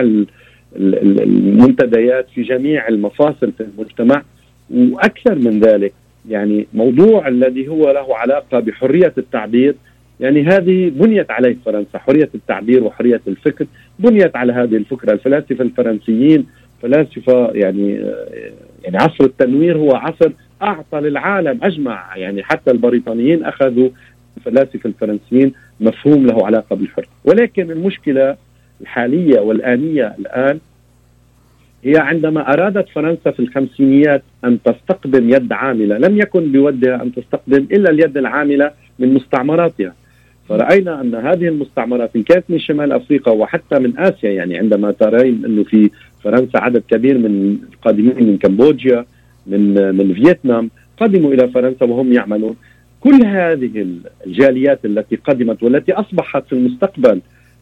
المنتديات 0.75 2.27
في 2.35 2.41
جميع 2.41 2.87
المفاصل 2.87 3.51
في 3.57 3.63
المجتمع. 3.63 4.23
وأكثر 4.69 5.35
من 5.35 5.59
ذلك 5.59 5.93
يعني 6.29 6.67
موضوع 6.73 7.27
الذي 7.27 7.67
هو 7.67 7.91
له 7.91 8.17
علاقة 8.17 8.59
بحرية 8.59 9.13
التعبير 9.17 9.75
يعني 10.19 10.43
هذه 10.43 10.89
بنيت 10.89 11.31
عليه 11.31 11.57
فرنسا 11.65 11.99
حرية 11.99 12.29
التعبير 12.35 12.83
وحرية 12.83 13.21
الفكر. 13.27 13.65
بنيت 13.99 14.35
على 14.35 14.53
هذه 14.53 14.75
الفكرة 14.75 15.13
الفلاسفة 15.13 15.63
الفرنسيين. 15.63 16.45
فلاسفة 16.81 17.51
يعني 17.53 17.91
يعني 18.83 18.97
عصر 18.97 19.23
التنوير 19.23 19.77
هو 19.77 19.95
عصر 19.95 20.31
أعطى 20.61 20.99
للعالم 20.99 21.59
أجمع 21.63 22.17
يعني 22.17 22.43
حتى 22.43 22.71
البريطانيين 22.71 23.43
أخذوا 23.43 23.89
الفلاسفة 24.37 24.87
الفرنسيين 24.89 25.53
مفهوم 25.79 26.25
له 26.25 26.45
علاقة 26.45 26.75
بالحر 26.75 27.07
ولكن 27.25 27.71
المشكلة 27.71 28.35
الحالية 28.81 29.39
والآنية 29.39 30.15
الآن 30.19 30.59
هي 31.83 31.93
عندما 31.97 32.53
أرادت 32.53 32.89
فرنسا 32.89 33.31
في 33.31 33.39
الخمسينيات 33.39 34.23
أن 34.45 34.57
تستقدم 34.63 35.29
يد 35.29 35.53
عاملة 35.53 35.97
لم 35.97 36.17
يكن 36.17 36.51
بودها 36.51 37.03
أن 37.03 37.13
تستقدم 37.13 37.67
إلا 37.71 37.89
اليد 37.89 38.17
العاملة 38.17 38.71
من 38.99 39.13
مستعمراتها. 39.13 39.93
فرأينا 40.49 41.01
أن 41.01 41.15
هذه 41.15 41.47
المستعمرات 41.47 42.15
إن 42.15 42.23
كانت 42.23 42.43
من 42.49 42.59
شمال 42.59 42.91
أفريقيا 42.91 43.33
وحتى 43.33 43.79
من 43.79 43.99
آسيا 43.99 44.31
يعني 44.31 44.57
عندما 44.57 44.91
ترين 44.91 45.45
أنه 45.45 45.63
في 45.63 45.89
فرنسا 46.23 46.57
عدد 46.57 46.83
كبير 46.89 47.17
من 47.17 47.57
القادمين 47.73 48.23
من 48.23 48.37
كمبوديا 48.37 49.05
من 49.47 49.95
من 49.95 50.13
فيتنام 50.13 50.69
قدموا 50.97 51.33
إلى 51.33 51.47
فرنسا 51.47 51.85
وهم 51.85 52.13
يعملون. 52.13 52.55
كل 53.01 53.25
هذه 53.25 53.87
الجاليات 54.25 54.85
التي 54.85 55.15
قدمت 55.15 55.63
والتي 55.63 55.93
أصبحت 55.93 56.45
في 56.45 56.53
المستقبل 56.53 57.21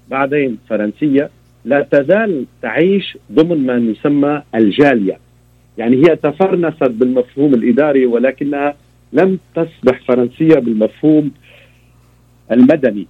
بعدين 0.09 0.57
فرنسية 0.69 1.29
لا 1.65 1.81
تزال 1.81 2.45
تعيش 2.61 3.17
ضمن 3.31 3.65
ما 3.65 3.91
يسمى 3.91 4.43
الجالية. 4.55 5.19
يعني 5.77 5.97
هي 5.97 6.15
تفرنست 6.15 6.83
بالمفهوم 6.83 7.53
الإداري 7.53 8.05
ولكنها 8.05 8.75
لم 9.13 9.39
تصبح 9.55 10.01
فرنسية 10.07 10.55
بالمفهوم 10.55 11.31
المدني. 12.51 13.07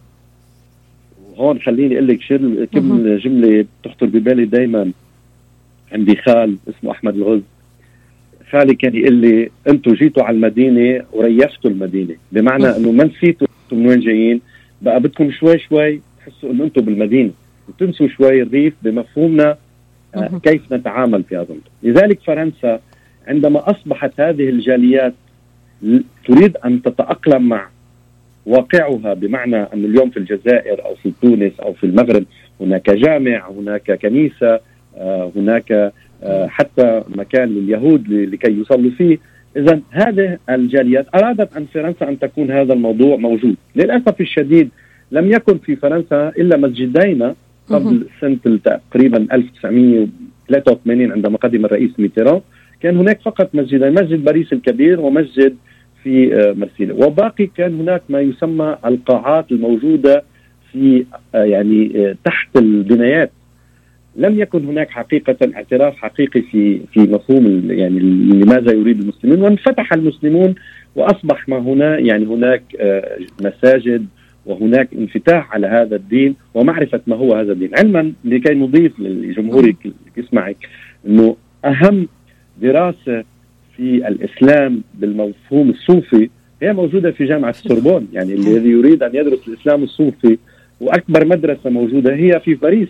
هون 1.35 1.59
خليني 1.59 1.95
أقول 1.95 2.07
لك 2.07 2.19
كم 2.73 3.17
جملة 3.17 3.65
تخطر 3.83 4.05
ببالي 4.05 4.45
دائما 4.45 4.91
عندي 5.91 6.15
خال 6.15 6.57
اسمه 6.69 6.91
أحمد 6.91 7.15
الغز. 7.15 7.41
خالي 8.51 8.75
كان 8.75 8.95
يقول 8.95 9.13
لي 9.13 9.49
أنتم 9.69 9.93
جيتوا 9.93 10.23
على 10.23 10.35
المدينة 10.35 11.03
وريفتوا 11.13 11.71
المدينة. 11.71 12.15
بمعنى 12.31 12.67
إنه 12.77 12.91
ما 12.91 13.03
نسيتوا 13.03 13.47
من 13.71 13.87
وين 13.87 13.99
جايين. 13.99 14.41
بقى 14.81 14.99
بدكم 14.99 15.31
شوي 15.31 15.59
شوي 15.59 16.01
تحسوا 16.19 16.51
إنه 16.51 16.63
أنتم 16.63 16.81
بالمدينة. 16.81 17.31
وتنسوا 17.69 18.07
شوي 18.07 18.41
الريف 18.41 18.73
بمفهومنا 18.83 19.57
آه، 20.15 20.39
كيف 20.43 20.73
نتعامل 20.73 21.23
في 21.23 21.35
هذا 21.37 21.55
لذلك 21.83 22.19
فرنسا 22.21 22.79
عندما 23.27 23.69
أصبحت 23.71 24.19
هذه 24.19 24.49
الجاليات 24.49 25.13
تريد 26.27 26.57
أن 26.65 26.81
تتأقلم 26.81 27.49
مع 27.49 27.67
واقعها 28.45 29.13
بمعنى 29.13 29.55
أن 29.55 29.85
اليوم 29.85 30.09
في 30.09 30.17
الجزائر 30.17 30.85
أو 30.85 30.95
في 30.95 31.11
تونس 31.21 31.59
أو 31.59 31.73
في 31.73 31.83
المغرب 31.83 32.23
هناك 32.61 32.89
جامع 32.89 33.49
هناك 33.51 33.91
كنيسة 33.91 34.59
آه، 34.97 35.31
هناك 35.35 35.93
حتى 36.47 37.03
مكان 37.09 37.49
لليهود 37.49 38.09
لكي 38.09 38.51
يصلوا 38.51 38.91
فيه. 38.91 39.17
إذا 39.57 39.79
هذه 39.91 40.37
الجاليات 40.49 41.05
أرادت 41.15 41.57
أن 41.57 41.65
فرنسا 41.73 42.09
أن 42.09 42.19
تكون 42.19 42.51
هذا 42.51 42.73
الموضوع 42.73 43.15
موجود. 43.15 43.55
للأسف 43.75 44.21
الشديد 44.21 44.69
لم 45.11 45.31
يكن 45.31 45.57
في 45.57 45.75
فرنسا 45.75 46.29
إلا 46.29 46.57
مسجدين 46.57 47.33
قبل 47.69 48.07
سنة 48.21 48.59
تقريبا 48.65 49.27
1983 49.33 51.11
عندما 51.11 51.37
قدم 51.37 51.65
الرئيس 51.65 51.99
ميتيران. 51.99 52.41
كان 52.81 52.97
هناك 52.97 53.21
فقط 53.21 53.55
مسجدين 53.55 53.93
مسجد 53.93 54.23
باريس 54.23 54.53
الكبير 54.53 55.01
ومسجد 55.01 55.55
في 56.03 56.35
آه، 56.35 56.53
مرسيليا 56.53 57.05
وباقي 57.05 57.45
كان 57.45 57.79
هناك 57.79 58.01
ما 58.09 58.19
يسمى 58.21 58.77
القاعات 58.85 59.51
الموجودة 59.51 60.23
في 60.71 61.05
آه، 61.35 61.43
يعني 61.43 61.91
آه، 61.95 62.15
تحت 62.23 62.57
البنايات. 62.57 63.31
لم 64.17 64.39
يكن 64.39 64.65
هناك 64.65 64.89
حقيقة 64.89 65.37
اعتراف 65.55 65.95
حقيقي 65.95 66.41
في 66.41 66.79
في 66.93 66.99
مفهوم 66.99 67.71
يعني 67.71 67.99
لماذا 67.99 68.73
يريد 68.73 68.99
المسلمون 68.99 69.41
وانفتح 69.41 69.93
المسلمون 69.93 70.55
وأصبح 70.95 71.49
ما 71.49 71.57
هنا 71.57 71.99
يعني 71.99 72.25
هناك 72.25 72.63
مساجد 73.41 74.05
وهناك 74.45 74.89
انفتاح 74.93 75.53
على 75.53 75.67
هذا 75.67 75.95
الدين 75.95 76.35
ومعرفة 76.53 77.01
ما 77.07 77.15
هو 77.15 77.33
هذا 77.33 77.51
الدين. 77.51 77.69
علما 77.77 78.13
لكي 78.25 78.53
نضيف 78.53 78.99
لجمهورك 78.99 79.75
يسمعك 80.17 80.57
أنه 81.07 81.35
أهم 81.65 82.07
دراسة 82.61 83.23
في 83.77 84.07
الإسلام 84.07 84.81
بالمفهوم 84.93 85.69
الصوفي 85.69 86.29
هي 86.61 86.73
موجودة 86.73 87.11
في 87.11 87.25
جامعة 87.25 87.49
السوربون 87.49 88.07
يعني 88.13 88.33
الذي 88.33 88.69
يريد 88.69 89.03
أن 89.03 89.15
يدرس 89.15 89.47
الإسلام 89.47 89.83
الصوفي 89.83 90.37
وأكبر 90.81 91.25
مدرسة 91.25 91.69
موجودة 91.69 92.15
هي 92.15 92.39
في 92.39 92.53
باريس. 92.53 92.89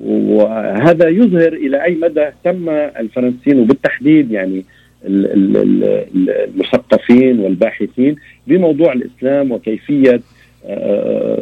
وهذا 0.00 1.08
يظهر 1.08 1.52
إلى 1.52 1.84
أي 1.84 1.94
مدى 1.94 2.20
اهتم 2.20 2.68
الفرنسيين 2.68 3.58
وبالتحديد 3.58 4.30
يعني 4.30 4.64
المثقفين 6.14 7.40
والباحثين 7.40 8.16
بموضوع 8.46 8.92
الإسلام 8.92 9.52
وكيفية 9.52 10.20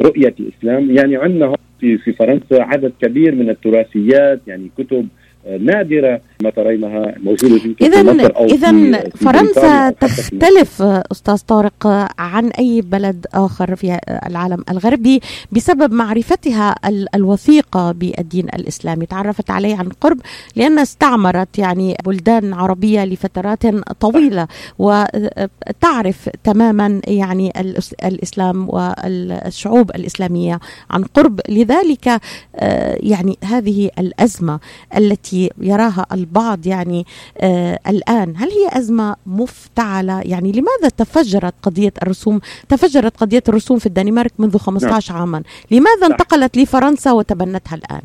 رؤية 0.01 0.33
الإسلام. 0.39 0.95
يعني 0.97 1.15
عندنا 1.15 1.55
في 1.79 1.97
في 1.97 2.13
فرنسا 2.13 2.55
عدد 2.55 2.91
كبير 3.01 3.35
من 3.35 3.49
التراثيات 3.49 4.39
يعني 4.47 4.69
كتب 4.77 5.07
نادرة 5.59 6.21
ما 6.43 6.49
ترينها 6.49 7.15
موجودة 7.17 7.57
في 7.57 7.75
إذا 7.81 8.11
إذا 8.39 9.03
فرنسا 9.15 9.89
تختلف 9.89 10.81
أستاذ 10.81 11.37
طارق 11.47 11.87
عن 12.19 12.47
أي 12.47 12.81
بلد 12.81 13.25
آخر 13.33 13.75
في 13.75 13.99
العالم 14.25 14.63
الغربي 14.69 15.19
بسبب 15.51 15.93
معرفتها 15.93 16.75
الوثيقة 17.15 17.91
بالدين 17.91 18.45
الإسلامي. 18.45 19.05
تعرفت 19.05 19.51
عليه 19.51 19.75
عن 19.75 19.89
قرب 19.89 20.19
لأنها 20.55 20.83
استعمرت 20.83 21.59
يعني 21.59 21.95
بلدان 22.05 22.53
عربية 22.53 23.05
لفترات 23.05 23.65
طويلة 23.99 24.47
وتعرف 24.79 26.29
تماما 26.43 27.01
يعني 27.07 27.53
الإسلام 28.03 28.69
والشعوب 28.69 29.91
الإسلامية 29.91 30.59
عن 30.89 31.03
قرب. 31.03 31.41
لذلك 31.49 32.07
آه، 32.55 32.97
يعني 32.99 33.37
هذه 33.43 33.89
الأزمة 33.99 34.59
التي 34.97 35.28
التي 35.29 35.49
يراها 35.61 36.05
البعض 36.11 36.67
يعني 36.67 37.05
آه 37.41 37.79
الآن. 37.87 38.33
هل 38.37 38.49
هي 38.49 38.79
أزمة 38.79 39.15
مفتعلة؟ 39.25 40.21
يعني 40.21 40.51
لماذا 40.51 40.89
تفجرت 40.97 41.53
قضية 41.63 41.93
الرسوم؟ 42.03 42.39
تفجرت 42.69 43.17
قضية 43.17 43.43
الرسوم 43.49 43.79
في 43.79 43.85
الدنمارك 43.85 44.31
منذ 44.39 44.57
15 44.57 45.13
نعم. 45.13 45.21
عاما. 45.21 45.43
لماذا 45.71 46.07
انتقلت 46.07 46.57
لفرنسا 46.57 47.11
وتبنتها 47.11 47.75
الآن؟ 47.75 48.01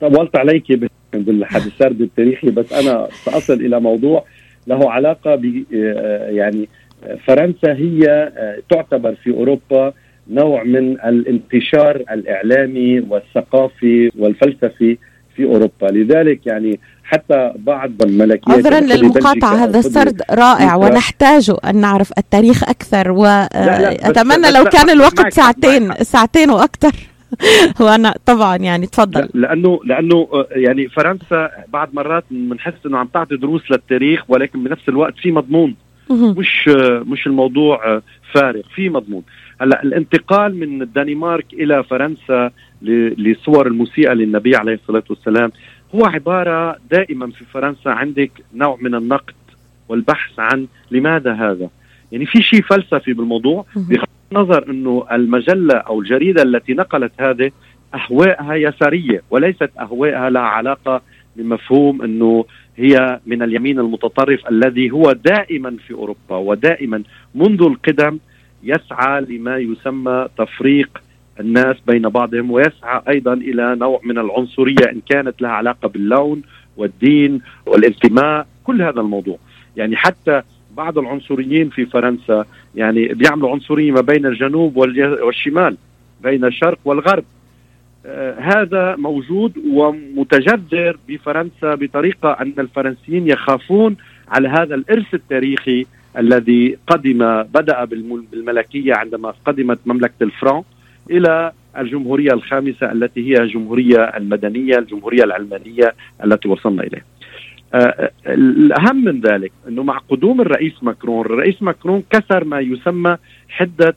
طولت 0.00 0.36
عليك 0.36 0.72
بالحديث 1.12 1.82
التاريخي 1.82 2.50
بس 2.50 2.72
أنا 2.72 3.08
سأصل 3.24 3.54
إلى 3.54 3.80
موضوع 3.80 4.24
له 4.66 4.90
علاقة 4.90 5.34
ب 5.34 5.64
آه، 5.74 6.30
يعني 6.30 6.68
فرنسا 7.26 7.72
هي 7.72 8.32
آه، 8.36 8.58
تعتبر 8.70 9.14
في 9.14 9.30
أوروبا 9.30 9.92
نوع 10.30 10.62
من 10.62 10.92
الانتشار 11.00 11.96
الإعلامي 11.96 13.00
والثقافي 13.00 14.10
والفلسفي 14.18 14.98
في 15.36 15.44
أوروبا. 15.44 15.86
لذلك 15.86 16.46
يعني 16.46 16.80
حتى 17.04 17.52
بعض 17.56 18.02
الملكيات 18.02 18.66
عذرا 18.66 18.80
للمقاطعة 18.80 19.64
هذا 19.64 19.78
السرد 19.78 20.22
رائع 20.30 20.76
ونحتاج 20.76 21.52
أن 21.64 21.76
نعرف 21.76 22.12
التاريخ 22.18 22.62
أكثر 22.68 23.10
وأتمنى 23.10 24.50
لو 24.50 24.64
كان 24.64 24.90
الوقت 24.90 25.32
ساعتين 25.32 25.94
ساعتين 25.94 26.50
وأكثر. 26.50 26.92
وأنا 27.80 28.14
طبعا 28.26 28.56
يعني 28.56 28.86
تفضل. 28.86 29.28
لأنه 29.34 29.80
لأنه 29.84 30.28
يعني 30.50 30.88
فرنسا 30.88 31.50
بعض 31.68 31.88
مرات 31.92 32.24
بنحس 32.30 32.86
إنه 32.86 32.98
عم 32.98 33.06
تعطي 33.06 33.36
دروس 33.36 33.70
للتاريخ 33.70 34.24
ولكن 34.28 34.64
بنفس 34.64 34.88
الوقت 34.88 35.14
في 35.16 35.32
مضمون. 35.32 35.74
مش 36.10 36.68
مش 37.06 37.26
الموضوع 37.26 38.02
فارغ 38.34 38.62
في 38.74 38.88
مضمون. 38.88 39.22
هلا 39.62 39.82
الانتقال 39.82 40.56
من 40.56 40.82
الدنمارك 40.82 41.46
إلى 41.52 41.84
فرنسا 41.84 42.50
لصور 43.18 43.66
الموسيقى 43.66 44.14
للنبي 44.14 44.56
عليه 44.56 44.74
الصلاة 44.74 45.02
والسلام 45.10 45.52
هو 45.94 46.04
عبارة 46.04 46.76
دائما 46.90 47.30
في 47.30 47.44
فرنسا 47.44 47.88
عندك 47.88 48.30
نوع 48.54 48.78
من 48.80 48.94
النقد 48.94 49.34
والبحث 49.88 50.38
عن 50.38 50.66
لماذا 50.90 51.32
هذا. 51.32 51.68
يعني 52.12 52.26
في 52.26 52.42
شيء 52.42 52.62
فلسفي 52.62 53.12
بالموضوع 53.12 53.66
بغض 53.76 54.06
النظر 54.32 54.70
إنه 54.70 55.06
المجلة 55.12 55.74
أو 55.74 56.00
الجريدة 56.00 56.42
التي 56.42 56.74
نقلت 56.74 57.12
هذه 57.18 57.50
أهوائها 57.94 58.54
يسارية 58.54 59.22
وليست 59.30 59.70
أهوائها 59.80 60.30
لها 60.30 60.42
علاقة 60.42 61.02
بمفهوم 61.36 62.02
إنه 62.02 62.44
هي 62.76 63.20
من 63.26 63.42
اليمين 63.42 63.78
المتطرف 63.78 64.48
الذي 64.48 64.90
هو 64.90 65.12
دائما 65.12 65.76
في 65.86 65.94
أوروبا 65.94 66.36
ودائما 66.36 67.02
منذ 67.34 67.62
القدم 67.62 68.18
يسعى 68.62 69.20
لما 69.20 69.56
يسمى 69.56 70.28
تفريق 70.38 71.02
الناس 71.40 71.76
بين 71.86 72.08
بعضهم 72.08 72.50
ويسعى 72.50 73.02
أيضا 73.08 73.32
إلى 73.32 73.76
نوع 73.76 74.00
من 74.04 74.18
العنصرية 74.18 74.90
إن 74.92 75.00
كانت 75.08 75.42
لها 75.42 75.50
علاقة 75.50 75.88
باللون 75.88 76.42
والدين 76.76 77.40
والانتماء 77.66 78.46
كل 78.64 78.82
هذا 78.82 79.00
الموضوع. 79.00 79.38
يعني 79.76 79.96
حتى 79.96 80.42
بعض 80.76 80.98
العنصريين 80.98 81.68
في 81.70 81.86
فرنسا 81.86 82.44
يعني 82.74 83.08
بيعملوا 83.08 83.50
عنصرية 83.50 83.92
ما 83.92 84.00
بين 84.00 84.26
الجنوب 84.26 84.76
والشمال 84.76 85.76
بين 86.22 86.44
الشرق 86.44 86.78
والغرب. 86.84 87.24
آه 88.06 88.38
هذا 88.40 88.96
موجود 88.96 89.52
ومتجذر 89.70 90.98
بفرنسا 91.08 91.74
بطريقة 91.74 92.32
أن 92.32 92.52
الفرنسيين 92.58 93.28
يخافون 93.28 93.96
على 94.28 94.48
هذا 94.48 94.74
الإرث 94.74 95.14
التاريخي 95.14 95.86
الذي 96.18 96.78
قدم 96.86 97.42
بدأ 97.42 97.84
بالملكية 97.84 98.94
عندما 98.94 99.34
قدمت 99.44 99.78
مملكة 99.86 100.22
الفرن 100.22 100.62
إلى 101.10 101.52
الجمهورية 101.78 102.32
الخامسة 102.32 102.92
التي 102.92 103.30
هي 103.30 103.42
الجمهورية 103.42 103.96
المدنية 103.96 104.78
الجمهورية 104.78 105.24
العلمانية 105.24 105.94
التي 106.24 106.48
وصلنا 106.48 106.82
إليها. 106.82 107.04
آه، 107.74 108.10
الأهم 108.26 109.04
من 109.04 109.20
ذلك 109.20 109.52
أنه 109.68 109.82
مع 109.82 109.98
قدوم 109.98 110.40
الرئيس 110.40 110.82
ماكرون 110.82 111.26
الرئيس 111.26 111.62
ماكرون 111.62 112.02
كسر 112.10 112.44
ما 112.44 112.60
يسمى 112.60 113.16
حدة 113.48 113.94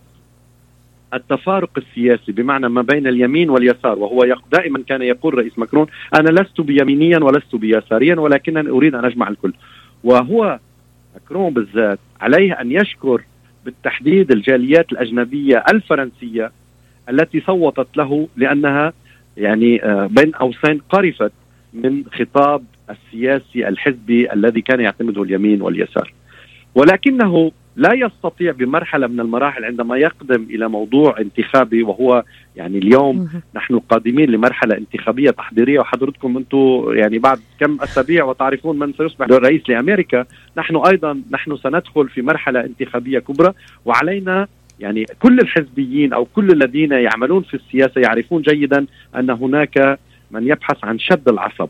التفارق 1.13 1.69
السياسي 1.77 2.31
بمعنى 2.31 2.69
ما 2.69 2.81
بين 2.81 3.07
اليمين 3.07 3.49
واليسار 3.49 3.99
وهو 3.99 4.35
دائما 4.51 4.83
كان 4.87 5.01
يقول 5.01 5.33
رئيس 5.33 5.59
ماكرون 5.59 5.87
أنا 6.19 6.29
لست 6.29 6.61
بيمينيا 6.61 7.19
ولست 7.19 7.55
بيساريا 7.55 8.15
ولكنني 8.15 8.69
أريد 8.69 8.95
أن 8.95 9.05
أجمع 9.05 9.29
الكل. 9.29 9.53
وهو 10.03 10.59
ماكرون 11.15 11.53
بالذات 11.53 11.99
عليه 12.21 12.53
أن 12.53 12.71
يشكر 12.71 13.23
بالتحديد 13.65 14.31
الجاليات 14.31 14.91
الأجنبية 14.91 15.63
الفرنسية 15.73 16.51
التي 17.09 17.41
صوتت 17.41 17.87
له 17.97 18.27
لأنها 18.37 18.93
يعني 19.37 19.83
آه، 19.83 20.05
بين 20.05 20.31
قوسين 20.31 20.81
قرفت 20.89 21.31
من 21.73 22.03
خطاب 22.13 22.63
السياسي 22.89 23.67
الحزبي 23.67 24.33
الذي 24.33 24.61
كان 24.61 24.79
يعتمده 24.79 25.23
اليمين 25.23 25.61
واليسار. 25.61 26.13
ولكنه 26.75 27.51
لا 27.75 27.93
يستطيع 27.93 28.51
بمرحلة 28.51 29.07
من 29.07 29.19
المراحل 29.19 29.65
عندما 29.65 29.97
يقدم 29.97 30.45
إلى 30.49 30.67
موضوع 30.67 31.19
انتخابي 31.19 31.83
وهو 31.83 32.23
يعني 32.55 32.77
اليوم 32.77 33.29
نحن 33.55 33.79
قادمين 33.79 34.29
لمرحلة 34.29 34.77
انتخابية 34.77 35.31
تحضيرية 35.31 35.79
وحضرتكم 35.79 36.37
أنتم 36.37 36.85
يعني 36.87 37.19
بعد 37.19 37.39
كم 37.59 37.81
أسابيع 37.81 38.23
وتعرفون 38.25 38.79
من 38.79 38.93
سيصبح 38.93 39.27
رئيس 39.27 39.69
لأمريكا 39.69 40.25
نحن 40.57 40.75
أيضا 40.75 41.21
نحن 41.31 41.57
سندخل 41.57 42.09
في 42.09 42.21
مرحلة 42.21 42.59
انتخابية 42.59 43.19
كبرى 43.19 43.53
وعلينا 43.85 44.47
يعني 44.79 45.05
كل 45.19 45.39
الحزبيين 45.39 46.13
أو 46.13 46.25
كل 46.25 46.51
الذين 46.51 46.91
يعملون 46.91 47.43
في 47.43 47.53
السياسة 47.53 48.01
يعرفون 48.01 48.41
جيدا 48.41 48.85
أن 49.15 49.29
هناك 49.29 49.99
من 50.31 50.47
يبحث 50.47 50.83
عن 50.83 50.99
شد 50.99 51.29
العصب. 51.29 51.69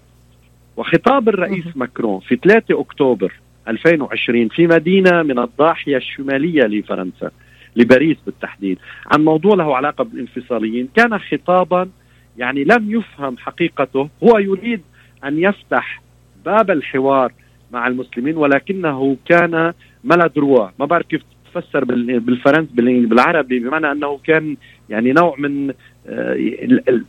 وخطاب 0.78 1.30
الرئيس 1.30 1.66
ماكرون 1.76 2.20
في 2.20 2.36
3 2.36 2.80
أكتوبر 2.80 3.34
2020 3.68 4.47
في 4.47 4.68
مدينة 4.68 5.24
من 5.24 5.39
الضاحية 5.39 5.97
الشمالية 5.97 6.63
لفرنسا 6.63 7.32
لباريس 7.76 8.18
بالتحديد. 8.26 8.80
عن 9.11 9.24
موضوع 9.24 9.55
له 9.55 9.76
علاقة 9.76 10.03
بالانفصاليين 10.03 10.89
كان 10.95 11.20
خطابا 11.20 11.89
يعني 12.38 12.63
لم 12.63 12.91
يفهم 12.91 13.38
حقيقته. 13.38 14.09
هو 14.24 14.38
يريد 14.38 14.82
أن 15.26 15.39
يفتح 15.39 16.01
باب 16.45 16.72
الحوار 16.72 17.32
مع 17.72 17.88
المسلمين 17.88 18.38
ولكنه 18.38 19.18
كان 19.26 19.74
ملادروا 20.03 20.68
ما 20.80 20.86
بعرف 20.86 21.05
كيف 21.05 21.22
تفسر 21.45 21.84
بالفرنس 22.20 22.68
بالعربي 22.72 23.59
بمعنى 23.59 23.91
أنه 23.91 24.18
كان 24.18 24.57
يعني 24.89 25.11
نوع 25.11 25.36
من 25.38 25.74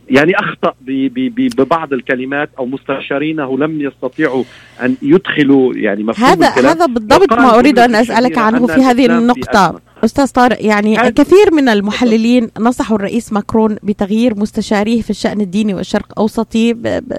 يعني 0.09 0.35
أخطأ 0.35 0.73
ببعض 1.57 1.93
الكلمات 1.93 2.49
أو 2.59 2.65
مستشارينه 2.65 3.57
لم 3.57 3.81
يستطيعوا 3.81 4.43
أن 4.81 4.95
يدخلوا 5.01 5.73
يعني 5.73 6.03
مفهوم 6.03 6.43
هذا 6.43 6.71
هذا 6.71 6.85
بالضبط 6.85 7.33
ما 7.33 7.59
أريد 7.59 7.79
أن 7.79 7.95
أسألك 7.95 8.37
عنه 8.37 8.67
في 8.67 8.81
هذه 8.81 9.05
النقطة. 9.05 9.79
أستاذ 10.03 10.31
طارق 10.31 10.65
يعني 10.65 11.11
كثير 11.11 11.53
من 11.53 11.69
المحللين 11.69 12.49
نصحوا 12.59 12.95
الرئيس 12.95 13.33
ماكرون 13.33 13.77
بتغيير 13.83 14.39
مستشاريه 14.39 15.01
في 15.01 15.09
الشأن 15.09 15.41
الديني 15.41 15.73
والشرق 15.73 16.05
الاوسطي 16.11 16.73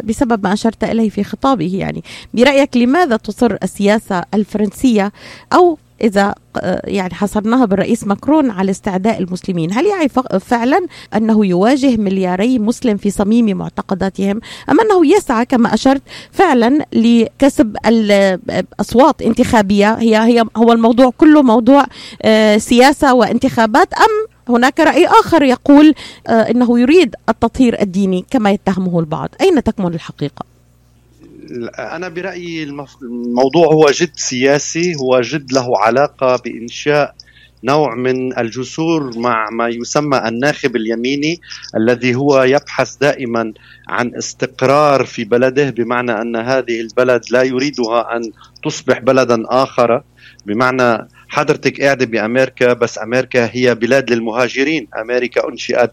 بسبب 0.04 0.44
ما 0.44 0.52
أشرت 0.52 0.84
إليه 0.84 1.08
في 1.08 1.24
خطابه. 1.24 1.76
يعني 1.76 2.02
برأيك 2.34 2.76
لماذا 2.76 3.16
تصر 3.16 3.56
السياسة 3.62 4.22
الفرنسية 4.34 5.12
أو 5.52 5.78
إذا 6.00 6.34
آه، 6.56 6.82
يعني 6.84 7.14
حصرناها 7.14 7.64
بالرئيس 7.64 8.06
ماكرون 8.06 8.50
على 8.50 8.70
استعداء 8.70 9.18
المسلمين. 9.18 9.72
هل 9.72 9.86
يعي 9.86 10.08
فعلا 10.40 10.86
أنه 11.16 11.46
يواجه 11.46 11.96
ملياري 11.96 12.58
مسلم 12.58 12.96
في 12.96 13.10
صميم 13.10 13.56
معتقداتهم؟ 13.56 14.40
أم 14.70 14.80
أنه 14.80 15.06
يسعى 15.06 15.44
كما 15.44 15.74
أشرت 15.74 16.02
فعلا 16.32 16.86
لكسب 16.92 17.76
الأصوات 17.86 19.22
انتخابية؟ 19.22 19.94
هي, 19.94 20.16
هي 20.16 20.44
هو 20.56 20.72
الموضوع 20.72 21.12
كله 21.18 21.42
موضوع 21.42 21.84
آه، 22.22 22.56
سياسة 22.56 23.14
وانتخابات؟ 23.14 23.94
أم 23.94 24.28
هناك 24.54 24.80
رأي 24.80 25.06
آخر 25.06 25.42
يقول 25.42 25.94
آه، 26.26 26.32
أنه 26.32 26.80
يريد 26.80 27.14
التطهير 27.28 27.82
الديني 27.82 28.24
كما 28.30 28.50
يتهمه 28.50 29.00
البعض؟ 29.00 29.28
أين 29.40 29.62
تكمن 29.62 29.94
الحقيقة؟ 29.94 30.57
أنا 31.78 32.08
برأيي 32.08 32.62
الموضوع 33.02 33.66
هو 33.66 33.90
جد 33.90 34.16
سياسي 34.16 34.94
هو 34.94 35.20
جد 35.20 35.52
له 35.52 35.78
علاقة 35.78 36.36
بإنشاء 36.36 37.14
نوع 37.64 37.94
من 37.94 38.38
الجسور 38.38 39.18
مع 39.18 39.50
ما 39.50 39.68
يسمى 39.68 40.18
الناخب 40.18 40.76
اليميني 40.76 41.40
الذي 41.76 42.14
هو 42.14 42.42
يبحث 42.42 42.96
دائما 42.96 43.52
عن 43.88 44.14
استقرار 44.14 45.04
في 45.04 45.24
بلده 45.24 45.70
بمعنى 45.70 46.12
أن 46.12 46.36
هذه 46.36 46.80
البلد 46.80 47.22
لا 47.30 47.42
يريدها 47.42 48.16
أن 48.16 48.22
تصبح 48.64 48.98
بلدا 48.98 49.42
آخر 49.46 50.02
بمعنى 50.46 51.08
حضرتك 51.28 51.80
قاعدة 51.80 52.06
بأمريكا 52.06 52.72
بس 52.72 52.98
أمريكا 52.98 53.50
هي 53.52 53.74
بلاد 53.74 54.10
للمهاجرين. 54.10 54.88
أمريكا 55.00 55.48
أنشئت 55.48 55.92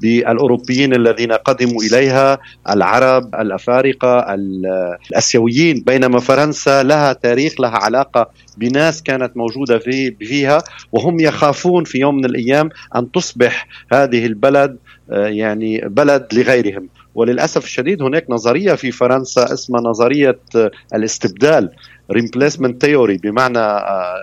بالأوروبيين 0.00 0.94
الذين 0.94 1.32
قدموا 1.32 1.82
إليها 1.82 2.38
العرب 2.70 3.34
الأفارقة 3.34 4.34
الأسيويين 4.34 5.82
بينما 5.86 6.20
فرنسا 6.20 6.82
لها 6.82 7.12
تاريخ 7.12 7.60
لها 7.60 7.76
علاقة 7.76 8.30
بناس 8.56 9.02
كانت 9.02 9.36
موجودة 9.36 9.78
في 9.78 10.10
فيها 10.10 10.58
وهم 10.92 11.20
يخافون 11.20 11.84
في 11.84 11.98
يوم 11.98 12.14
من 12.14 12.24
الأيام 12.24 12.68
أن 12.96 13.10
تصبح 13.12 13.66
هذه 13.92 14.26
البلد 14.26 14.76
آه، 15.10 15.26
يعني 15.26 15.80
بلد 15.88 16.26
لغيرهم. 16.32 16.88
وللأسف 17.14 17.64
الشديد 17.64 18.02
هناك 18.02 18.26
نظرية 18.30 18.74
في 18.74 18.90
فرنسا 18.92 19.52
اسمها 19.52 19.80
نظرية 19.80 20.38
آه، 20.56 20.70
الاستبدال 20.94 21.70
replacement 22.10 22.82
theory 22.82 23.16
بمعنى 23.16 23.58
آه، 23.58 24.14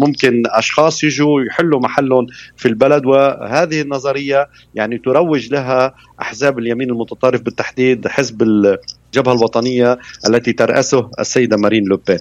ممكن 0.00 0.42
أشخاص 0.46 1.04
يجوا 1.04 1.42
يحلوا 1.42 1.80
محلهم 1.80 2.26
في 2.56 2.68
البلد. 2.68 3.06
وهذه 3.06 3.80
النظرية 3.80 4.48
يعني 4.74 4.98
تروج 4.98 5.52
لها 5.52 5.94
أحزاب 6.20 6.58
اليمين 6.58 6.90
المتطرف 6.90 7.40
بالتحديد 7.42 8.08
حزب 8.08 8.42
الجبهة 8.42 9.32
الوطنية 9.32 9.98
التي 10.28 10.52
ترأسه 10.52 11.10
السيدة 11.20 11.56
مارين 11.56 11.84
لوبين 11.84 12.18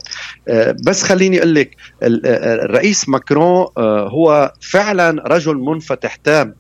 آه، 0.48 0.76
بس 0.86 1.04
خليني 1.04 1.38
أقول 1.38 1.56
لك 1.56 1.76
الرئيس 2.04 3.10
ماكرون 3.10 3.66
هو 3.78 4.54
فعلا 4.62 5.24
رجل 5.28 5.56
منفتح 5.56 6.16
تام. 6.16 6.56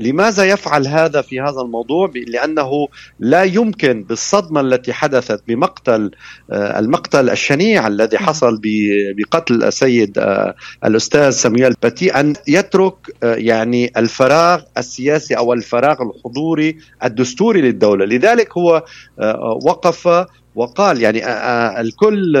لماذا 0.00 0.44
يفعل 0.44 0.86
هذا 0.86 1.22
في 1.22 1.40
هذا 1.40 1.60
الموضوع؟ 1.60 2.10
لأنه 2.28 2.88
لا 3.20 3.42
يمكن 3.42 4.04
بالصدمة 4.04 4.60
التي 4.60 4.92
حدثت 4.92 5.42
بمقتل 5.48 6.10
آه، 6.50 6.78
المقتل 6.78 7.30
الشنيع 7.30 7.86
الذي 7.86 8.18
حصل 8.18 8.60
بقتل 9.16 9.64
السيد 9.64 10.18
آه، 10.18 10.54
الأستاذ 10.84 11.30
سميال 11.30 11.74
باتي 11.82 12.10
أن 12.10 12.34
يترك 12.48 12.94
آه، 13.22 13.34
يعني 13.34 13.92
الفراغ 13.96 14.62
السياسي 14.78 15.36
أو 15.36 15.52
الفراغ 15.52 16.02
الحضوري 16.02 16.78
الدستوري 17.04 17.60
للدولة. 17.60 18.04
لذلك 18.04 18.58
هو 18.58 18.84
وقف 19.64 20.26
وقال 20.54 21.02
يعني 21.02 21.22
الكل 21.80 22.36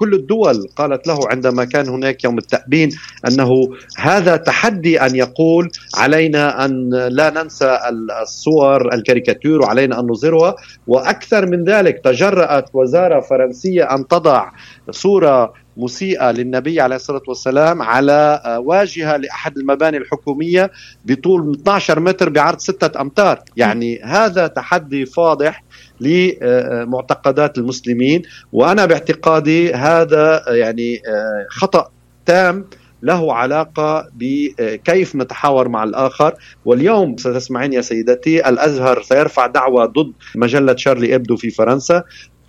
كل 0.00 0.14
الدول 0.14 0.68
قالت 0.76 1.06
له 1.06 1.18
عندما 1.30 1.64
كان 1.64 1.88
هناك 1.88 2.24
يوم 2.24 2.38
التأبين 2.38 2.90
أنه 3.28 3.50
هذا 3.98 4.36
تحدي 4.36 5.00
أن 5.00 5.16
يقول 5.16 5.70
علينا 5.96 6.64
أن 6.64 6.90
لا 6.90 7.30
ننسى 7.30 7.78
الصور 8.22 8.94
الكاريكاتير 8.94 9.62
وعلينا 9.62 10.00
أن 10.00 10.06
نظهرها 10.06 10.56
وأكثر 10.86 11.46
من 11.46 11.64
ذلك 11.64 12.00
تجرأت 12.04 12.64
وزارة 12.74 13.20
فرنسية 13.20 13.84
أن 13.84 14.08
تضع 14.08 14.50
صورة 14.90 15.52
مسيئة 15.76 16.30
للنبي 16.30 16.80
عليه 16.80 16.96
الصلاة 16.96 17.22
والسلام 17.28 17.82
على 17.82 18.42
واجهة 18.64 19.16
لأحد 19.16 19.58
المباني 19.58 19.96
الحكومية 19.96 20.70
بطول 21.04 21.52
12 21.54 22.00
متر 22.00 22.28
بعرض 22.28 22.58
6 22.58 23.00
أمتار. 23.00 23.38
يعني 23.56 24.00
هذا 24.02 24.46
تحدي 24.46 25.06
فاضح 25.06 25.64
لمعتقدات 26.00 27.58
المسلمين 27.58 28.22
وأنا 28.52 28.86
باعتقادي 28.86 29.74
هذا 29.74 30.44
يعني 30.48 30.96
آه، 30.96 31.46
خطأ 31.50 31.90
تام 32.26 32.66
له 33.02 33.34
علاقة 33.34 34.08
بكيف 34.14 35.16
نتحاور 35.16 35.68
مع 35.68 35.84
الآخر. 35.84 36.34
واليوم 36.64 37.16
ستسمعين 37.16 37.72
يا 37.72 37.80
سيدتي 37.80 38.48
الأزهر 38.48 39.02
سيرفع 39.02 39.46
دعوة 39.46 39.86
ضد 39.86 40.12
مجلة 40.34 40.76
شارلي 40.76 41.14
إبدو 41.14 41.36
في 41.36 41.50
فرنسا. 41.50 42.02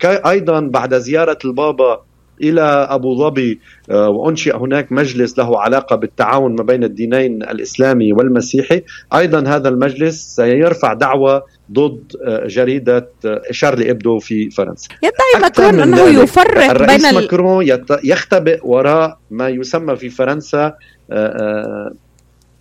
أيضا 0.04 0.60
بعد 0.60 0.98
زيارة 0.98 1.38
البابا 1.44 2.04
إلى 2.42 2.86
أبو 2.90 3.18
ظبي 3.18 3.60
آه، 3.90 4.08
وأنشئ 4.08 4.56
هناك 4.56 4.92
مجلس 4.92 5.38
له 5.38 5.60
علاقة 5.60 5.96
بالتعاون 5.96 6.54
ما 6.54 6.62
بين 6.62 6.84
الدينين 6.84 7.42
الإسلامي 7.42 8.12
والمسيحي، 8.12 8.82
أيضا 9.14 9.48
هذا 9.48 9.68
المجلس 9.68 10.36
سيرفع 10.36 10.92
دعوة 10.92 11.44
ضد 11.72 12.12
آه، 12.24 12.46
جريدة 12.46 13.08
آه، 13.24 13.42
شارلي 13.50 13.90
إبدو 13.90 14.18
في 14.18 14.50
فرنسا. 14.50 14.88
يدعي 15.02 15.42
ماكرون 15.42 15.80
أنه 15.80 16.22
يفرق 16.22 16.70
الرئيس 16.70 17.06
بين 17.06 17.14
ماكرون 17.14 17.66
يختبئ 18.04 18.60
وراء 18.62 19.18
ما 19.30 19.48
يسمى 19.48 19.96
في 19.96 20.10
فرنسا 20.10 20.74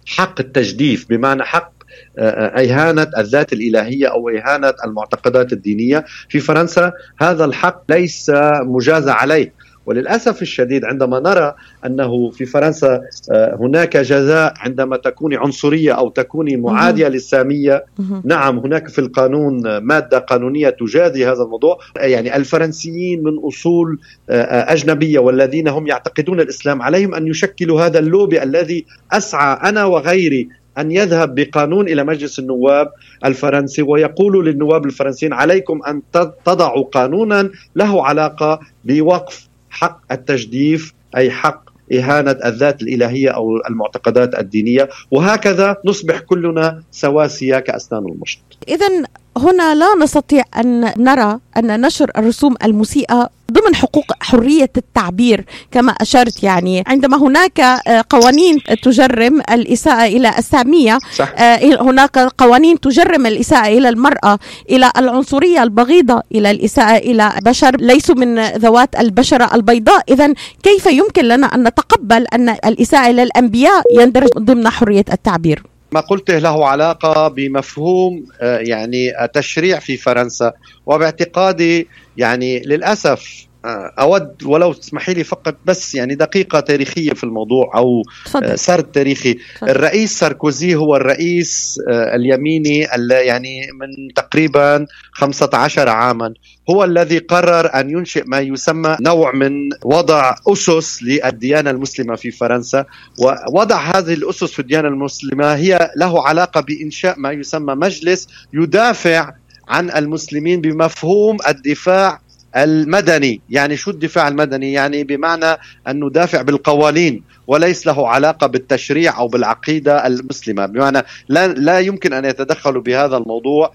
حق 0.05 0.39
التجديف 0.39 1.05
بمعنى 1.09 1.43
حق 1.43 1.71
إهانة 2.19 3.07
الذات 3.17 3.53
الإلهية 3.53 4.07
أو 4.07 4.29
إهانة 4.29 4.73
المعتقدات 4.85 5.53
الدينية 5.53 6.05
في 6.29 6.39
فرنسا. 6.39 6.91
هذا 7.21 7.45
الحق 7.45 7.83
ليس 7.89 8.31
مجاز 8.63 9.09
عليه. 9.09 9.53
وللأسف 9.85 10.41
الشديد 10.41 10.85
عندما 10.85 11.19
نرى 11.19 11.55
أنه 11.85 12.29
في 12.29 12.45
فرنسا 12.45 13.01
آه، 13.31 13.57
هناك 13.59 13.97
جزاء 13.97 14.53
عندما 14.57 14.97
تكوني 14.97 15.37
عنصرية 15.37 15.91
أو 15.91 16.09
تكوني 16.09 16.57
معادية 16.57 17.07
للسامية 17.07 17.85
نعم 18.23 18.59
هناك 18.59 18.87
في 18.87 18.99
القانون 18.99 19.77
مادة 19.77 20.19
قانونية 20.19 20.69
تجازي 20.69 21.25
هذا 21.25 21.43
الموضوع. 21.43 21.79
يعني 21.95 22.35
الفرنسيين 22.35 23.23
من 23.23 23.37
أصول 23.39 23.99
آه، 24.29 24.41
آه، 24.41 24.73
أجنبية 24.73 25.19
والذين 25.19 25.67
هم 25.67 25.87
يعتقدون 25.87 26.39
الإسلام 26.39 26.81
عليهم 26.81 27.15
أن 27.15 27.27
يشكلوا 27.27 27.81
هذا 27.81 27.99
اللوبي 27.99 28.43
الذي 28.43 28.85
أسعى 29.11 29.69
أنا 29.69 29.85
وغيري 29.85 30.49
أن 30.77 30.91
يذهب 30.91 31.35
بقانون 31.35 31.87
إلى 31.87 32.03
مجلس 32.03 32.39
النواب 32.39 32.91
الفرنسي 33.25 33.81
ويقول 33.81 34.45
للنواب 34.45 34.85
الفرنسيين 34.85 35.33
عليكم 35.33 35.79
أن 35.87 36.01
تضعوا 36.45 36.83
قانونا 36.83 37.49
له 37.75 38.05
علاقة 38.05 38.59
بوقف 38.85 39.50
حق 39.71 40.01
التجديف 40.11 40.93
أي 41.17 41.31
حق 41.31 41.71
إهانة 41.93 42.31
الذات 42.45 42.81
الإلهية 42.81 43.29
أو 43.29 43.57
المعتقدات 43.69 44.39
الدينية. 44.39 44.89
وهكذا 45.11 45.77
نصبح 45.85 46.19
كلنا 46.19 46.83
سواسية 46.91 47.59
كأسنان 47.59 48.05
المشط 48.05 48.41
إذا 48.67 49.03
هنا 49.37 49.75
لا 49.75 49.87
نستطيع 50.01 50.43
أن 50.57 50.93
نرى 50.97 51.39
أن 51.57 51.81
نشر 51.81 52.11
الرسوم 52.17 52.55
المسيئة 52.63 53.29
ضمن 53.51 53.75
حقوق 53.75 54.05
حرية 54.19 54.69
التعبير 54.77 55.45
كما 55.71 55.91
أشرت 55.91 56.43
يعني. 56.43 56.83
عندما 56.87 57.17
هناك 57.17 57.59
آه، 57.59 58.03
قوانين 58.09 58.57
تجرم 58.83 59.41
الإساءة 59.51 60.05
إلى 60.07 60.29
السامية 60.37 60.97
صح. 61.15 61.33
آه، 61.37 61.81
هناك 61.81 62.17
قوانين 62.19 62.79
تجرم 62.79 63.25
الإساءة 63.25 63.67
إلى 63.67 63.89
المرأة 63.89 64.39
إلى 64.69 64.91
العنصرية 64.97 65.63
البغيضة 65.63 66.21
إلى 66.31 66.51
الإساءة 66.51 66.97
إلى 66.97 67.33
بشر 67.41 67.75
ليسوا 67.75 68.15
من 68.15 68.39
ذوات 68.47 68.95
البشرة 68.99 69.55
البيضاء. 69.55 70.03
إذا 70.09 70.33
كيف 70.63 70.85
يمكن 70.85 71.25
لنا 71.25 71.47
أن 71.47 71.63
نتقبل 71.67 72.25
أن 72.33 72.49
الإساءة 72.49 73.09
إلى 73.09 73.23
الأنبياء 73.23 73.83
يندرج 73.95 74.29
ضمن 74.37 74.69
حرية 74.69 75.05
التعبير؟ 75.13 75.70
ما 75.93 75.99
قلته 75.99 76.37
له 76.37 76.67
علاقة 76.67 77.27
بمفهوم 77.27 78.25
آه، 78.41 78.57
يعني 78.57 79.11
تشريع 79.33 79.79
في 79.79 79.97
فرنسا. 79.97 80.53
وباعتقادي 80.85 81.87
يعني 82.17 82.59
للأسف 82.59 83.47
آه، 83.47 83.50
أود 83.65 84.43
ولو 84.43 84.73
تسمحي 84.73 85.13
لي 85.13 85.23
فقط 85.23 85.55
بس 85.65 85.95
يعني 85.95 86.15
دقيقة 86.15 86.59
تاريخية 86.59 87.13
في 87.13 87.23
الموضوع 87.23 87.71
أو 87.75 88.03
فضل. 88.25 88.45
آه، 88.45 88.55
سرد 88.55 88.83
تاريخي 88.83 89.37
فضل. 89.59 89.69
الرئيس 89.69 90.19
ساركوزي 90.19 90.75
هو 90.75 90.95
الرئيس 90.95 91.79
آه، 91.89 92.15
اليميني 92.15 92.87
يعني 93.09 93.67
من 93.73 94.13
تقريبا 94.13 94.85
15 95.11 95.89
عاما 95.89 96.33
هو 96.69 96.83
الذي 96.83 97.17
قرر 97.17 97.79
أن 97.79 97.89
ينشئ 97.89 98.23
ما 98.25 98.39
يسمى 98.39 98.97
نوع 99.01 99.35
من 99.35 99.51
وضع 99.83 100.35
أسس 100.47 101.03
للديانة 101.03 101.69
المسلمة 101.69 102.15
في 102.15 102.31
فرنسا 102.31 102.85
ووضع 103.17 103.77
هذه 103.77 104.13
الأسس 104.13 104.51
في 104.51 104.59
الديانة 104.59 104.87
المسلمة 104.87 105.55
هي 105.55 105.91
له 105.95 106.27
علاقة 106.27 106.61
بإنشاء 106.61 107.19
ما 107.19 107.31
يسمى 107.31 107.75
مجلس 107.75 108.27
يدافع 108.53 109.33
عن 109.67 109.91
المسلمين 109.91 110.61
بمفهوم 110.61 111.37
الدفاع 111.47 112.20
المدني 112.55 113.41
يعني 113.49 113.77
شو 113.77 113.91
الدفاع 113.91 114.27
المدني؟ 114.27 114.73
يعني 114.73 115.03
بمعنى 115.03 115.57
أن 115.87 116.03
ندافع 116.03 116.41
بالقوانين 116.41 117.23
وليس 117.47 117.87
له 117.87 118.09
علاقة 118.09 118.47
بالتشريع 118.47 119.17
أو 119.17 119.27
بالعقيدة 119.27 120.07
المسلمة. 120.07 120.65
بمعنى 120.65 121.03
لا, 121.29 121.47
لا 121.47 121.79
يمكن 121.79 122.13
أن 122.13 122.25
يتدخلوا 122.25 122.81
بهذا 122.81 123.17
الموضوع. 123.17 123.73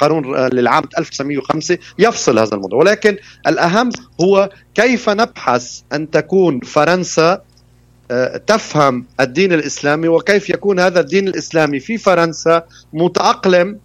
قانون 0.00 0.36
للعام 0.46 0.84
1905 0.98 1.78
يفصل 1.98 2.38
هذا 2.38 2.54
الموضوع. 2.54 2.78
ولكن 2.78 3.16
الأهم 3.46 3.90
هو 4.20 4.50
كيف 4.74 5.10
نبحث 5.10 5.80
أن 5.92 6.10
تكون 6.10 6.60
فرنسا 6.60 7.42
آه، 8.10 8.36
تفهم 8.36 9.06
الدين 9.20 9.52
الإسلامي 9.52 10.08
وكيف 10.08 10.50
يكون 10.50 10.80
هذا 10.80 11.00
الدين 11.00 11.28
الإسلامي 11.28 11.80
في 11.80 11.98
فرنسا 11.98 12.62
متأقلم 12.92 13.78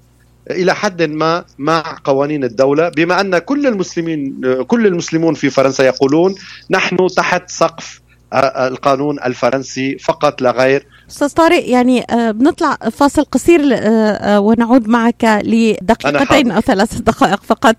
إلى 0.52 0.76
حد 0.76 1.02
ما 1.02 1.46
مع 1.58 1.98
قوانين 2.04 2.44
الدولة 2.44 2.90
بما 2.90 3.22
أن 3.22 3.38
كل 3.38 3.68
المسلمين 3.68 4.42
كل 4.68 4.88
المسلمون 4.88 5.34
في 5.34 5.50
فرنسا 5.50 5.84
يقولون 5.84 6.36
نحن 6.70 7.08
تحت 7.16 7.50
سقف 7.50 8.04
القانون 8.34 9.20
الفرنسي 9.20 9.98
فقط 9.98 10.42
لا 10.42 10.52
غير. 10.52 10.88
أستاذ 11.10 11.34
طارق 11.34 11.70
يعني 11.70 12.06
آه، 12.10 12.32
بنطلع 12.32 12.76
فاصل 12.76 13.24
قصير 13.24 13.62
آه، 13.74 13.78
آه، 13.78 14.40
ونعود 14.40 14.88
معك 14.88 15.42
لدقيقتين 15.44 16.52
أو 16.52 16.62
ثلاث 16.62 17.02
دقائق 17.02 17.44
فقط 17.44 17.76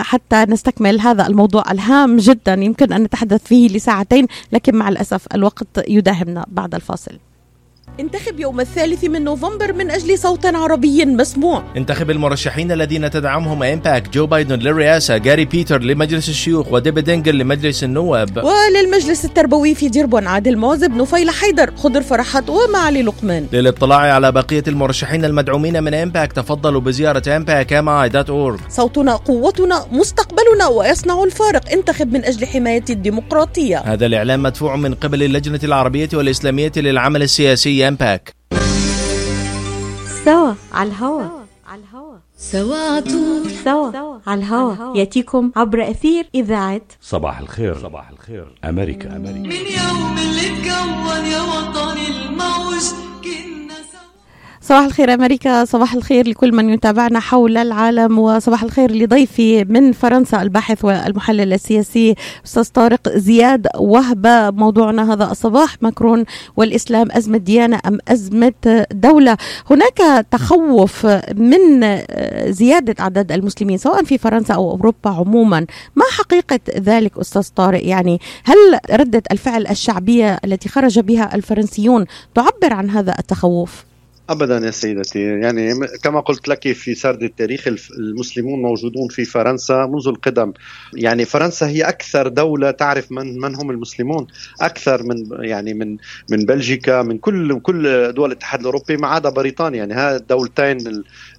حتى 0.00 0.44
نستكمل 0.48 1.00
هذا 1.00 1.26
الموضوع 1.26 1.70
الهام 1.70 2.16
جدا. 2.16 2.54
يمكن 2.54 2.92
أن 2.92 3.02
نتحدث 3.02 3.44
فيه 3.44 3.68
لساعتين 3.68 4.26
لكن 4.52 4.76
مع 4.76 4.88
الأسف 4.88 5.26
الوقت 5.34 5.84
يداهمنا 5.88 6.46
بعد 6.48 6.74
الفاصل. 6.74 7.18
انتخب 8.00 8.40
يوم 8.40 8.60
الثالث 8.60 9.04
من 9.04 9.24
نوفمبر 9.24 9.72
من 9.72 9.90
أجل 9.90 10.18
صوت 10.18 10.46
عربي 10.46 11.04
مسموع. 11.04 11.62
انتخب 11.76 12.10
المرشحين 12.10 12.72
الذين 12.72 13.10
تدعمهم 13.10 13.62
AMPAC 13.62 14.08
جو 14.08 14.26
بايدن 14.26 14.58
للرئاسة 14.58 15.16
جاري 15.16 15.44
بيترز 15.44 15.82
لمجلس 15.82 16.28
الشيوخ 16.28 16.72
وديبي 16.72 16.98
دينجل 16.98 17.38
لمجلس 17.38 17.84
النواب. 17.84 18.44
وللمجلس 18.44 19.24
التربوي 19.24 19.74
في 19.74 19.88
ديربون 19.88 20.26
عادل 20.26 20.56
معزب 20.56 20.90
نفيل 20.90 21.30
حيدر 21.30 21.70
خضر 21.76 22.02
فرحات 22.02 22.50
ومعالي 22.50 23.02
لقمان. 23.02 23.46
للاطلاع 23.52 23.98
على 23.98 24.32
بقية 24.32 24.64
المرشحين 24.68 25.24
المدعومين 25.24 25.82
من 25.82 25.94
AMPAC 25.94 26.32
تفضلوا 26.32 26.80
بزيارة 26.80 27.36
AMPAC 27.36 27.84
صوتنا 28.68 29.16
قوتنا 29.16 29.86
مستقبلنا 29.92 30.66
ويصنع 30.66 31.24
الفارق. 31.24 31.72
انتخب 31.72 32.12
من 32.12 32.24
أجل 32.24 32.46
حماية 32.46 32.84
الديمقراطية. 32.90 33.78
هذا 33.78 34.06
الإعلان 34.06 34.40
مدفوع 34.40 34.76
من 34.76 34.94
قبل 34.94 35.22
اللجنة 35.22 35.60
العربية 35.64 36.08
والإسلامية 36.14 36.72
للعمل 36.76 37.22
السياسي. 37.22 37.87
AMPAC 37.88 38.34
سوا 40.24 40.54
على 40.72 40.88
الهوا. 40.88 41.22
على 41.66 41.82
الهوا 41.82 42.16
سوا 42.38 43.00
سوا 43.64 44.18
على 44.26 44.40
الهوا. 44.40 44.96
يأتيكم 44.96 45.52
عبر 45.56 45.90
أثير 45.90 46.28
إذاعة. 46.34 46.80
صباح 47.00 47.38
الخير. 47.38 47.78
صباح 47.82 48.10
الخير 48.10 48.58
أمريكا 48.64 49.16
أمريكا. 49.16 49.38
من 49.38 49.54
يوم 49.54 50.18
اللي 50.18 50.46
اتكون 50.46 51.24
يا 51.26 51.42
وطني 51.42 52.08
الموج 52.08 53.07
صباح 54.68 54.84
الخير 54.84 55.14
أمريكا 55.14 55.64
صباح 55.64 55.94
الخير 55.94 56.28
لكل 56.28 56.52
من 56.54 56.70
يتابعنا 56.70 57.20
حول 57.20 57.56
العالم 57.56 58.18
وصباح 58.18 58.62
الخير 58.62 58.92
لضيفي 58.92 59.64
من 59.64 59.92
فرنسا 59.92 60.42
الباحث 60.42 60.84
والمحلل 60.84 61.52
السياسي 61.52 62.14
أستاذ 62.46 62.68
طارق 62.68 63.08
زياد 63.08 63.66
وهبة 63.76 64.50
موضوعنا 64.50 65.12
هذا 65.12 65.30
الصباح 65.30 65.76
ماكرون 65.82 66.24
والإسلام 66.56 67.08
أزمة 67.12 67.38
ديانة 67.38 67.80
أم 67.86 67.98
أزمة 68.08 68.86
دولة؟ 68.92 69.36
هناك 69.70 70.26
تخوف 70.30 71.06
من 71.34 71.98
زيادة 72.52 73.04
عدد 73.04 73.32
المسلمين 73.32 73.78
سواء 73.78 74.04
في 74.04 74.18
فرنسا 74.18 74.54
أو 74.54 74.70
أوروبا 74.70 75.10
عموما. 75.10 75.66
ما 75.96 76.04
حقيقة 76.18 76.60
ذلك 76.78 77.18
أستاذ 77.18 77.48
طارق؟ 77.56 77.84
يعني 77.84 78.20
هل 78.44 78.56
ردة 78.90 79.22
الفعل 79.32 79.66
الشعبية 79.66 80.40
التي 80.44 80.68
خرج 80.68 80.98
بها 80.98 81.34
الفرنسيون 81.34 82.06
تعبر 82.34 82.72
عن 82.72 82.90
هذا 82.90 83.14
التخوف؟ 83.18 83.88
ابدا 84.28 84.66
يا 84.66 84.70
سيدتي. 84.70 85.20
يعني 85.20 85.74
كما 86.02 86.20
قلت 86.20 86.48
لك 86.48 86.72
في 86.72 86.94
سرد 86.94 87.22
التاريخ 87.22 87.68
المسلمون 87.98 88.62
موجودون 88.62 89.08
في 89.08 89.24
فرنسا 89.24 89.86
منذ 89.86 90.08
القدم. 90.08 90.52
يعني 90.94 91.24
فرنسا 91.24 91.68
هي 91.68 91.82
أكثر 91.82 92.28
دولة 92.28 92.70
تعرف 92.70 93.12
من 93.12 93.40
من 93.40 93.54
هم 93.54 93.70
المسلمون. 93.70 94.26
أكثر 94.60 95.02
من 95.02 95.16
يعني 95.44 95.74
من 95.74 95.96
من 96.30 96.38
بلجيكا 96.38 97.02
من 97.02 97.18
كل 97.18 97.60
كل 97.60 98.12
دول 98.12 98.32
الاتحاد 98.32 98.60
الأوروبي 98.60 98.96
ما 98.96 99.08
عدا 99.08 99.30
بريطانيا. 99.30 99.78
يعني 99.78 99.94
هذه 99.94 100.16
الدولتين 100.16 100.78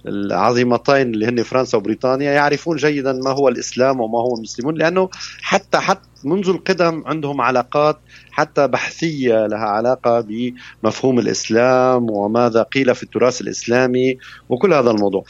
العظيمتين 0.06 1.14
اللي 1.14 1.26
هن 1.26 1.42
فرنسا 1.42 1.78
وبريطانيا 1.78 2.32
يعرفون 2.32 2.76
جيدا 2.76 3.12
ما 3.12 3.30
هو 3.30 3.48
الإسلام 3.48 4.00
وما 4.00 4.18
هو 4.18 4.36
المسلمون 4.36 4.74
لأنه 4.74 5.08
حتى 5.42 5.78
حتى 5.78 6.08
منذ 6.24 6.48
القدم 6.48 7.02
عندهم 7.06 7.40
علاقات 7.40 7.98
حتى 8.30 8.68
بحثية 8.68 9.46
لها 9.46 9.64
علاقة 9.64 10.20
بمفهوم 10.20 11.18
الإسلام 11.18 12.10
وماذا 12.10 12.62
قيل 12.62 12.94
في 12.94 13.02
التراث 13.02 13.40
الإسلامي 13.40 14.18
وكل 14.48 14.72
هذا 14.72 14.90
الموضوع. 14.90 15.24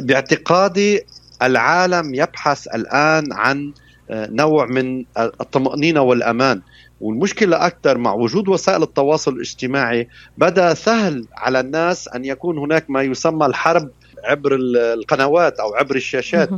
باعتقادي 0.00 1.00
العالم 1.42 2.14
يبحث 2.14 2.66
الآن 2.66 3.32
عن 3.32 3.72
نوع 4.10 4.66
من 4.66 5.04
الطمأنينة 5.18 6.00
والأمان. 6.00 6.60
والمشكلة 7.00 7.66
أكثر 7.66 7.98
مع 7.98 8.14
وجود 8.14 8.48
وسائل 8.48 8.82
التواصل 8.82 9.32
الاجتماعي 9.32 10.08
بدأ 10.38 10.74
سهل 10.74 11.26
على 11.34 11.60
الناس 11.60 12.08
أن 12.08 12.24
يكون 12.24 12.58
هناك 12.58 12.90
ما 12.90 13.02
يسمى 13.02 13.46
الحرب 13.46 13.90
عبر 14.24 14.56
القنوات 14.56 15.60
أو 15.60 15.74
عبر 15.74 15.96
الشاشات. 15.96 16.48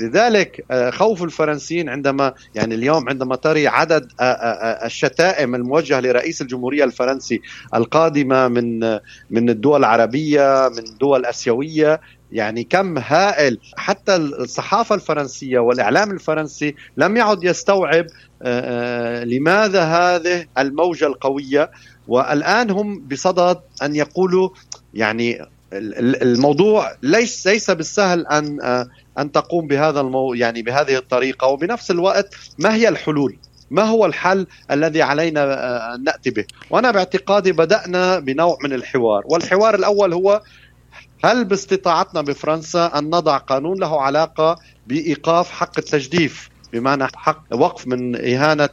لذلك 0.00 0.64
آه، 0.70 0.90
خوف 0.90 1.22
الفرنسيين 1.22 1.88
عندما 1.88 2.34
يعني 2.54 2.74
اليوم 2.74 3.08
عندما 3.08 3.36
تري 3.36 3.68
عدد 3.68 4.12
آه، 4.20 4.22
آه، 4.22 4.86
الشتائم 4.86 5.54
الموجهة 5.54 6.00
لرئيس 6.00 6.42
الجمهورية 6.42 6.84
الفرنسي 6.84 7.40
القادمة 7.74 8.48
من 8.48 8.80
من 9.30 9.50
الدول 9.50 9.80
العربية 9.80 10.68
من 10.68 10.98
دول 11.00 11.26
آسيوية 11.26 12.00
يعني 12.32 12.64
كم 12.64 12.98
هائل. 12.98 13.58
حتى 13.76 14.16
الصحافة 14.16 14.94
الفرنسية 14.94 15.58
والإعلام 15.58 16.10
الفرنسي 16.10 16.74
لم 16.96 17.16
يعد 17.16 17.44
يستوعب 17.44 18.06
لماذا 19.24 19.82
هذه 19.82 20.46
الموجة 20.58 21.06
القوية. 21.06 21.70
والآن 22.08 22.70
هم 22.70 23.08
بصدد 23.08 23.60
أن 23.82 23.96
يقولوا 23.96 24.48
يعني 24.94 25.48
الموضوع 25.72 26.92
ليس 27.02 27.46
ليس 27.46 27.70
بالسهل 27.70 28.26
أن 28.26 28.58
أن 29.18 29.32
تقوم 29.32 29.66
بهذا 29.66 30.00
المو 30.00 30.34
يعني 30.34 30.62
بهذه 30.62 30.96
الطريقة 30.96 31.46
وبنفس 31.46 31.90
الوقت 31.90 32.34
ما 32.58 32.74
هي 32.74 32.88
الحلول؟ 32.88 33.36
ما 33.70 33.82
هو 33.82 34.06
الحل 34.06 34.46
الذي 34.70 35.02
علينا 35.02 35.94
أن 35.94 36.04
نأتي 36.04 36.30
به؟ 36.30 36.44
وأنا 36.70 36.90
باعتقادي 36.90 37.52
بدأنا 37.52 38.18
بنوع 38.18 38.58
من 38.64 38.72
الحوار، 38.72 39.22
والحوار 39.26 39.74
الأول 39.74 40.12
هو 40.12 40.42
هل 41.24 41.44
باستطاعتنا 41.44 42.20
بفرنسا 42.20 42.86
أن 42.98 43.04
نضع 43.04 43.38
قانون 43.38 43.80
له 43.80 44.02
علاقة 44.02 44.56
بإيقاف 44.86 45.50
حق 45.50 45.78
التجديف 45.78 46.50
بمعنى 46.72 47.06
حق 47.14 47.44
وقف 47.52 47.86
من 47.86 48.16
إهانة 48.16 48.68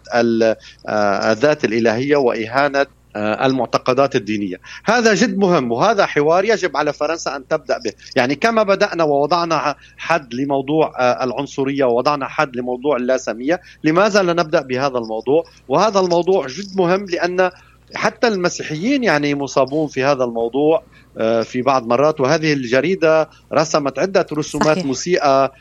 الذات 1.31 1.65
الإلهية 1.65 2.15
وإهانة 2.15 2.79
آه، 2.79 2.87
المعتقدات 3.15 4.15
الدينية. 4.15 4.59
هذا 4.85 5.13
جد 5.13 5.37
مهم 5.37 5.71
وهذا 5.71 6.05
حوار 6.05 6.45
يجب 6.45 6.77
على 6.77 6.93
فرنسا 6.93 7.35
أن 7.35 7.47
تبدأ 7.47 7.77
به. 7.77 7.91
يعني 8.15 8.35
كما 8.35 8.63
بدأنا 8.63 9.03
ووضعنا 9.03 9.75
حد 9.97 10.33
لموضوع 10.33 10.93
آه، 10.99 11.23
العنصرية 11.23 11.85
ووضعنا 11.85 12.27
حد 12.27 12.55
لموضوع 12.55 12.97
اللاسمية 12.97 13.61
لماذا 13.83 14.23
لا 14.23 14.33
نبدأ 14.33 14.61
بهذا 14.61 14.97
الموضوع. 14.97 15.43
وهذا 15.67 15.99
الموضوع 15.99 16.47
جد 16.47 16.77
مهم 16.77 17.05
لأن 17.05 17.49
حتى 17.95 18.27
المسيحيين 18.27 19.03
يعني 19.03 19.35
مصابون 19.35 19.87
في 19.87 20.03
هذا 20.03 20.23
الموضوع 20.23 20.83
آه، 21.17 21.41
في 21.41 21.61
بعض 21.61 21.87
مرات. 21.87 22.21
وهذه 22.21 22.53
الجريدة 22.53 23.29
رسمت 23.53 23.99
عدة 23.99 24.25
رسومات 24.33 24.67
صحيح. 24.67 24.85
مسيئة 24.85 25.51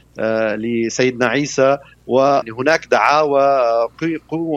لسيدنا 0.56 1.26
عيسى. 1.26 1.78
وهناك 2.06 2.86
دعاوى 2.86 3.62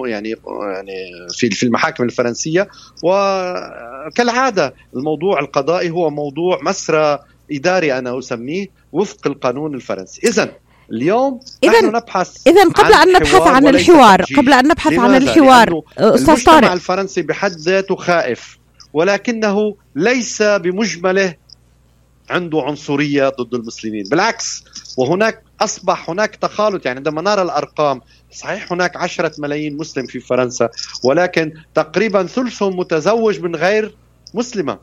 يعني 0.05 0.35
يعني 0.73 0.95
في 1.37 1.49
في 1.49 1.63
المحاكم 1.63 2.03
الفرنسية. 2.03 2.67
وكالعادة 3.03 4.73
الموضوع 4.95 5.39
القضائي 5.39 5.89
هو 5.89 6.09
موضوع 6.09 6.59
مسرى 6.61 7.19
إداري 7.51 7.97
أنا 7.97 8.19
أسميه 8.19 8.67
وفق 8.91 9.27
القانون 9.27 9.75
الفرنسي. 9.75 10.27
إذا 10.27 10.51
اليوم 10.91 11.39
إذن 11.63 11.71
نحن 11.71 11.95
نبحث 11.95 12.47
إذا 12.47 12.63
قبل 12.63 12.93
أن 12.93 13.13
نبحث 13.13 13.41
عن 13.41 13.67
الحوار 13.67 14.21
قبل 14.37 14.53
أن 14.53 14.67
نبحث 14.67 14.93
عن 14.93 15.15
الحوار 15.15 15.81
أستاذ 15.97 16.25
طارق. 16.25 16.49
المجتمع 16.49 16.73
الفرنسي 16.73 17.21
بحد 17.21 17.51
ذاته 17.51 17.95
خائف 17.95 18.57
ولكنه 18.93 19.75
ليس 19.95 20.41
بمجمله 20.41 21.35
عنده 22.29 22.61
عنصرية 22.61 23.29
ضد 23.29 23.53
المسلمين. 23.53 24.03
بالعكس 24.03 24.63
وهناك 24.97 25.43
أصبح 25.61 26.09
هناك 26.09 26.35
تخالط 26.35 26.85
يعني 26.85 26.97
عندما 26.97 27.21
نرى 27.21 27.41
الأرقام 27.41 28.01
صحيح 28.31 28.71
هناك 28.71 28.97
عشرة 28.97 29.31
ملايين 29.37 29.77
مسلم 29.77 30.05
في 30.05 30.19
فرنسا 30.19 30.69
ولكن 31.03 31.53
تقريبا 31.75 32.23
ثلثهم 32.23 32.79
متزوج 32.79 33.39
من 33.39 33.55
غير 33.55 33.95
مسلمة. 34.33 34.79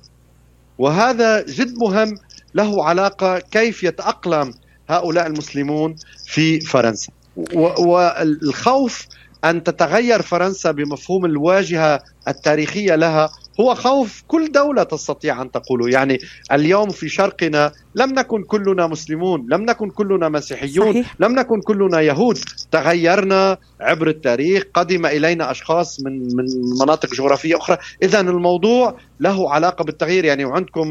وهذا 0.78 1.42
جد 1.42 1.78
مهم 1.78 2.18
له 2.54 2.84
علاقة 2.84 3.38
كيف 3.38 3.84
يتأقلم 3.84 4.54
هؤلاء 4.88 5.26
المسلمون 5.26 5.96
في 6.26 6.60
فرنسا. 6.60 7.12
والخوف 7.56 9.06
أن 9.44 9.62
تتغير 9.62 10.22
فرنسا 10.22 10.70
بمفهوم 10.70 11.24
الواجهة 11.24 12.02
التاريخية 12.28 12.94
لها 12.94 13.30
هو 13.60 13.74
خوف 13.74 14.22
كل 14.26 14.52
دولة 14.52 14.82
تستطيع 14.82 15.42
أن 15.42 15.50
تقوله. 15.50 15.88
يعني 15.88 16.18
اليوم 16.52 16.90
في 16.90 17.08
شرقنا 17.08 17.72
لم 17.94 18.10
نكن 18.10 18.42
كلنا 18.42 18.86
مسلمون 18.86 19.46
لم 19.50 19.62
نكن 19.62 19.90
كلنا 19.90 20.28
مسيحيون 20.28 20.92
صحيح. 20.92 21.14
لم 21.18 21.32
نكن 21.32 21.60
كلنا 21.60 22.00
يهود. 22.00 22.38
تغيرنا 22.70 23.56
عبر 23.80 24.08
التاريخ 24.08 24.62
قدم 24.74 25.06
إلينا 25.06 25.50
أشخاص 25.50 26.00
من 26.00 26.12
من 26.36 26.44
مناطق 26.80 27.14
جغرافية 27.14 27.56
أخرى. 27.56 27.76
إذا 28.02 28.20
الموضوع 28.20 28.96
له 29.20 29.50
علاقة 29.50 29.84
بالتغيير. 29.84 30.24
يعني 30.24 30.44
وعندكم 30.44 30.86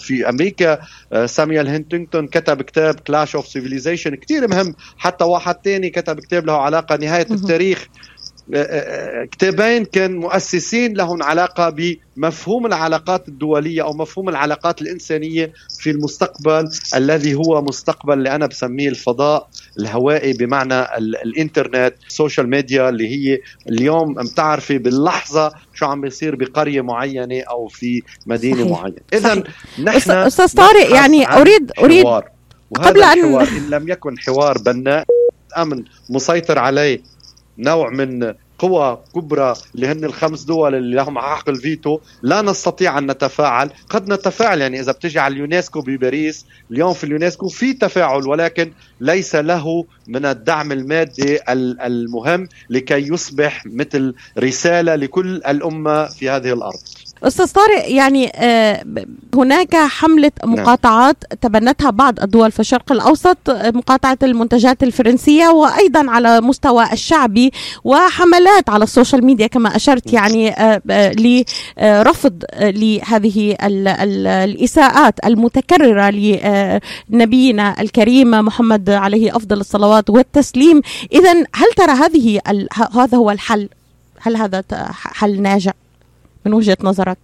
في 0.00 0.28
أمريكا 0.28 0.78
سامويل 1.26 1.68
هنتنغتون 1.68 2.26
كتب 2.26 2.62
كتاب 2.62 3.00
Clash 3.00 3.36
of 3.36 3.46
Civilization 3.46 4.14
كثير 4.14 4.48
مهم. 4.48 4.74
حتى 4.96 5.24
واحد 5.24 5.54
تاني 5.54 5.90
كتب 5.90 6.20
كتاب 6.20 6.46
له 6.46 6.52
علاقة 6.52 6.96
نهاية 6.96 7.26
التاريخ. 7.30 7.86
كتابين 9.30 9.84
كان 9.84 10.16
مؤسسين 10.16 10.94
لهم 10.96 11.22
علاقة 11.22 11.76
بمفهوم 12.16 12.66
العلاقات 12.66 13.28
الدولية 13.28 13.82
أو 13.82 13.92
مفهوم 13.92 14.28
العلاقات 14.28 14.82
الإنسانية 14.82 15.52
في 15.78 15.90
المستقبل 15.90 16.68
الذي 16.94 17.34
هو 17.34 17.62
مستقبل 17.62 18.12
اللي 18.12 18.34
أنا 18.34 18.46
بسميه 18.46 18.88
الفضاء 18.88 19.48
الهوائي 19.78 20.32
بمعنى 20.32 20.96
الإنترنت 20.98 21.94
ال 22.08 22.14
social 22.14 22.50
media 22.50 22.88
اللي 22.88 23.08
هي 23.08 23.38
اليوم 23.68 24.14
بتعرفي 24.14 24.78
باللحظة 24.78 25.52
شو 25.74 25.86
عم 25.86 26.00
بيصير 26.00 26.36
بقرية 26.36 26.80
معينة 26.80 27.40
أو 27.40 27.68
في 27.68 28.02
مدينة 28.26 28.56
صحيح. 28.64 28.70
معينة. 28.70 28.96
إذا 29.12 29.42
نحن 29.82 30.10
أستاذ 30.10 30.54
طارق 30.56 30.90
يعني 30.94 31.32
أريد 31.32 31.72
أريد 31.78 32.06
قبل 32.74 33.02
أن 33.02 33.34
إن 33.40 33.70
لم 33.70 33.88
يكن 33.88 34.18
حوار 34.18 34.58
بناء 34.58 35.04
أمن 35.58 35.84
مسيطر 36.10 36.58
عليه 36.58 37.00
نوع 37.62 37.90
من 37.90 38.34
قوى 38.58 38.98
كبرى 39.14 39.54
اللي 39.74 39.86
هن 39.86 40.04
الخمس 40.04 40.42
دول 40.42 40.74
اللي 40.74 40.96
لهم 40.96 41.18
حق 41.18 41.48
الفيتو 41.48 41.98
لا 42.22 42.42
نستطيع 42.42 42.98
أن 42.98 43.10
نتفاعل. 43.10 43.70
قد 43.88 44.08
نتفاعل 44.08 44.60
يعني 44.60 44.80
إذا 44.80 44.92
بتجي 44.92 45.18
على 45.18 45.32
اليونسكو 45.34 45.80
بباريس. 45.80 46.46
اليوم 46.70 46.94
في 46.94 47.04
اليونسكو 47.04 47.48
في 47.48 47.72
تفاعل 47.72 48.26
ولكن 48.28 48.72
ليس 49.00 49.34
له 49.34 49.84
من 50.06 50.26
الدعم 50.26 50.72
المادي 50.72 51.38
المهم 51.48 52.48
لكي 52.70 53.08
يصبح 53.12 53.66
مثل 53.66 54.14
رسالة 54.38 54.94
لكل 54.94 55.36
الأمة 55.36 56.06
في 56.06 56.30
هذه 56.30 56.52
الأرض. 56.52 56.80
أستاذ 57.22 57.52
طارق 57.52 57.90
يعني 57.90 58.32
آه، 58.34 58.84
هناك 59.34 59.76
حملة 59.76 60.30
نعم. 60.46 60.54
مقاطعات 60.54 61.16
تبنتها 61.40 61.90
بعض 61.90 62.20
الدول 62.20 62.52
في 62.52 62.60
الشرق 62.60 62.92
الأوسط 62.92 63.38
مقاطعة 63.50 64.18
المنتجات 64.22 64.82
الفرنسية 64.82 65.48
وأيضا 65.48 66.10
على 66.10 66.40
مستوى 66.40 66.92
الشعبي 66.92 67.52
وحملات 67.84 68.70
على 68.70 68.84
ال 68.84 68.90
social 68.90 69.24
media 69.24 69.46
كما 69.46 69.76
أشرت 69.76 70.12
يعني 70.12 70.50
آه، 70.50 70.82
آه، 70.90 71.12
لرفض 71.78 72.44
لهذه 72.60 73.56
الإساءات 73.62 75.14
المتكررة 75.26 76.10
لنبينا 77.10 77.80
الكريم 77.80 78.30
محمد 78.30 78.90
عليه 78.90 79.36
أفضل 79.36 79.60
الصلوات 79.60 80.10
والتسليم. 80.10 80.82
اذا 81.12 81.32
هل 81.32 81.66
ترى 81.76 81.92
هذه 81.92 82.40
هذا 82.94 83.18
هو 83.18 83.30
الحل؟ 83.30 83.68
هل 84.20 84.36
هذا 84.36 84.64
حل 84.90 85.42
ناجع 85.42 85.72
من 86.44 86.54
وجهة 86.54 86.76
نظرك؟ 86.82 87.18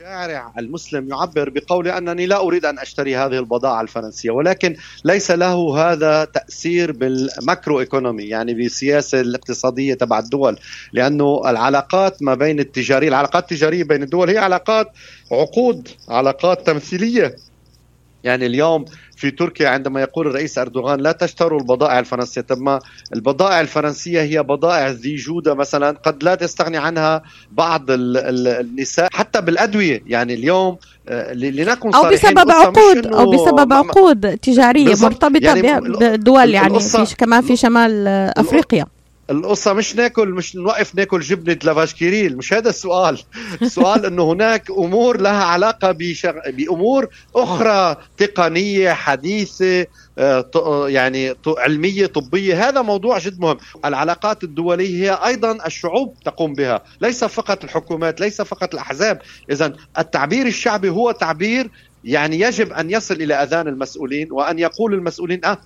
الشارع 0.00 0.52
المسلم 0.58 1.08
يعبر 1.08 1.48
بقوله 1.48 1.98
أنني 1.98 2.26
لا 2.26 2.40
أريد 2.40 2.64
أن 2.64 2.78
أشتري 2.78 3.16
هذه 3.16 3.38
البضاعة 3.38 3.80
الفرنسية 3.80 4.30
ولكن 4.30 4.76
ليس 5.04 5.30
له 5.30 5.78
هذا 5.78 6.24
تأثير 6.24 6.92
بال 6.92 7.17
macro 7.17 7.80
economy 7.80 8.22
يعني 8.22 8.54
بالسياسة 8.54 9.20
الاقتصادية 9.20 9.94
تبع 9.94 10.18
الدول 10.18 10.58
لأنه 10.92 11.42
العلاقات 11.46 12.22
ما 12.22 12.34
بين 12.34 12.60
التجاريه 12.60 13.08
العلاقات 13.08 13.52
التجارية 13.52 13.84
بين 13.84 14.02
الدول 14.02 14.30
هي 14.30 14.38
علاقات 14.38 14.92
عقود 15.32 15.88
علاقات 16.08 16.66
تمثيلية 16.66 17.36
يعني 18.24 18.46
اليوم 18.46 18.84
في 19.16 19.30
تركيا 19.30 19.68
عندما 19.68 20.00
يقول 20.00 20.26
الرئيس 20.26 20.58
أردوغان 20.58 21.00
لا 21.00 21.12
تشتروا 21.12 21.60
البضائع 21.60 21.98
الفرنسية. 21.98 22.40
طب 22.40 22.58
ما 22.58 22.78
البضائع 23.14 23.60
الفرنسية 23.60 24.22
هي 24.22 24.42
بضائع 24.42 24.88
ذي 24.88 25.16
جودة 25.16 25.54
مثلا 25.54 25.90
قد 25.90 26.24
لا 26.24 26.34
تستغني 26.34 26.76
عنها 26.76 27.22
بعض 27.52 27.84
النساء 27.88 29.08
حتى 29.12 29.40
بالأدوية. 29.40 30.02
يعني 30.06 30.34
اليوم 30.34 30.76
آه، 31.08 31.32
لنكن 31.32 31.94
أو 31.94 32.10
بسبب 32.10 32.50
عقود 32.50 33.06
أو 33.06 33.30
بسبب 33.30 33.72
عقود 33.72 34.38
تجارية 34.38 34.94
مرتبطة 35.02 35.44
يعني 35.44 35.80
بدول 35.80 36.50
يعني 36.50 36.80
في 36.80 37.16
كمان 37.18 37.42
في 37.42 37.56
شمال 37.56 38.08
أفريقيا. 38.36 38.86
القصة 39.30 39.72
مش 39.72 39.96
ناكل 39.96 40.28
مش 40.28 40.56
نوقف 40.56 40.94
ناكل 40.94 41.20
جبنة 41.20 41.58
لافاش 41.64 41.94
كيريل 41.94 42.36
مش 42.36 42.52
هذا 42.52 42.68
السؤال. 42.68 43.18
السؤال 43.62 44.06
إنه 44.06 44.32
هناك 44.32 44.70
أمور 44.70 45.20
لها 45.20 45.44
علاقة 45.44 45.92
بشغ... 45.92 46.32
بأمور 46.50 47.08
أخرى 47.34 47.96
تقنية 48.16 48.92
حديثة 48.92 49.86
آه، 50.18 50.88
يعني 50.88 51.34
علمية 51.58 52.06
طبية. 52.06 52.68
هذا 52.68 52.82
موضوع 52.82 53.18
جد 53.18 53.40
مهم. 53.40 53.56
العلاقات 53.84 54.44
الدولية 54.44 55.04
هي 55.04 55.18
أيضا 55.26 55.66
الشعوب 55.66 56.14
تقوم 56.24 56.52
بها 56.52 56.82
ليس 57.00 57.24
فقط 57.24 57.64
الحكومات 57.64 58.20
ليس 58.20 58.42
فقط 58.42 58.74
الأحزاب. 58.74 59.22
إذا 59.50 59.72
التعبير 59.98 60.46
الشعبي 60.46 60.88
هو 60.88 61.10
تعبير 61.10 61.70
يعني 62.04 62.40
يجب 62.40 62.72
أن 62.72 62.90
يصل 62.90 63.14
إلى 63.14 63.34
أذان 63.34 63.68
المسؤولين 63.68 64.28
وأن 64.32 64.58
يقول 64.58 64.94
المسؤولين 64.94 65.40
آه 65.44 65.58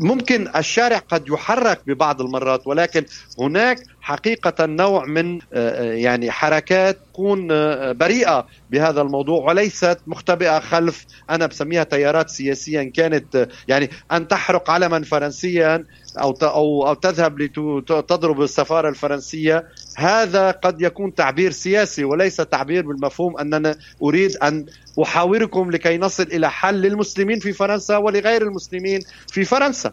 ممكن 0.00 0.48
الشارع 0.56 0.98
قد 0.98 1.28
يحرك 1.28 1.82
ببعض 1.86 2.20
المرات 2.20 2.66
ولكن 2.66 3.04
هناك 3.38 3.78
حقيقة 4.00 4.66
نوع 4.66 5.04
من 5.04 5.34
آه، 5.34 5.40
آه، 5.52 5.92
يعني 5.92 6.30
حركات 6.30 7.02
تكون 7.12 7.48
آه، 7.52 7.92
بريئة 7.92 8.46
بهذا 8.68 9.00
الموضوع 9.00 9.48
وليست 9.48 9.98
مختبئة 10.06 10.60
خلف 10.60 11.06
أنا 11.30 11.46
بسميها 11.46 11.84
تيارات 11.84 12.30
سياسية 12.30 12.92
كانت 12.92 13.48
يعني 13.68 13.90
أن 14.12 14.28
تحرق 14.28 14.70
علما 14.70 15.02
فرنسيا 15.02 15.84
أو 16.20 16.30
أو 16.42 16.94
تذهب 16.94 17.40
لتضرب 17.40 18.42
السفارة 18.42 18.88
الفرنسية. 18.88 19.64
هذا 19.96 20.50
قد 20.50 20.82
يكون 20.82 21.14
تعبير 21.14 21.50
سياسي 21.50 22.04
وليس 22.04 22.36
تعبير 22.36 22.86
بالمفهوم 22.86 23.38
أننا 23.38 23.76
أريد 24.02 24.36
أن 24.36 24.66
أحاوركم 25.02 25.70
لكي 25.70 25.98
نصل 25.98 26.22
إلى 26.22 26.50
حل 26.50 26.74
للمسلمين 26.74 27.38
في 27.38 27.52
فرنسا 27.52 27.96
ولغير 27.96 28.42
المسلمين 28.42 29.00
في 29.28 29.44
فرنسا. 29.44 29.92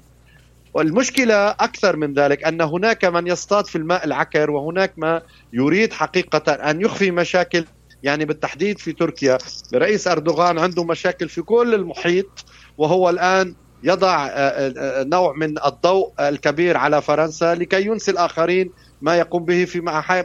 والمشكلة 0.74 1.50
أكثر 1.50 1.96
من 1.96 2.14
ذلك 2.14 2.44
أن 2.44 2.62
هناك 2.62 3.06
من 3.06 3.28
يصطاد 3.28 3.66
في 3.68 3.78
الماء 3.78 4.06
العكر 4.06 4.52
وهناك 4.52 4.94
ما 4.98 5.22
يريد 5.54 5.94
حقيقة 5.94 6.54
أن 6.54 6.82
يخفي 6.82 7.12
مشاكل 7.12 7.66
يعني 8.04 8.26
بالتحديد 8.26 8.78
في 8.78 8.92
تركيا. 8.94 9.38
رئيس 9.74 10.08
أردوغان 10.08 10.60
عنده 10.60 10.84
مشاكل 10.84 11.30
في 11.30 11.42
كل 11.42 11.74
المحيط 11.74 12.46
وهو 12.78 13.10
الآن 13.10 13.56
يضع 13.84 14.26
آه، 14.26 14.30
آه، 14.30 14.74
آه، 14.78 15.04
نوع 15.04 15.34
من 15.34 15.66
الضوء 15.66 16.12
الكبير 16.20 16.78
على 16.78 17.02
فرنسا 17.02 17.56
لكي 17.56 17.86
ينسي 17.86 18.12
الآخرين 18.12 18.72
ما 19.02 19.16
يقوم 19.16 19.46
به 19.46 19.66
في 19.66 19.80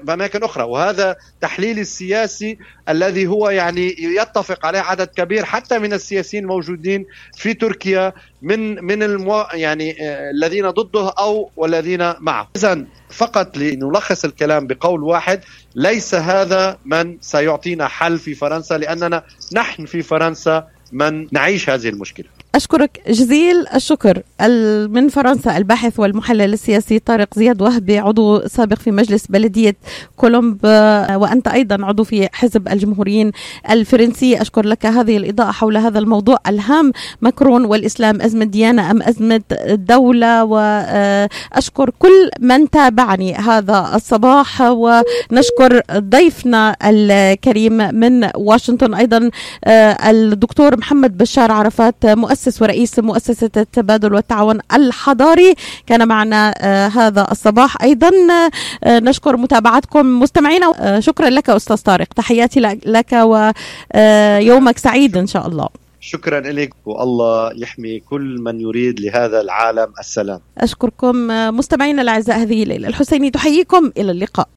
اماكن 0.09 0.45
أخرى. 0.45 0.65
وهذا 0.65 1.17
تحليل 1.41 1.79
السياسي 1.79 2.59
الذي 2.89 3.27
هو 3.27 3.51
يعني 3.51 3.97
يتفق 3.99 4.67
عليه 4.67 4.81
عدد 4.81 5.07
كبير 5.07 5.45
حتى 5.45 5.79
من 5.79 5.93
السياسيين 5.93 6.43
الموجودين 6.43 7.07
في 7.37 7.55
تركيا 7.55 8.13
من 8.43 8.85
من 8.85 9.03
المو 9.03 9.47
يعني 9.53 9.97
آه، 10.03 10.31
الذين 10.31 10.71
ضده 10.71 11.09
أو 11.19 11.51
والذين 11.57 12.13
معه. 12.21 12.51
اذا 12.57 12.85
فقط 13.11 13.57
لنلخص 13.57 14.25
الكلام 14.25 14.67
بقول 14.67 15.03
واحد 15.03 15.41
ليس 15.75 16.15
هذا 16.15 16.79
من 16.85 17.19
سيعطينا 17.21 17.89
حل 17.89 18.19
في 18.19 18.35
فرنسا 18.35 18.79
لأننا 18.79 19.23
نحن 19.53 19.87
في 19.87 20.03
فرنسا 20.03 20.69
من 20.93 21.29
نعيش 21.33 21.71
هذه 21.71 21.89
المشكلة. 21.89 22.27
أشكرك 22.55 23.01
جزيل 23.09 23.67
الشكر. 23.75 24.23
من 24.91 25.09
فرنسا 25.09 25.57
الباحث 25.57 26.01
والمحلل 26.01 26.53
السياسي 26.53 26.99
طارق 26.99 27.29
زياد 27.37 27.63
وهبي 27.63 27.99
عضو 27.99 28.47
سابق 28.47 28.77
في 28.79 28.91
مجلس 28.91 29.27
بلدية 29.27 29.77
كولومب 30.17 30.59
آه، 30.65 31.19
وأنت 31.19 31.49
أيضا 31.49 31.85
عضو 31.85 32.05
في 32.05 32.29
حزب 32.33 32.69
الجمهوريين 32.69 33.33
الفرنسي. 33.71 34.41
أشكر 34.41 34.67
لك 34.67 34.87
هذه 34.87 35.17
الإضاءة 35.17 35.51
حول 35.51 35.77
هذا 35.77 35.99
الموضوع 35.99 36.39
الهام. 36.47 36.93
مكرون 37.23 37.65
والإسلام 37.65 38.23
أزمة 38.23 38.45
ديانة 38.45 38.91
أم 38.91 39.03
أزمة 39.03 39.41
دولة 39.71 40.45
وأشكر 40.45 41.91
كل 41.99 42.31
من 42.41 42.71
تابعني 42.71 43.35
هذا 43.35 43.91
الصباح. 43.95 44.61
ونشكر 44.61 45.81
ضيفنا 45.99 46.77
الكريم 46.85 47.95
من 47.95 48.31
واشنطن 48.37 48.95
أيضا 48.95 49.31
آه، 49.65 50.11
الدكتور 50.11 50.77
محمد 50.79 51.19
بشار 51.19 51.53
عرفات 51.53 52.07
مؤسس 52.07 52.44
مؤسس 52.45 52.63
ورئيس 52.63 52.99
مؤسسة 52.99 53.51
التبادل 53.57 54.15
والتعاون 54.15 54.59
الحضاري. 54.73 55.55
كان 55.87 56.09
معنا 56.09 56.55
آه، 56.59 56.89
هذا 56.89 57.27
الصباح. 57.31 57.83
أيضا 57.83 58.11
آه، 58.85 58.99
نشكر 58.99 59.37
متابعتكم 59.37 60.21
مستمعينا. 60.21 60.73
آه، 60.79 61.01
شكرا 61.01 61.31
لك 61.31 61.51
أستاذ 61.51 61.77
طارق. 61.77 62.07
تحياتي 62.07 62.61
لك 62.87 63.13
ويومك 63.13 64.79
سعيد 64.79 65.17
إن 65.17 65.27
شاء 65.27 65.49
الله. 65.49 65.69
شكرا 66.01 66.41
لك 66.41 66.71
والله 66.87 67.53
يحمي 67.57 68.01
كل 68.01 68.39
من 68.41 68.61
يريد 68.61 69.01
لهذا 69.01 69.41
العالم 69.41 69.93
السلام. 70.01 70.41
أشكركم 70.59 71.27
مستمعينا 71.57 72.03
الأعزاء 72.03 72.37
هذه 72.43 72.63
الليلة. 72.63 72.89
الحسيني 72.89 73.31
تحييكم. 73.31 73.93
إلى 73.97 74.11
اللقاء. 74.11 74.49